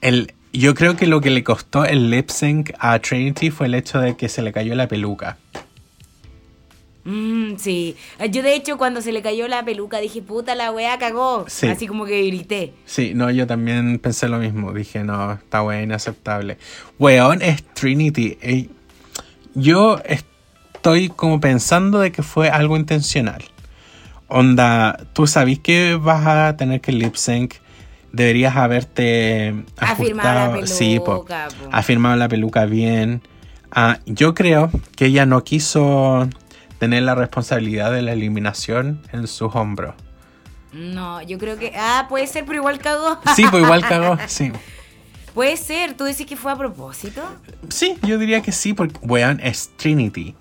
el, 0.03 0.35
yo 0.53 0.75
creo 0.75 0.95
que 0.97 1.07
lo 1.07 1.23
que 1.23 1.31
le 1.31 1.43
costó 1.43 1.87
el 1.87 2.11
lip 2.11 2.29
sync 2.29 2.73
a 2.79 2.99
Trinity 2.99 3.51
fue 3.51 3.67
el 3.67 3.77
hecho 3.77 3.99
de 3.99 4.15
que 4.15 4.29
se 4.29 4.43
le 4.43 4.53
cayó 4.53 4.75
la 4.75 4.89
peluca. 4.89 5.39
Mm, 7.05 7.57
sí, 7.57 7.97
yo 8.31 8.43
de 8.43 8.55
hecho 8.55 8.77
cuando 8.77 9.01
se 9.01 9.13
le 9.13 9.23
cayó 9.23 9.49
la 9.49 9.65
peluca 9.65 9.99
dije, 9.99 10.21
puta, 10.23 10.55
la 10.55 10.71
wea 10.71 10.99
cagó. 10.99 11.47
Sí. 11.49 11.67
Así 11.67 11.87
como 11.87 12.05
que 12.05 12.23
grité. 12.27 12.75
Sí, 12.85 13.13
no, 13.15 13.31
yo 13.31 13.47
también 13.47 13.99
pensé 13.99 14.29
lo 14.29 14.39
mismo. 14.39 14.73
Dije, 14.73 15.03
no, 15.05 15.33
está 15.33 15.63
weón, 15.63 15.85
inaceptable. 15.85 16.59
Weón 16.99 17.43
es 17.43 17.63
Trinity. 17.63 18.39
Ey, 18.43 18.71
yo 19.55 20.01
estoy 20.05 21.09
como 21.09 21.41
pensando 21.41 22.01
de 22.01 22.13
que 22.13 22.23
fue 22.23 22.51
algo 22.51 22.77
intencional. 22.77 23.43
Onda, 24.29 24.99
tú 25.13 25.27
sabes 25.27 25.59
que 25.59 25.97
vas 26.01 26.27
a 26.27 26.57
tener 26.57 26.81
que 26.81 26.93
lip 26.93 27.17
sync. 27.17 27.55
Deberías 28.13 28.57
haberte 28.57 29.55
Afirmado 29.77 30.61
la. 30.61 30.67
Sí, 30.67 30.99
po. 30.99 31.25
peluca, 31.25 31.49
po. 31.49 31.69
Afirmado 31.73 32.17
la 32.17 32.29
peluca 32.29 32.67
bien. 32.67 33.23
Ah, 33.73 33.99
yo 34.07 34.35
creo 34.35 34.71
que 34.97 35.07
ella 35.07 35.27
no 35.27 35.45
quiso 35.45 36.29
tener 36.81 37.05
la 37.05 37.15
responsabilidad 37.15 37.93
de 37.93 38.03
la 38.03 38.13
eliminación 38.15 39.01
en 39.13 39.29
sus 39.29 39.55
hombros. 39.55 39.95
No, 40.73 41.21
yo 41.23 41.39
creo 41.39 41.59
que... 41.59 41.73
Ah, 41.77 42.07
puede 42.09 42.27
ser, 42.27 42.45
pero 42.45 42.57
igual 42.59 42.79
cagó. 42.81 43.21
Sí, 43.37 43.45
pues 43.51 43.63
igual 43.63 43.83
cagó, 43.83 44.17
sí. 44.27 44.51
puede 45.35 45.57
ser, 45.57 45.95
tú 45.95 46.05
decís 46.05 46.27
que 46.27 46.37
fue 46.37 46.51
a 46.53 46.57
propósito. 46.57 47.23
Sí, 47.69 47.97
yo 48.03 48.19
diría 48.19 48.41
que 48.41 48.51
sí, 48.51 48.73
porque, 48.73 48.99
weón, 49.03 49.41
es 49.43 49.71
Trinity. 49.77 50.35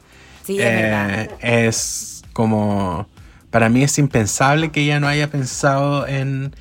Sí, 0.44 0.58
es 0.60 0.66
Eh, 0.66 0.82
verdad. 0.82 1.30
Es 1.42 2.24
como. 2.34 3.08
Para 3.52 3.68
mí 3.70 3.84
es 3.84 3.98
impensable 3.98 4.72
que 4.72 4.82
ella 4.82 5.00
no 5.00 5.08
haya 5.08 5.28
pensado 5.30 6.08
en, 6.08 6.56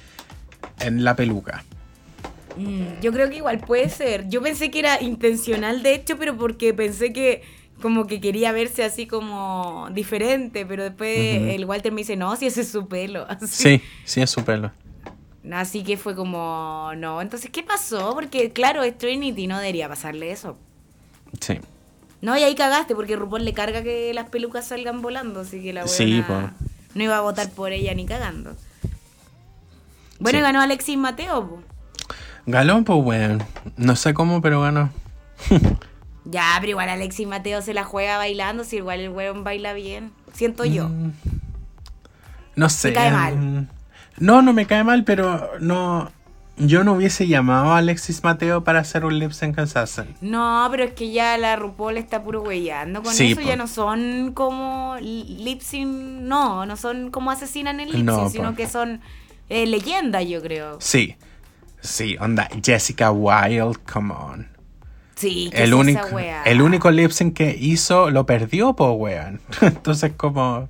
en 0.80 1.04
la 1.04 1.14
peluca. 1.16 1.62
Mm, 2.56 3.00
yo 3.02 3.12
creo 3.12 3.28
que 3.28 3.36
igual 3.36 3.58
puede 3.60 3.90
ser. 3.90 4.28
Yo 4.28 4.42
pensé 4.42 4.70
que 4.70 4.78
era 4.80 5.00
intencional, 5.02 5.82
de 5.82 5.94
hecho, 5.94 6.16
pero 6.18 6.36
porque 6.36 6.72
pensé 6.74 7.12
que 7.12 7.42
como 7.80 8.06
que 8.06 8.20
quería 8.20 8.52
verse 8.52 8.82
así 8.84 9.06
como 9.06 9.88
diferente, 9.92 10.66
pero 10.66 10.82
después 10.84 11.16
el 11.18 11.64
Walter 11.64 11.92
me 11.92 12.00
dice, 12.00 12.16
no, 12.16 12.34
si 12.36 12.46
ese 12.46 12.62
es 12.62 12.68
su 12.70 12.88
pelo. 12.88 13.26
Así. 13.28 13.46
Sí, 13.46 13.82
sí, 14.04 14.20
es 14.20 14.30
su 14.30 14.44
pelo. 14.44 14.72
Así 15.52 15.82
que 15.84 15.96
fue 15.96 16.14
como, 16.14 16.90
no, 16.96 17.22
entonces, 17.22 17.50
¿qué 17.50 17.62
pasó? 17.62 18.12
Porque 18.14 18.52
claro, 18.52 18.82
es 18.82 18.98
Trinity, 18.98 19.46
no 19.46 19.58
debería 19.58 19.88
pasarle 19.88 20.30
eso. 20.30 20.58
Sí. 21.40 21.58
No, 22.20 22.36
y 22.36 22.42
ahí 22.42 22.54
cagaste, 22.56 22.94
porque 22.96 23.14
RuPaul 23.16 23.44
le 23.44 23.52
carga 23.54 23.82
que 23.82 24.12
las 24.12 24.28
pelucas 24.28 24.66
salgan 24.66 25.00
volando, 25.00 25.40
así 25.40 25.62
que 25.62 25.72
la 25.72 25.86
Sí, 25.86 26.20
buena 26.26 26.54
no 26.94 27.04
iba 27.04 27.16
a 27.16 27.20
votar 27.20 27.48
por 27.50 27.70
ella 27.72 27.94
ni 27.94 28.06
cagando. 28.06 28.56
Bueno, 30.18 30.38
Sí. 30.38 30.42
ganó 30.42 30.60
Alexis 30.60 30.98
Mateo. 30.98 31.48
po. 31.48 31.62
Ganó, 32.46 32.82
pues, 32.84 32.98
weón. 33.04 33.42
No 33.76 33.94
sé 33.94 34.14
cómo, 34.14 34.42
pero 34.42 34.60
ganó. 34.62 34.90
Ya, 36.30 36.56
pero 36.60 36.70
igual 36.70 36.88
Alexis 36.88 37.26
Mateo 37.26 37.62
se 37.62 37.72
la 37.74 37.84
juega 37.84 38.18
bailando, 38.18 38.64
si 38.64 38.76
igual 38.76 39.00
el 39.00 39.10
weón 39.10 39.44
baila 39.44 39.72
bien. 39.72 40.12
Siento 40.32 40.64
yo. 40.64 40.88
Mm, 40.88 41.12
No 42.56 42.68
sé. 42.68 42.88
Me 42.88 42.94
cae 42.94 43.10
mal. 43.10 43.36
mm, 43.36 43.66
No, 44.18 44.42
no 44.42 44.52
me 44.52 44.66
cae 44.66 44.84
mal, 44.84 45.04
pero 45.04 45.50
no. 45.60 46.10
Yo 46.60 46.82
no 46.82 46.94
hubiese 46.94 47.28
llamado 47.28 47.72
a 47.72 47.78
Alexis 47.78 48.24
Mateo 48.24 48.64
para 48.64 48.80
hacer 48.80 49.04
un 49.04 49.16
lip 49.16 49.30
sync 49.30 49.56
assassin. 49.60 50.06
No, 50.20 50.66
pero 50.72 50.82
es 50.82 50.92
que 50.92 51.12
ya 51.12 51.38
la 51.38 51.54
RuPaul 51.54 51.96
está 51.96 52.24
puro 52.24 52.42
weyando. 52.42 53.00
Con 53.04 53.14
Sí, 53.14 53.30
eso 53.30 53.40
po. 53.40 53.46
ya 53.46 53.54
no 53.54 53.68
son 53.68 54.32
como 54.34 54.96
lip 55.00 55.60
sync, 55.60 55.86
no, 55.86 56.66
no 56.66 56.76
son 56.76 57.12
como 57.12 57.30
asesinan 57.30 57.78
el 57.78 57.86
lip 57.90 57.96
sync, 57.98 58.04
No, 58.06 58.28
sino 58.28 58.50
po. 58.50 58.56
que 58.56 58.66
son 58.68 59.00
eh, 59.48 59.66
leyendas, 59.68 60.26
yo 60.26 60.42
creo. 60.42 60.78
Sí. 60.80 61.14
Sí, 61.80 62.16
onda. 62.18 62.48
Jessica 62.60 63.12
Wilde, 63.12 63.78
come 63.90 64.12
on. 64.12 64.48
Sí, 65.18 65.50
¿qué 65.52 65.64
El 65.64 65.70
es 65.70 65.74
único, 65.74 66.06
esa 66.06 66.14
wea? 66.14 66.42
el 66.44 66.62
único 66.62 66.90
lip 66.90 67.10
sync 67.10 67.34
que 67.36 67.56
hizo 67.58 68.10
lo 68.10 68.24
perdió, 68.24 68.74
po, 68.74 68.92
weón. 68.92 69.40
Entonces, 69.60 70.12
como. 70.16 70.68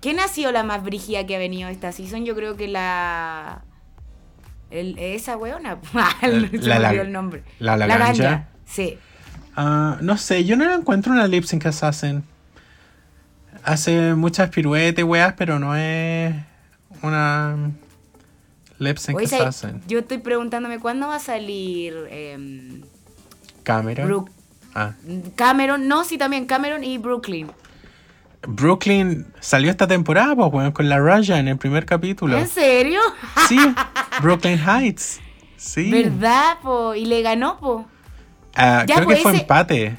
¿Quién 0.00 0.18
ha 0.20 0.28
sido 0.28 0.52
la 0.52 0.62
más 0.64 0.82
brígida 0.82 1.26
que 1.26 1.36
ha 1.36 1.38
venido 1.38 1.68
esta 1.68 1.92
season? 1.92 2.24
Yo 2.24 2.34
creo 2.36 2.56
que 2.56 2.68
la... 2.68 3.62
el- 4.70 4.98
esa 4.98 5.36
weona. 5.36 5.78
Se 6.20 6.28
me 6.28 6.48
La- 6.58 6.78
la- 6.78 6.88
olvidó 6.90 7.02
el 7.02 7.12
nombre. 7.12 7.42
la 7.58 7.76
Laganja. 7.76 8.48
Sí. 8.64 8.98
Ah, 9.56 9.96
no 10.00 10.16
sé, 10.16 10.44
yo 10.44 10.56
no 10.56 10.64
la 10.64 10.74
encuentro 10.74 11.12
una 11.12 11.26
lip 11.26 11.44
sync 11.44 11.66
assassin. 11.66 12.22
Hace 13.64 14.14
muchas 14.14 14.50
piruetas 14.50 15.00
y 15.00 15.02
weas, 15.02 15.34
pero 15.36 15.58
no 15.58 15.74
es 15.74 16.34
una 17.02 17.56
lip 18.78 18.96
sync 18.98 19.16
Oye, 19.16 19.24
assassin. 19.26 19.82
yo 19.88 19.98
estoy 19.98 20.18
preguntándome 20.18 20.78
cuándo 20.78 21.08
va 21.08 21.16
a 21.16 21.20
salir 21.20 21.94
em, 22.10 22.67
Cameron. 23.68 24.06
Brook- 24.08 24.30
Ah. 24.74 24.92
Cameron. 25.36 25.88
No, 25.88 26.04
sí, 26.04 26.18
también 26.18 26.46
Cameron 26.46 26.84
y 26.84 26.98
Brooklyn. 26.98 27.50
Brooklyn 28.46 29.26
salió 29.40 29.70
esta 29.70 29.86
temporada, 29.86 30.34
pues, 30.36 30.52
weón, 30.52 30.72
con 30.72 30.88
la 30.88 30.98
Raya 31.00 31.38
en 31.38 31.48
el 31.48 31.56
primer 31.58 31.84
capítulo. 31.86 32.38
¿En 32.38 32.46
serio? 32.48 33.00
Sí, 33.48 33.58
Brooklyn 34.22 34.58
Heights. 34.58 35.20
Sí. 35.56 35.90
¿Verdad, 35.90 36.58
po? 36.62 36.94
Y 36.94 37.04
le 37.06 37.22
ganó, 37.22 37.58
po. 37.58 37.86
Ah, 38.54 38.84
Ya, 38.86 38.94
creo 38.96 39.06
pues, 39.06 39.16
que 39.18 39.22
fue 39.22 39.32
ese- 39.32 39.40
empate. 39.42 39.96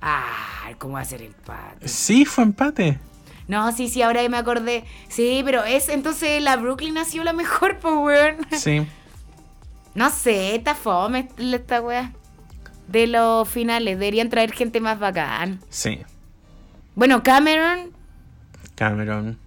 Ah, 0.00 0.70
¿cómo 0.78 0.94
va 0.94 1.00
a 1.00 1.04
ser 1.04 1.22
empate? 1.22 1.88
Sí, 1.88 2.24
fue 2.24 2.44
empate. 2.44 2.98
No, 3.46 3.72
sí, 3.72 3.88
sí, 3.88 4.02
ahora 4.02 4.28
me 4.28 4.36
acordé. 4.36 4.84
Sí, 5.08 5.42
pero 5.44 5.64
es 5.64 5.88
entonces 5.88 6.42
la 6.42 6.56
Brooklyn 6.56 6.98
ha 6.98 7.04
sido 7.04 7.24
la 7.24 7.32
mejor, 7.32 7.78
po, 7.80 8.00
weón. 8.00 8.36
Sí. 8.52 8.86
No 9.94 10.10
sé, 10.10 10.54
está 10.56 10.74
fome 10.74 11.28
esta 11.38 11.80
weá. 11.80 12.12
De 12.88 13.06
los 13.06 13.48
finales, 13.48 13.98
deberían 13.98 14.30
traer 14.30 14.52
gente 14.52 14.80
más 14.80 14.98
bacán. 14.98 15.60
Sí. 15.68 16.00
Bueno, 16.94 17.22
Cameron, 17.22 17.92
Cameron. 18.74 19.38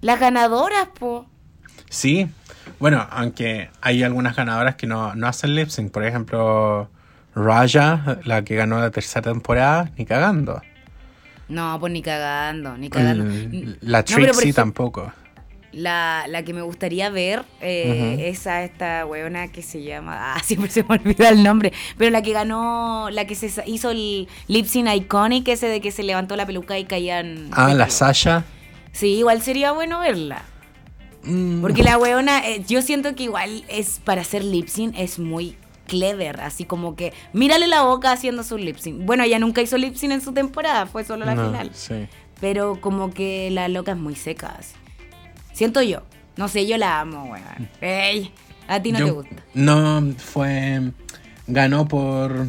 las 0.00 0.18
ganadoras, 0.18 0.88
po. 0.98 1.26
Sí. 1.90 2.28
Bueno, 2.80 3.06
aunque 3.10 3.70
hay 3.80 4.02
algunas 4.02 4.34
ganadoras 4.34 4.74
que 4.76 4.86
no, 4.86 5.14
no 5.14 5.28
hacen 5.28 5.54
lip 5.54 5.68
sync. 5.68 5.92
Por 5.92 6.04
ejemplo, 6.04 6.90
Raja, 7.34 8.18
la 8.24 8.42
que 8.42 8.56
ganó 8.56 8.80
la 8.80 8.90
tercera 8.90 9.22
temporada, 9.30 9.90
ni 9.96 10.04
cagando. 10.04 10.60
No, 11.48 11.78
pues 11.78 11.92
ni 11.92 12.02
cagando, 12.02 12.76
ni 12.76 12.90
cagando. 12.90 13.24
La 13.82 13.98
No, 13.98 14.04
Trixie 14.04 14.30
ejemplo, 14.30 14.52
tampoco. 14.54 15.12
La, 15.76 16.24
la 16.26 16.42
que 16.42 16.54
me 16.54 16.62
gustaría 16.62 17.10
ver 17.10 17.44
eh, 17.60 18.30
es 18.30 18.46
a 18.46 18.64
esta 18.64 19.04
weona 19.04 19.48
que 19.48 19.60
se 19.60 19.82
llama. 19.82 20.16
Ah, 20.36 20.42
siempre 20.42 20.70
se 20.70 20.82
me 20.82 20.94
olvida 20.96 21.28
el 21.28 21.42
nombre. 21.42 21.72
Pero 21.98 22.10
la 22.10 22.22
que 22.22 22.32
ganó, 22.32 23.10
la 23.10 23.26
que 23.26 23.34
se 23.34 23.50
hizo 23.66 23.90
el 23.90 24.26
lip 24.48 24.64
sync 24.64 24.88
iconic, 24.88 25.46
ese 25.48 25.68
de 25.68 25.82
que 25.82 25.90
se 25.90 26.02
levantó 26.02 26.34
la 26.34 26.46
peluca 26.46 26.78
y 26.78 26.86
caían. 26.86 27.50
Ah, 27.52 27.74
la. 27.74 27.90
Sasha. 27.90 28.44
Sí, 28.92 29.18
igual 29.18 29.42
sería 29.42 29.72
bueno 29.72 30.00
verla. 30.00 30.42
Mm, 31.24 31.60
Porque 31.60 31.82
la 31.82 31.98
weona, 31.98 32.48
eh, 32.48 32.64
yo 32.66 32.80
siento 32.80 33.14
que 33.14 33.24
igual 33.24 33.64
es 33.68 34.00
para 34.02 34.22
hacer 34.22 34.42
lip 34.42 34.68
sync 34.68 34.94
es 34.96 35.18
muy 35.18 35.56
clever, 35.86 36.40
así 36.40 36.64
como 36.64 36.96
que 36.96 37.12
mírale 37.34 37.66
la 37.66 37.82
boca 37.82 38.12
haciendo 38.12 38.42
su 38.42 38.56
lip 38.56 38.78
sync. 38.78 39.04
Bueno, 39.04 39.24
ella 39.24 39.38
nunca 39.38 39.60
hizo 39.60 39.76
lip 39.76 39.94
sync 39.94 40.12
en 40.12 40.22
su 40.22 40.32
temporada, 40.32 40.86
fue 40.86 41.04
solo 41.04 41.26
la 41.26 41.34
no, 41.34 41.46
final. 41.46 41.70
Sí. 41.74 42.06
Pero 42.40 42.80
como 42.80 43.10
que 43.12 43.50
la 43.50 43.68
loca 43.68 43.92
es 43.92 43.98
muy 43.98 44.14
seca. 44.14 44.56
así. 44.58 44.74
Siento 45.56 45.80
yo. 45.80 46.02
No 46.36 46.48
sé, 46.48 46.66
yo 46.66 46.76
la 46.76 47.00
amo, 47.00 47.24
weón. 47.32 47.68
Ey, 47.80 48.30
a 48.68 48.82
ti 48.82 48.92
no 48.92 48.98
Yo- 48.98 49.04
te 49.06 49.10
gusta. 49.12 49.36
No, 49.54 50.12
fue. 50.18 50.82
Ganó 51.46 51.88
por. 51.88 52.46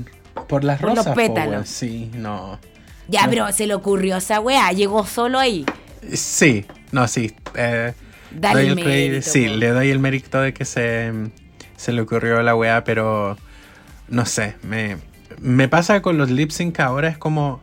Por 0.50 0.66
las 0.66 0.80
Por 0.82 0.90
los 0.90 0.98
rosas. 1.00 1.14
po, 1.14 1.16
pétalos. 1.16 1.70
Sí, 1.70 2.12
no. 2.14 2.60
Ya, 3.08 3.24
No. 3.24 3.30
pero 3.30 3.52
se 3.54 3.66
le 3.66 3.74
ocurrió 3.76 4.18
esa 4.18 4.42
weá, 4.42 4.74
llegó 4.74 5.06
solo 5.06 5.40
ahí. 5.40 5.66
Sí, 6.14 6.66
no, 6.92 7.08
sí. 7.08 7.34
eh, 7.56 7.94
Dale 8.32 8.68
el 8.68 8.76
mérito, 8.76 9.22
Sí, 9.30 9.48
le 9.48 9.70
doy 9.70 9.90
el 9.90 10.00
mérito 10.00 10.42
de 10.42 10.54
que 10.54 10.66
se, 10.66 11.14
se 11.78 11.94
le 11.94 12.02
ocurrió 12.02 12.42
la 12.44 12.56
weá, 12.56 12.84
pero 12.84 13.38
no 14.10 14.26
sé. 14.26 14.58
Me, 14.64 14.98
me 15.40 15.70
pasa 15.70 16.02
con 16.02 16.18
los 16.18 16.30
lip 16.30 16.52
sync 16.52 16.82
ahora 16.82 17.08
es 17.08 17.18
como. 17.18 17.62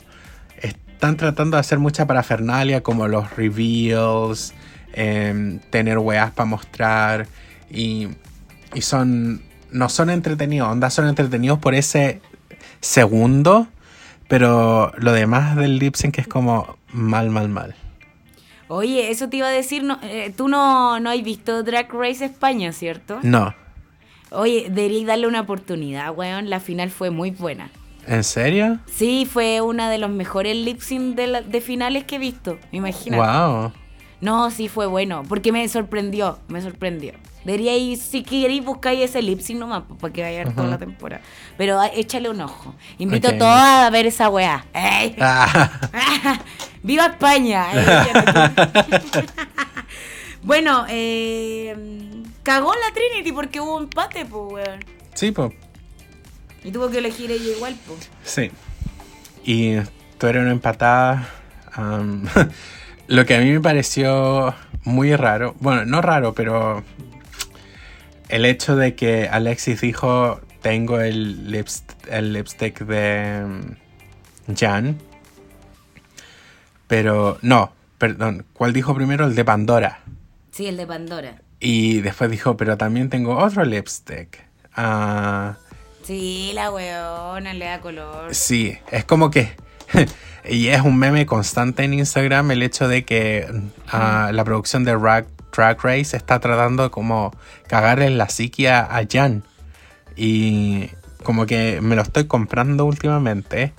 Están 0.63 1.19
tratando 1.19 1.59
de 1.59 1.61
hacer 1.61 1.79
mucha 1.79 2.07
parafernalia, 2.07 2.83
como 2.83 3.07
los 3.09 3.37
reveals, 3.37 4.55
em, 4.95 5.59
tener 5.71 5.99
weas 5.99 6.31
para 6.33 6.47
mostrar. 6.47 7.27
Y, 7.71 8.09
y 8.75 8.81
son. 8.83 9.43
No 9.71 9.89
son 9.89 10.09
entretenidos, 10.11 10.69
onda, 10.71 10.89
son 10.89 11.09
entretenidos 11.09 11.59
por 11.59 11.75
ese 11.75 12.21
segundo. 12.81 13.67
Pero 14.29 14.93
lo 14.97 15.13
demás 15.13 15.57
del 15.57 15.79
lip 15.79 15.97
sync 15.97 16.19
es 16.19 16.27
como 16.29 16.77
mal, 16.93 17.29
mal, 17.31 17.49
mal. 17.49 17.75
Oye, 18.69 19.11
eso 19.11 19.29
te 19.29 19.37
iba 19.37 19.49
a 19.49 19.51
decir, 19.51 19.83
no, 19.85 19.99
eh, 20.03 20.33
tú 20.35 20.49
no, 20.49 20.99
no 20.99 21.11
has 21.11 21.23
visto 21.23 21.63
Drag 21.63 21.93
Race 21.93 22.25
España, 22.25 22.73
¿cierto? 22.73 23.19
No. 23.23 23.55
Oye, 24.31 24.69
deberíais 24.71 25.07
darle 25.07 25.27
una 25.27 25.43
oportunidad, 25.43 26.13
weón. 26.17 26.49
La 26.49 26.61
final 26.61 26.91
fue 26.91 27.11
muy 27.11 27.31
buena. 27.31 27.71
¿En 28.07 28.25
serio? 28.25 28.79
Sí, 28.87 29.29
fue 29.31 29.61
una 29.61 29.91
de 29.91 29.99
los 29.99 30.11
mejores 30.11 30.57
lip 30.57 30.81
sync 30.81 31.15
de, 31.15 31.27
la- 31.27 31.43
de 31.43 31.61
finales 31.61 32.05
que 32.05 32.17
he 32.17 32.19
visto. 32.19 32.59
Imagínate. 32.73 33.23
Wow. 33.23 33.73
No, 34.21 34.51
sí 34.51 34.69
fue 34.69 34.87
bueno, 34.87 35.23
porque 35.29 35.53
me 35.53 35.69
sorprendió, 35.69 36.39
me 36.49 36.61
sorprendió. 36.63 37.13
Deberíais, 37.45 38.01
si 38.01 38.23
queréis, 38.23 38.65
buscáis 38.65 39.01
ese 39.03 39.21
lip 39.21 39.41
sync 39.41 39.59
nomás, 39.59 39.83
pues, 39.87 40.01
para 40.01 40.13
que 40.15 40.23
vaya 40.23 40.41
a 40.41 40.45
ver 40.45 40.55
toda 40.55 40.69
la 40.69 40.79
temporada. 40.79 41.21
Pero 41.59 41.79
ah, 41.79 41.89
échale 41.95 42.31
un 42.31 42.41
ojo. 42.41 42.75
Invito 42.99 43.29
Ok. 43.29 43.35
a 43.35 43.39
todos 43.39 43.53
a 43.59 43.91
ver 43.91 44.07
esa 44.07 44.31
weá. 44.31 44.65
¡Ey! 44.73 45.15
Ah, 45.21 45.71
¡Viva 46.83 47.07
España! 47.07 47.67
Ey, 47.75 48.07
bueno, 50.43 50.87
eh, 50.89 51.75
cagó 52.43 52.73
la 52.75 52.95
Trinity 52.95 53.33
porque 53.33 53.61
hubo 53.61 53.79
empate, 53.79 54.25
pues, 54.25 54.53
weón. 54.67 54.81
sí, 55.15 55.31
pues. 55.33 55.53
Y 56.63 56.71
tuvo 56.73 56.89
que 56.89 56.99
elegir 56.99 57.31
ella 57.31 57.53
igual, 57.57 57.77
pues. 57.87 58.09
Sí. 58.25 58.51
Y 59.45 59.77
tuvieron 60.17 60.49
empatada. 60.49 61.29
am, 61.75 62.27
lo 63.07 63.27
que 63.27 63.37
a 63.37 63.41
mí 63.41 63.51
me 63.51 63.61
pareció 63.61 64.55
muy 64.85 65.15
raro. 65.17 65.55
Bueno, 65.61 65.85
no 65.85 66.01
raro, 66.03 66.35
pero. 66.35 66.83
El 68.29 68.45
hecho 68.47 68.75
de 68.77 68.95
que 68.95 69.29
Alexis 69.29 69.81
dijo: 69.81 70.41
Tengo 70.63 71.01
el, 71.01 71.51
lipst- 71.53 71.95
el 72.11 72.33
lipstick 72.33 72.81
de 72.81 73.45
mm, 73.47 74.55
Jan. 74.57 74.99
Pero 76.87 77.39
no, 77.43 77.73
perdón. 77.99 78.45
¿Cuál 78.53 78.73
dijo 78.73 78.95
primero? 78.95 79.27
El 79.27 79.35
de 79.35 79.45
Pandora. 79.45 80.01
Sí, 80.51 80.67
el 80.67 80.77
de 80.77 80.87
Pandora. 80.87 81.43
Y 81.61 82.01
después 82.01 82.31
dijo: 82.31 82.57
Pero 82.57 82.77
también 82.77 83.11
tengo 83.11 83.37
otro 83.37 83.65
lipstick. 83.65 84.43
Ah. 84.75 85.57
Sí, 86.03 86.53
la 86.55 86.71
weona 86.71 87.55
le 87.55 87.65
da 87.65 87.81
color. 87.81 88.35
Sí, 88.35 88.77
es 88.91 89.05
como 89.05 89.31
que. 89.31 89.57
y 90.49 90.69
es 90.69 90.83
un 90.83 90.99
meme 90.99 91.27
constante 91.27 91.85
en 91.85 91.95
Instagram 91.95 92.51
el 92.51 92.63
hecho 92.63 92.89
de 92.89 93.05
que 93.05 93.47
ah, 93.89 94.31
la 94.33 94.45
producción 94.45 94.85
de 94.85 94.93
Drag 94.93 95.27
Race 95.83 96.17
está 96.17 96.41
tratando 96.41 96.83
de 96.85 96.91
como 96.91 97.33
cagar 97.67 98.01
en 98.01 98.19
la 98.19 98.29
psiquia 98.29 98.81
a 98.81 99.03
Jan. 99.11 99.45
Y 100.17 100.91
como 101.23 101.47
que 101.47 101.81
me 101.81 101.97
lo 101.97 102.03
estoy 102.03 102.27
comprando 102.27 102.85
últimamente. 102.85 103.73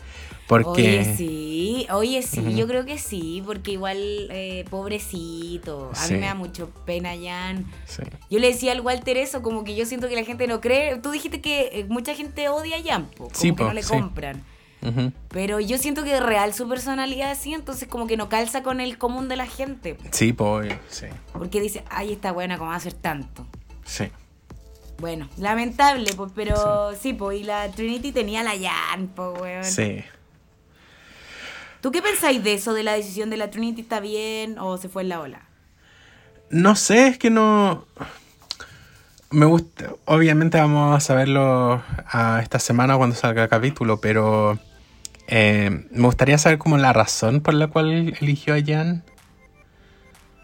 Porque. 0.48 1.00
Oye, 1.00 1.16
sí, 1.18 1.88
oye, 1.92 2.22
sí, 2.22 2.56
yo 2.56 2.68
creo 2.68 2.86
que 2.86 3.00
sí, 3.00 3.42
porque 3.46 3.72
igual, 3.72 3.98
eh, 4.30 4.64
pobrecito, 4.70 5.90
a 5.92 5.96
Sí. 5.96 6.14
mí 6.14 6.20
me 6.20 6.28
da 6.28 6.36
mucho 6.36 6.70
pena, 6.86 7.10
Jan. 7.20 7.66
Sí. 7.88 8.04
Yo 8.30 8.38
le 8.40 8.48
decía 8.48 8.72
al 8.74 8.82
Walter 8.82 9.18
eso, 9.18 9.42
como 9.42 9.64
que 9.64 9.76
yo 9.76 9.86
siento 9.88 10.08
que 10.08 10.16
la 10.16 10.24
gente 10.24 10.46
no 10.46 10.62
cree. 10.62 10.98
Tú 10.98 11.10
dijiste 11.12 11.42
que 11.42 11.70
eh, 11.74 11.86
mucha 11.90 12.14
gente 12.14 12.48
odia 12.50 12.78
a 12.78 12.84
Jan, 12.84 13.06
po, 13.08 13.24
como 13.26 13.30
Sí, 13.34 13.50
que 13.50 13.54
po, 13.56 13.64
no 13.66 13.74
le 13.74 13.82
sí. 13.82 13.90
Pero 15.30 15.60
yo 15.60 15.78
siento 15.78 16.04
que 16.04 16.20
real 16.20 16.54
su 16.54 16.68
personalidad 16.68 17.32
así, 17.32 17.54
entonces 17.54 17.88
como 17.88 18.08
que 18.08 18.18
no 18.18 18.30
calza 18.30 18.64
con 18.64 18.80
el 18.80 18.98
común 18.98 19.28
de 19.28 19.36
la 19.36 19.48
gente. 19.48 19.98
Sí, 20.12 20.34
pues, 20.34 20.74
sí. 20.90 21.08
Porque 21.34 21.62
dice, 21.62 21.84
ay, 21.90 22.14
esta 22.14 22.32
buena, 22.32 22.58
¿cómo 22.58 22.70
va 22.70 22.76
a 22.76 22.78
hacer 22.78 22.94
tanto? 22.94 23.48
Sí. 23.84 24.12
Bueno, 24.98 25.28
lamentable, 25.38 26.14
pues, 26.16 26.32
pero 26.34 26.94
sí, 26.96 27.14
pues, 27.14 27.42
y 27.42 27.44
la 27.44 27.70
Trinity 27.70 28.12
tenía 28.12 28.44
la 28.44 28.52
Jan, 28.52 29.08
pues, 29.08 29.42
weón. 29.42 29.64
Sí. 29.64 30.04
¿Tú 31.82 31.92
qué 31.92 32.02
pensáis 32.02 32.44
de 32.44 32.54
eso, 32.54 32.74
de 32.74 32.84
la 32.84 32.94
decisión 32.94 33.30
de 33.30 33.38
la 33.38 33.52
Trinity? 33.52 33.82
¿Está 33.82 34.00
bien 34.00 34.58
o 34.58 34.78
se 34.78 34.90
fue 34.90 35.04
en 35.04 35.10
la 35.10 35.20
ola? 35.20 35.42
No 36.50 36.76
sé, 36.76 37.08
es 37.08 37.18
que 37.18 37.30
no. 37.30 37.86
Me 39.30 39.46
gusta. 39.46 39.92
Obviamente 40.06 40.58
vamos 40.58 40.96
a 40.96 41.00
saberlo 41.00 41.84
a 42.08 42.40
esta 42.42 42.60
semana 42.60 42.98
cuando 42.98 43.16
salga 43.16 43.44
el 43.44 43.50
capítulo, 43.50 44.00
pero 44.00 44.58
eh, 45.28 45.88
me 45.92 46.06
gustaría 46.06 46.38
saber 46.38 46.58
como 46.58 46.78
la 46.78 46.94
razón 46.94 47.42
por 47.42 47.54
la 47.54 47.68
cual 47.68 48.16
eligió 48.20 48.54
a 48.54 48.60
Jan. 48.64 49.04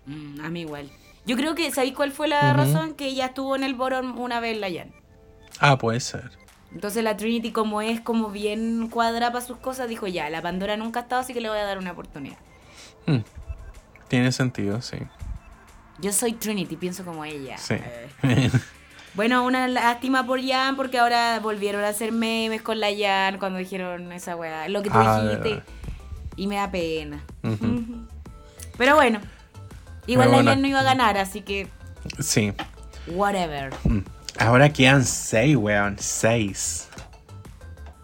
Mm, 0.05 0.41
a 0.41 0.49
mí 0.49 0.61
igual. 0.61 0.89
Yo 1.25 1.37
creo 1.37 1.53
que, 1.55 1.71
¿sabéis 1.71 1.93
cuál 1.93 2.11
fue 2.11 2.27
la 2.27 2.53
razón? 2.53 2.95
Que 2.95 3.05
ella 3.05 3.27
estuvo 3.27 3.55
en 3.55 3.63
el 3.63 3.75
Boron 3.75 4.17
una 4.17 4.39
vez 4.39 4.57
la 4.57 4.71
Jan. 4.71 4.91
Ah, 5.59 5.77
puede 5.77 5.99
ser. 5.99 6.31
Entonces 6.73 7.03
la 7.03 7.17
Trinity, 7.17 7.51
como 7.51 7.81
es 7.81 8.01
como 8.01 8.29
bien 8.29 8.87
cuadrada 8.87 9.31
para 9.31 9.45
sus 9.45 9.57
cosas, 9.57 9.87
dijo 9.89 10.07
ya, 10.07 10.29
la 10.29 10.41
Pandora 10.41 10.77
nunca 10.77 11.01
ha 11.01 11.03
estado, 11.03 11.21
así 11.21 11.33
que 11.33 11.41
le 11.41 11.49
voy 11.49 11.59
a 11.59 11.63
dar 11.63 11.77
una 11.77 11.91
oportunidad. 11.91 12.37
Hmm. 13.05 13.19
Tiene 14.07 14.31
sentido, 14.31 14.81
sí. 14.81 14.97
Yo 15.99 16.11
soy 16.11 16.33
Trinity, 16.33 16.75
pienso 16.77 17.05
como 17.05 17.23
ella. 17.23 17.57
Sí. 17.57 17.75
Eh. 18.23 18.51
Bueno, 19.13 19.43
una 19.45 19.67
lástima 19.67 20.25
por 20.25 20.41
Jan, 20.45 20.75
porque 20.77 20.97
ahora 20.97 21.39
volvieron 21.41 21.83
a 21.83 21.89
hacer 21.89 22.11
memes 22.11 22.61
con 22.61 22.79
la 22.79 22.87
Jan 22.97 23.37
cuando 23.39 23.59
dijeron 23.59 24.11
esa 24.13 24.35
weá. 24.35 24.67
Lo 24.69 24.81
que 24.81 24.89
tú 24.89 24.97
Ah, 24.97 25.21
dijiste. 25.23 25.49
verdad. 25.49 25.63
Y 26.37 26.47
me 26.47 26.55
da 26.55 26.71
pena. 26.71 27.21
Pero 28.77 28.95
bueno. 28.95 29.19
Igual 30.07 30.31
la. 30.31 30.43
Jan 30.43 30.61
no 30.61 30.67
iba 30.67 30.79
a 30.79 30.83
ganar, 30.83 31.17
así 31.17 31.41
que. 31.41 31.67
Sí. 32.19 32.53
Whatever. 33.07 33.73
Mm. 33.83 33.99
Ahora 34.39 34.69
quedan 34.69 35.03
seis, 35.05 35.55
weón. 35.57 35.97
Seis. 35.99 36.87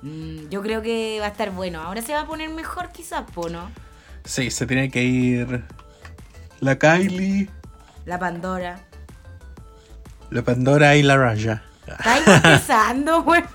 Mm, 0.01 0.49
yo 0.49 0.61
creo 0.61 0.81
que 0.81 1.17
va 1.21 1.27
a 1.27 1.29
estar 1.29 1.51
bueno. 1.51 1.81
Ahora 1.81 2.01
se 2.01 2.13
va 2.13 2.21
a 2.21 2.25
poner 2.27 2.49
mejor, 2.49 2.91
quizás, 2.91 3.23
po, 3.31 3.49
¿no? 3.49 3.71
Sí, 4.25 4.51
se 4.51 4.67
tiene 4.67 4.91
que 4.91 5.03
ir 5.03 5.63
la 6.59 6.77
Kylie, 6.77 7.49
La 8.05 8.19
Pandora. 8.19 8.79
La 10.29 10.41
Pandora 10.43 10.95
y 10.95 11.03
la 11.03 11.17
Raya. 11.17 11.63
¿Estáis 11.87 12.25
bostezando, 12.25 13.21
weón? 13.25 13.45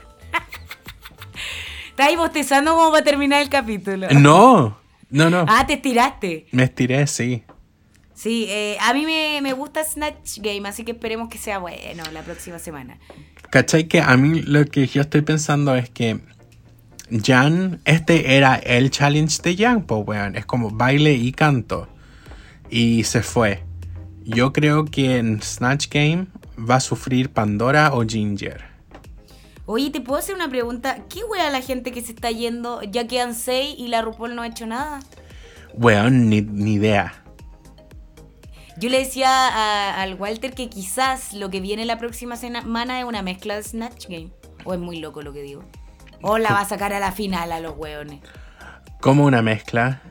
¿Estáis 1.91 2.17
bostezando 2.17 2.75
como 2.75 2.91
para 2.91 3.05
terminar 3.05 3.43
el 3.43 3.49
capítulo? 3.49 4.09
No, 4.11 4.79
no, 5.11 5.31
no. 5.31 5.45
Ah, 5.49 5.67
te 5.67 5.75
estiraste. 5.75 6.47
Me 6.53 6.65
estiré, 6.65 7.07
sí. 7.07 7.45
Sí, 8.15 8.47
eh, 8.49 8.77
a 8.81 8.95
mí 8.95 9.05
me, 9.05 9.41
me 9.43 9.53
gusta 9.53 9.85
Snatch 9.85 10.39
Game, 10.39 10.69
así 10.69 10.85
que 10.85 10.93
esperemos 10.93 11.29
que 11.29 11.39
sea 11.39 11.59
bueno 11.59 12.03
la 12.13 12.23
próxima 12.23 12.59
semana. 12.59 12.99
¿Cachai? 13.51 13.89
Que 13.89 14.01
a 14.01 14.17
mí 14.17 14.41
lo 14.43 14.65
que 14.65 14.87
yo 14.87 15.03
estoy 15.03 15.23
pensando 15.23 15.75
es 15.75 15.91
que 15.91 16.21
Jan, 17.11 17.81
este 17.85 18.37
era 18.37 18.55
el 18.57 18.91
challenge 18.91 19.43
de 19.43 19.57
Jan, 19.57 19.83
pues 19.83 20.03
weón. 20.07 20.37
Es 20.37 20.47
como 20.47 20.71
baile 20.71 21.13
y 21.13 21.33
canto. 21.33 21.89
Y 22.71 23.05
se 23.05 23.23
fue. 23.23 23.65
Yo 24.25 24.53
creo 24.53 24.87
que 24.87 25.19
en 25.19 25.43
Snatch 25.43 25.89
Game 25.91 26.29
va 26.69 26.77
a 26.77 26.81
sufrir 26.81 27.33
Pandora 27.33 27.93
o 27.95 28.07
Ginger. 28.07 28.65
Oye, 29.67 29.91
¿te 29.91 30.01
puedo 30.01 30.19
hacer 30.19 30.35
una 30.35 30.49
pregunta? 30.49 31.05
¿Qué 31.09 31.23
wea 31.25 31.51
la 31.51 31.61
gente 31.61 31.93
que 31.93 32.03
se 32.03 32.13
está 32.13 32.31
yendo? 32.31 32.83
Ya 32.83 33.07
quedan 33.07 33.35
seis 33.35 33.75
y 33.79 33.89
la 33.89 34.03
RuPaul 34.03 34.35
no 34.35 34.43
ha 34.43 34.47
hecho 34.47 34.67
nada. 34.67 35.01
Weón, 35.75 36.29
ni, 36.29 36.43
ni 36.43 36.75
idea. 36.75 37.15
Yo 38.77 38.89
le 38.89 38.99
decía 38.99 40.01
al 40.03 40.15
Walter 40.15 40.55
que 40.55 40.69
quizás 40.69 41.33
lo 41.35 41.51
que 41.51 41.61
viene 41.61 41.85
la 41.85 41.99
próxima 41.99 42.37
semana 42.37 42.99
es 42.99 43.05
una 43.05 43.23
mezcla 43.23 43.55
de 43.55 43.63
Snatch 43.63 44.09
Game. 44.09 44.31
O 44.65 44.75
es 44.75 44.81
muy 44.81 44.99
loco 44.99 45.23
lo 45.23 45.33
que 45.33 45.43
digo. 45.43 45.65
O 46.23 46.39
la 46.39 46.53
va 46.53 46.61
a 46.61 46.65
sacar 46.65 46.93
a 46.93 47.01
la 47.01 47.13
final 47.13 47.53
a 47.53 47.61
los 47.61 47.77
hueones. 47.77 48.21
Como 49.01 49.25
una 49.25 49.43
mezcla. 49.43 50.03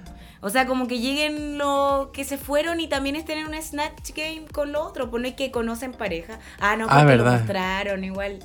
O 0.42 0.50
sea, 0.50 0.66
como 0.66 0.88
que 0.88 1.00
lleguen 1.00 1.58
los 1.60 2.08
que 2.08 2.24
se 2.24 2.38
fueron 2.38 2.80
y 2.80 2.88
también 2.88 3.16
estén 3.16 3.38
en 3.38 3.48
un 3.48 3.62
Snatch 3.62 4.12
Game 4.16 4.46
con 4.52 4.72
los 4.72 4.88
otros. 4.88 5.10
Pone 5.10 5.36
que 5.36 5.52
conocen 5.52 5.92
pareja. 5.94 6.40
Ah, 6.60 6.76
no, 6.76 6.86
Ah, 6.90 7.00
porque 7.02 7.18
lo 7.18 7.24
verdad. 7.24 7.40
mostraron 7.40 8.04
igual. 8.04 8.40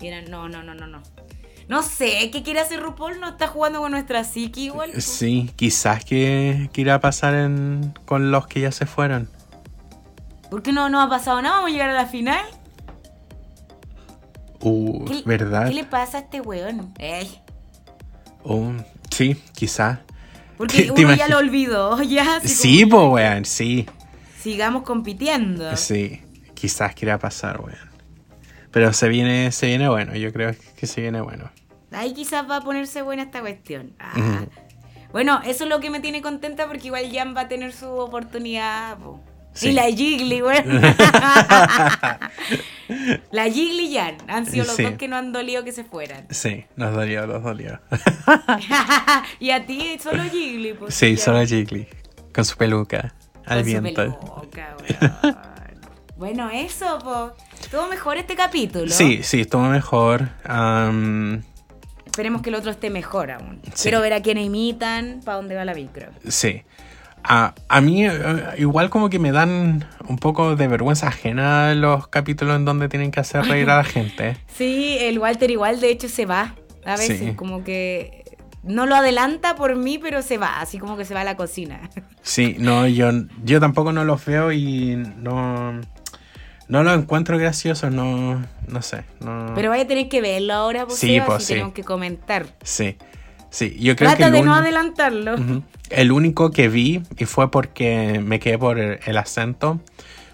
Y 0.00 0.08
eran, 0.08 0.30
no, 0.30 0.48
no, 0.48 0.62
no, 0.62 0.74
no, 0.74 0.86
no. 0.86 1.02
No 1.68 1.82
sé, 1.82 2.30
¿qué 2.30 2.42
quiere 2.42 2.60
hacer 2.60 2.80
RuPaul? 2.80 3.18
¿No 3.20 3.28
está 3.30 3.46
jugando 3.48 3.80
con 3.80 3.92
nuestra 3.92 4.24
psique 4.24 4.60
igual? 4.60 4.90
po? 4.92 5.00
Sí, 5.00 5.50
quizás 5.56 6.04
que, 6.04 6.70
que 6.72 6.80
irá 6.82 6.94
a 6.94 7.00
pasar 7.00 7.34
en, 7.34 7.94
con 8.06 8.30
los 8.30 8.46
que 8.46 8.60
ya 8.60 8.72
se 8.72 8.86
fueron. 8.86 9.28
¿Por 10.50 10.62
qué 10.62 10.72
no, 10.72 10.88
no 10.88 11.00
ha 11.00 11.08
pasado 11.10 11.40
nada? 11.42 11.56
¿Vamos 11.56 11.70
a 11.70 11.72
llegar 11.72 11.90
a 11.90 11.94
la 11.94 12.06
final? 12.06 12.40
Uh, 14.60 15.04
¿Qué, 15.04 15.22
¿verdad? 15.24 15.68
¿Qué 15.68 15.74
le 15.74 15.84
pasa 15.84 16.18
a 16.18 16.20
este 16.22 16.40
weón? 16.40 16.92
Ey. 16.98 17.40
Uh, 18.44 18.72
sí, 19.10 19.34
quizás. 19.54 19.98
Porque 20.58 20.82
¿Te- 20.82 20.90
uno 20.90 21.12
te 21.12 21.16
ya 21.16 21.28
lo 21.28 21.38
olvidó, 21.38 22.02
ya. 22.02 22.40
Sí, 22.40 22.84
pues, 22.84 23.02
weón, 23.08 23.44
sí. 23.46 23.86
Sigamos 24.38 24.82
compitiendo. 24.82 25.74
Sí, 25.76 26.20
quizás 26.54 26.94
que 26.94 27.06
irá 27.06 27.14
a 27.14 27.18
pasar, 27.18 27.60
weón. 27.60 27.78
Pero 28.70 28.92
se 28.92 29.08
viene, 29.08 29.50
se 29.52 29.66
viene 29.66 29.88
bueno, 29.88 30.14
yo 30.14 30.30
creo 30.32 30.54
que 30.76 30.86
se 30.86 31.00
viene 31.00 31.20
bueno. 31.22 31.50
Ahí 31.90 32.12
quizás 32.12 32.48
va 32.48 32.56
a 32.56 32.60
ponerse 32.60 33.00
buena 33.00 33.22
esta 33.22 33.40
cuestión. 33.40 33.94
Ah. 33.98 34.44
Bueno, 35.10 35.40
eso 35.46 35.64
es 35.64 35.70
lo 35.70 35.80
que 35.80 35.88
me 35.88 36.00
tiene 36.00 36.20
contenta 36.20 36.66
porque 36.66 36.88
igual 36.88 37.08
Jan 37.10 37.34
va 37.34 37.42
a 37.42 37.48
tener 37.48 37.72
su 37.72 37.86
oportunidad. 37.88 38.98
po. 38.98 39.20
Sí. 39.58 39.70
Y 39.70 39.72
la 39.72 39.84
Jiggly, 39.86 40.40
güey. 40.40 40.62
la 43.32 43.44
Jiggly 43.50 43.86
y 43.92 43.96
Jan 43.96 44.16
han 44.28 44.46
sido 44.46 44.64
los 44.64 44.76
Sí. 44.76 44.82
dos 44.84 44.92
que 44.92 45.08
no 45.08 45.16
han 45.16 45.32
dolido 45.32 45.64
que 45.64 45.72
se 45.72 45.82
fueran. 45.84 46.26
Sí, 46.30 46.64
nos 46.76 46.94
dolió, 46.94 47.26
nos 47.26 47.42
dolió. 47.42 47.80
y 49.40 49.50
a 49.50 49.66
ti 49.66 49.98
solo 50.02 50.22
Jiggly. 50.24 50.74
Pues, 50.74 50.94
sí, 50.94 51.16
ya. 51.16 51.24
solo 51.24 51.44
Jiggly, 51.44 51.88
con 52.32 52.44
su 52.44 52.56
peluca, 52.56 53.14
al 53.46 53.58
Con 53.62 53.64
su 53.64 53.80
viento. 53.82 53.94
peluca, 54.20 54.76
bueno, 56.16 56.50
eso, 56.50 56.98
po. 57.00 57.32
Estuvo 57.60 57.86
mejor 57.88 58.16
este 58.16 58.34
capítulo. 58.34 58.90
Sí, 58.92 59.22
sí, 59.22 59.40
estuvo 59.42 59.62
mejor. 59.62 60.28
Esperemos 62.06 62.42
que 62.42 62.50
el 62.50 62.56
otro 62.56 62.70
esté 62.72 62.90
mejor 62.90 63.30
aún. 63.30 63.60
Sí. 63.74 63.82
Quiero 63.82 64.00
ver 64.00 64.12
a 64.12 64.22
quién 64.22 64.38
imitan, 64.38 65.20
para 65.24 65.36
dónde 65.36 65.54
va 65.54 65.64
la 65.64 65.74
micro. 65.74 66.06
sí. 66.28 66.62
A, 67.24 67.54
a 67.68 67.80
mí 67.80 68.06
eh, 68.06 68.10
igual 68.58 68.90
como 68.90 69.10
que 69.10 69.18
me 69.18 69.32
dan 69.32 69.84
un 70.08 70.16
poco 70.18 70.56
de 70.56 70.66
vergüenza 70.68 71.08
ajena 71.08 71.74
los 71.74 72.08
capítulos 72.08 72.56
en 72.56 72.64
donde 72.64 72.88
tienen 72.88 73.10
que 73.10 73.20
hacer 73.20 73.44
reír 73.44 73.68
a 73.70 73.76
la 73.78 73.84
gente. 73.84 74.36
Sí, 74.46 74.96
el 75.00 75.18
Walter 75.18 75.50
igual 75.50 75.80
de 75.80 75.90
hecho 75.90 76.08
se 76.08 76.24
va. 76.26 76.54
A 76.86 76.92
veces 76.96 77.18
Sí. 77.18 77.32
como 77.34 77.64
que 77.64 78.24
no 78.62 78.86
lo 78.86 78.96
adelanta 78.96 79.54
por 79.56 79.76
mí, 79.76 79.98
pero 79.98 80.22
se 80.22 80.38
va, 80.38 80.60
así 80.60 80.78
como 80.78 80.96
que 80.96 81.04
se 81.04 81.12
va 81.14 81.20
a 81.20 81.24
la 81.24 81.36
cocina. 81.36 81.90
Sí, 82.22 82.56
no, 82.58 82.86
yo, 82.86 83.10
yo 83.42 83.58
tampoco 83.58 83.90
no 83.92 84.04
los 84.04 84.22
veo 84.26 84.52
y 84.52 84.96
no, 85.16 85.80
no 86.68 86.82
los 86.82 86.98
encuentro 86.98 87.38
graciosos, 87.38 87.90
no, 87.90 88.42
no 88.66 88.82
sé. 88.82 89.04
No, 89.20 89.52
Pero 89.54 89.70
vaya 89.70 89.84
a 89.84 89.86
tener 89.86 90.10
que 90.10 90.20
verlo 90.20 90.52
ahora, 90.52 90.84
pues, 90.84 90.98
Sí, 90.98 91.18
pues, 91.24 91.44
sí. 91.44 91.54
tenemos 91.54 91.72
que 91.72 91.84
comentar. 91.84 92.44
Sí, 92.62 92.96
sí, 93.50 93.76
yo 93.80 93.96
creo 93.96 94.10
Trata 94.10 94.26
que 94.26 94.30
de 94.32 94.38
el, 94.40 94.44
no 94.44 94.54
adelantarlo. 94.54 95.36
El 95.90 96.12
único 96.12 96.50
que 96.50 96.68
vi, 96.68 97.02
y 97.16 97.24
fue 97.24 97.50
porque 97.50 98.20
me 98.24 98.38
quedé 98.40 98.58
por 98.58 98.78
el, 98.78 99.16
acento, 99.16 99.80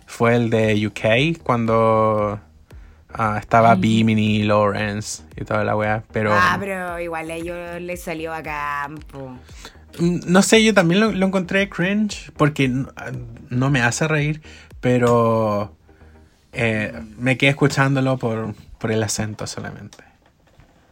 fue 0.07 0.35
el 0.37 0.51
de 0.51 0.87
UK, 0.87 1.43
cuando 1.43 2.41
ah, 3.13 3.37
estaba 3.41 3.75
Bimini, 3.77 4.43
Lawrence 4.43 5.23
y 5.37 5.45
toda 5.45 5.63
la 5.65 5.77
wea, 5.77 6.03
pero... 6.13 6.33
Ah, 6.35 6.57
pero 6.59 6.99
igual 7.01 7.31
a 7.31 7.35
ellos 7.35 7.81
les 7.81 8.03
salió 8.03 8.35
a 8.35 8.43
campo. 8.43 9.39
Mm, 10.01 10.19
No 10.27 10.43
sé, 10.43 10.65
yo 10.65 10.75
también 10.75 11.01
lo, 11.01 11.13
lo 11.13 11.27
encontré 11.27 11.69
cringe 11.69 12.33
porque 12.37 12.65
n- 12.65 12.87
no 13.51 13.71
me 13.71 13.81
hace 13.81 14.09
reír, 14.09 14.43
pero 14.81 15.77
eh, 16.53 16.93
me 17.17 17.37
quedé 17.39 17.51
escuchándolo 17.51 18.19
por, 18.19 18.55
por 18.79 18.91
el 18.91 19.03
acento 19.03 19.47
solamente. 19.47 19.99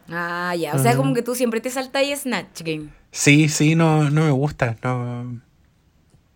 Ah, 0.09 0.55
ya. 0.57 0.75
O 0.75 0.79
sea, 0.79 0.95
como 0.95 1.13
que 1.13 1.21
tú 1.21 1.35
siempre 1.35 1.61
te 1.61 1.69
saltas 1.69 2.03
y 2.03 2.15
Snatch 2.15 2.61
Game. 2.63 2.89
Sí, 3.11 3.49
sí, 3.49 3.75
no, 3.75 4.09
no 4.09 4.25
me 4.25 4.31
gusta. 4.31 4.75
No, 4.83 5.41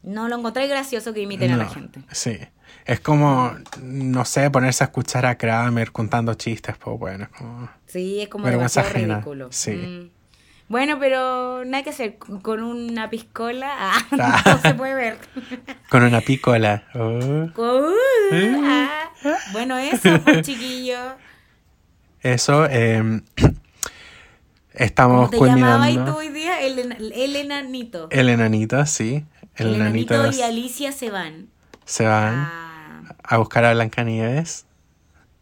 No 0.03 0.27
lo 0.27 0.37
encontré 0.37 0.67
gracioso 0.67 1.13
que 1.13 1.21
imiten 1.21 1.51
a 1.51 1.57
la 1.57 1.67
gente. 1.69 2.01
Sí. 2.11 2.37
Es 2.85 2.99
como, 3.01 3.53
no 3.81 4.23
sé, 4.25 4.49
ponerse 4.49 4.83
a 4.83 4.87
escuchar 4.87 5.25
a 5.25 5.37
Kramer 5.37 5.91
contando 5.91 6.33
chistes, 6.35 6.77
pues 6.77 6.97
bueno, 6.97 7.25
es 7.25 7.29
como... 7.31 7.69
Sí, 7.85 8.21
es 8.21 8.29
como 8.29 8.47
demasiado 8.47 8.87
ajena, 8.87 9.15
ridículo. 9.15 9.49
sí. 9.51 9.71
Mm. 9.71 10.17
Bueno, 10.69 10.99
pero 10.99 11.63
nada 11.63 11.81
que 11.83 11.91
hacer. 11.91 12.17
Con 12.17 12.61
una 12.61 13.09
piscola 13.09 13.69
ah, 13.71 14.05
Ah. 14.19 14.43
no 14.45 14.61
se 14.61 14.73
puede 14.73 14.95
ver. 14.95 15.17
Con 15.89 16.03
una 16.03 16.19
pícola. 16.19 16.83
Oh. 16.93 17.49
Uh, 17.55 17.93
ah. 18.65 19.09
Bueno, 19.53 19.77
eso, 19.77 20.19
pues, 20.25 20.45
chiquillo. 20.45 20.97
Eso, 22.33 22.65
eh, 22.69 23.21
¿Cómo 23.37 23.51
estamos 24.73 25.29
te 25.31 25.37
llamabas 25.37 25.87
tú 25.87 25.95
culminando. 25.95 26.15
hoy 26.17 26.29
día? 26.29 26.61
El, 26.61 26.79
el 27.13 27.35
enanito. 27.35 28.07
El 28.11 28.29
enanito, 28.29 28.85
sí. 28.85 29.25
El, 29.55 29.67
El 29.67 29.75
enanito, 29.75 30.13
enanito 30.15 30.37
y 30.37 30.41
Alicia 30.43 30.91
se 30.91 31.09
van. 31.09 31.47
se 31.85 32.05
van 32.05 32.35
Ah, 32.35 33.03
a 33.23 33.37
buscar 33.37 33.65
a 33.65 33.73
Blancanieves. 33.73 34.65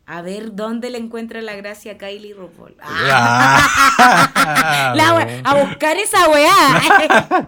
A 0.07 0.21
ver 0.21 0.53
dónde 0.53 0.91
le 0.91 0.99
encuentra 0.99 1.41
la 1.41 1.55
gracia 1.55 1.93
a 1.93 1.97
Kylie 1.97 2.35
RuPaul. 2.35 2.75
Ah. 2.79 3.67
Ah, 3.97 4.93
La 4.95 5.41
a 5.43 5.65
buscar 5.65 5.97
esa 5.97 6.29
weá. 6.29 6.51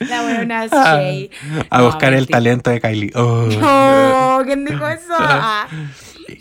la 0.00 0.22
weona 0.22 0.66
Shay. 0.66 1.30
a 1.68 1.78
No, 1.78 1.84
buscar 1.84 2.14
el 2.14 2.26
talento 2.26 2.70
de 2.70 2.80
Kylie. 2.80 3.12
Oh. 3.14 3.46
No, 3.60 4.40
¿quién 4.46 4.64
dijo 4.64 4.88
eso? 4.88 5.12
Ah. 5.18 5.68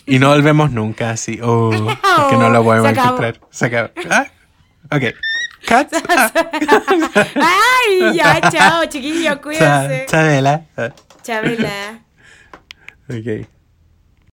Y 0.05 0.19
no 0.19 0.29
volvemos 0.29 0.71
nunca 0.71 1.11
así. 1.11 1.39
Oh, 1.41 1.69
porque 1.71 2.35
no 2.37 2.49
lo 2.49 2.63
Se 2.83 2.87
acabó. 2.89 3.07
encontrar. 3.07 3.39
Se 3.49 3.65
acabó. 3.65 3.89
Ah, 4.09 4.25
ok. 4.91 5.03
Cut. 5.67 5.93
Ay, 7.35 8.15
ya, 8.15 8.39
chao, 8.49 8.85
chiquillos, 8.85 9.35
Cha- 9.35 9.41
cuídense. 9.41 10.05
Chabela. 10.07 10.61
Ah, 10.77 10.89
Chabela. 11.21 11.99
Ok. 13.09 13.47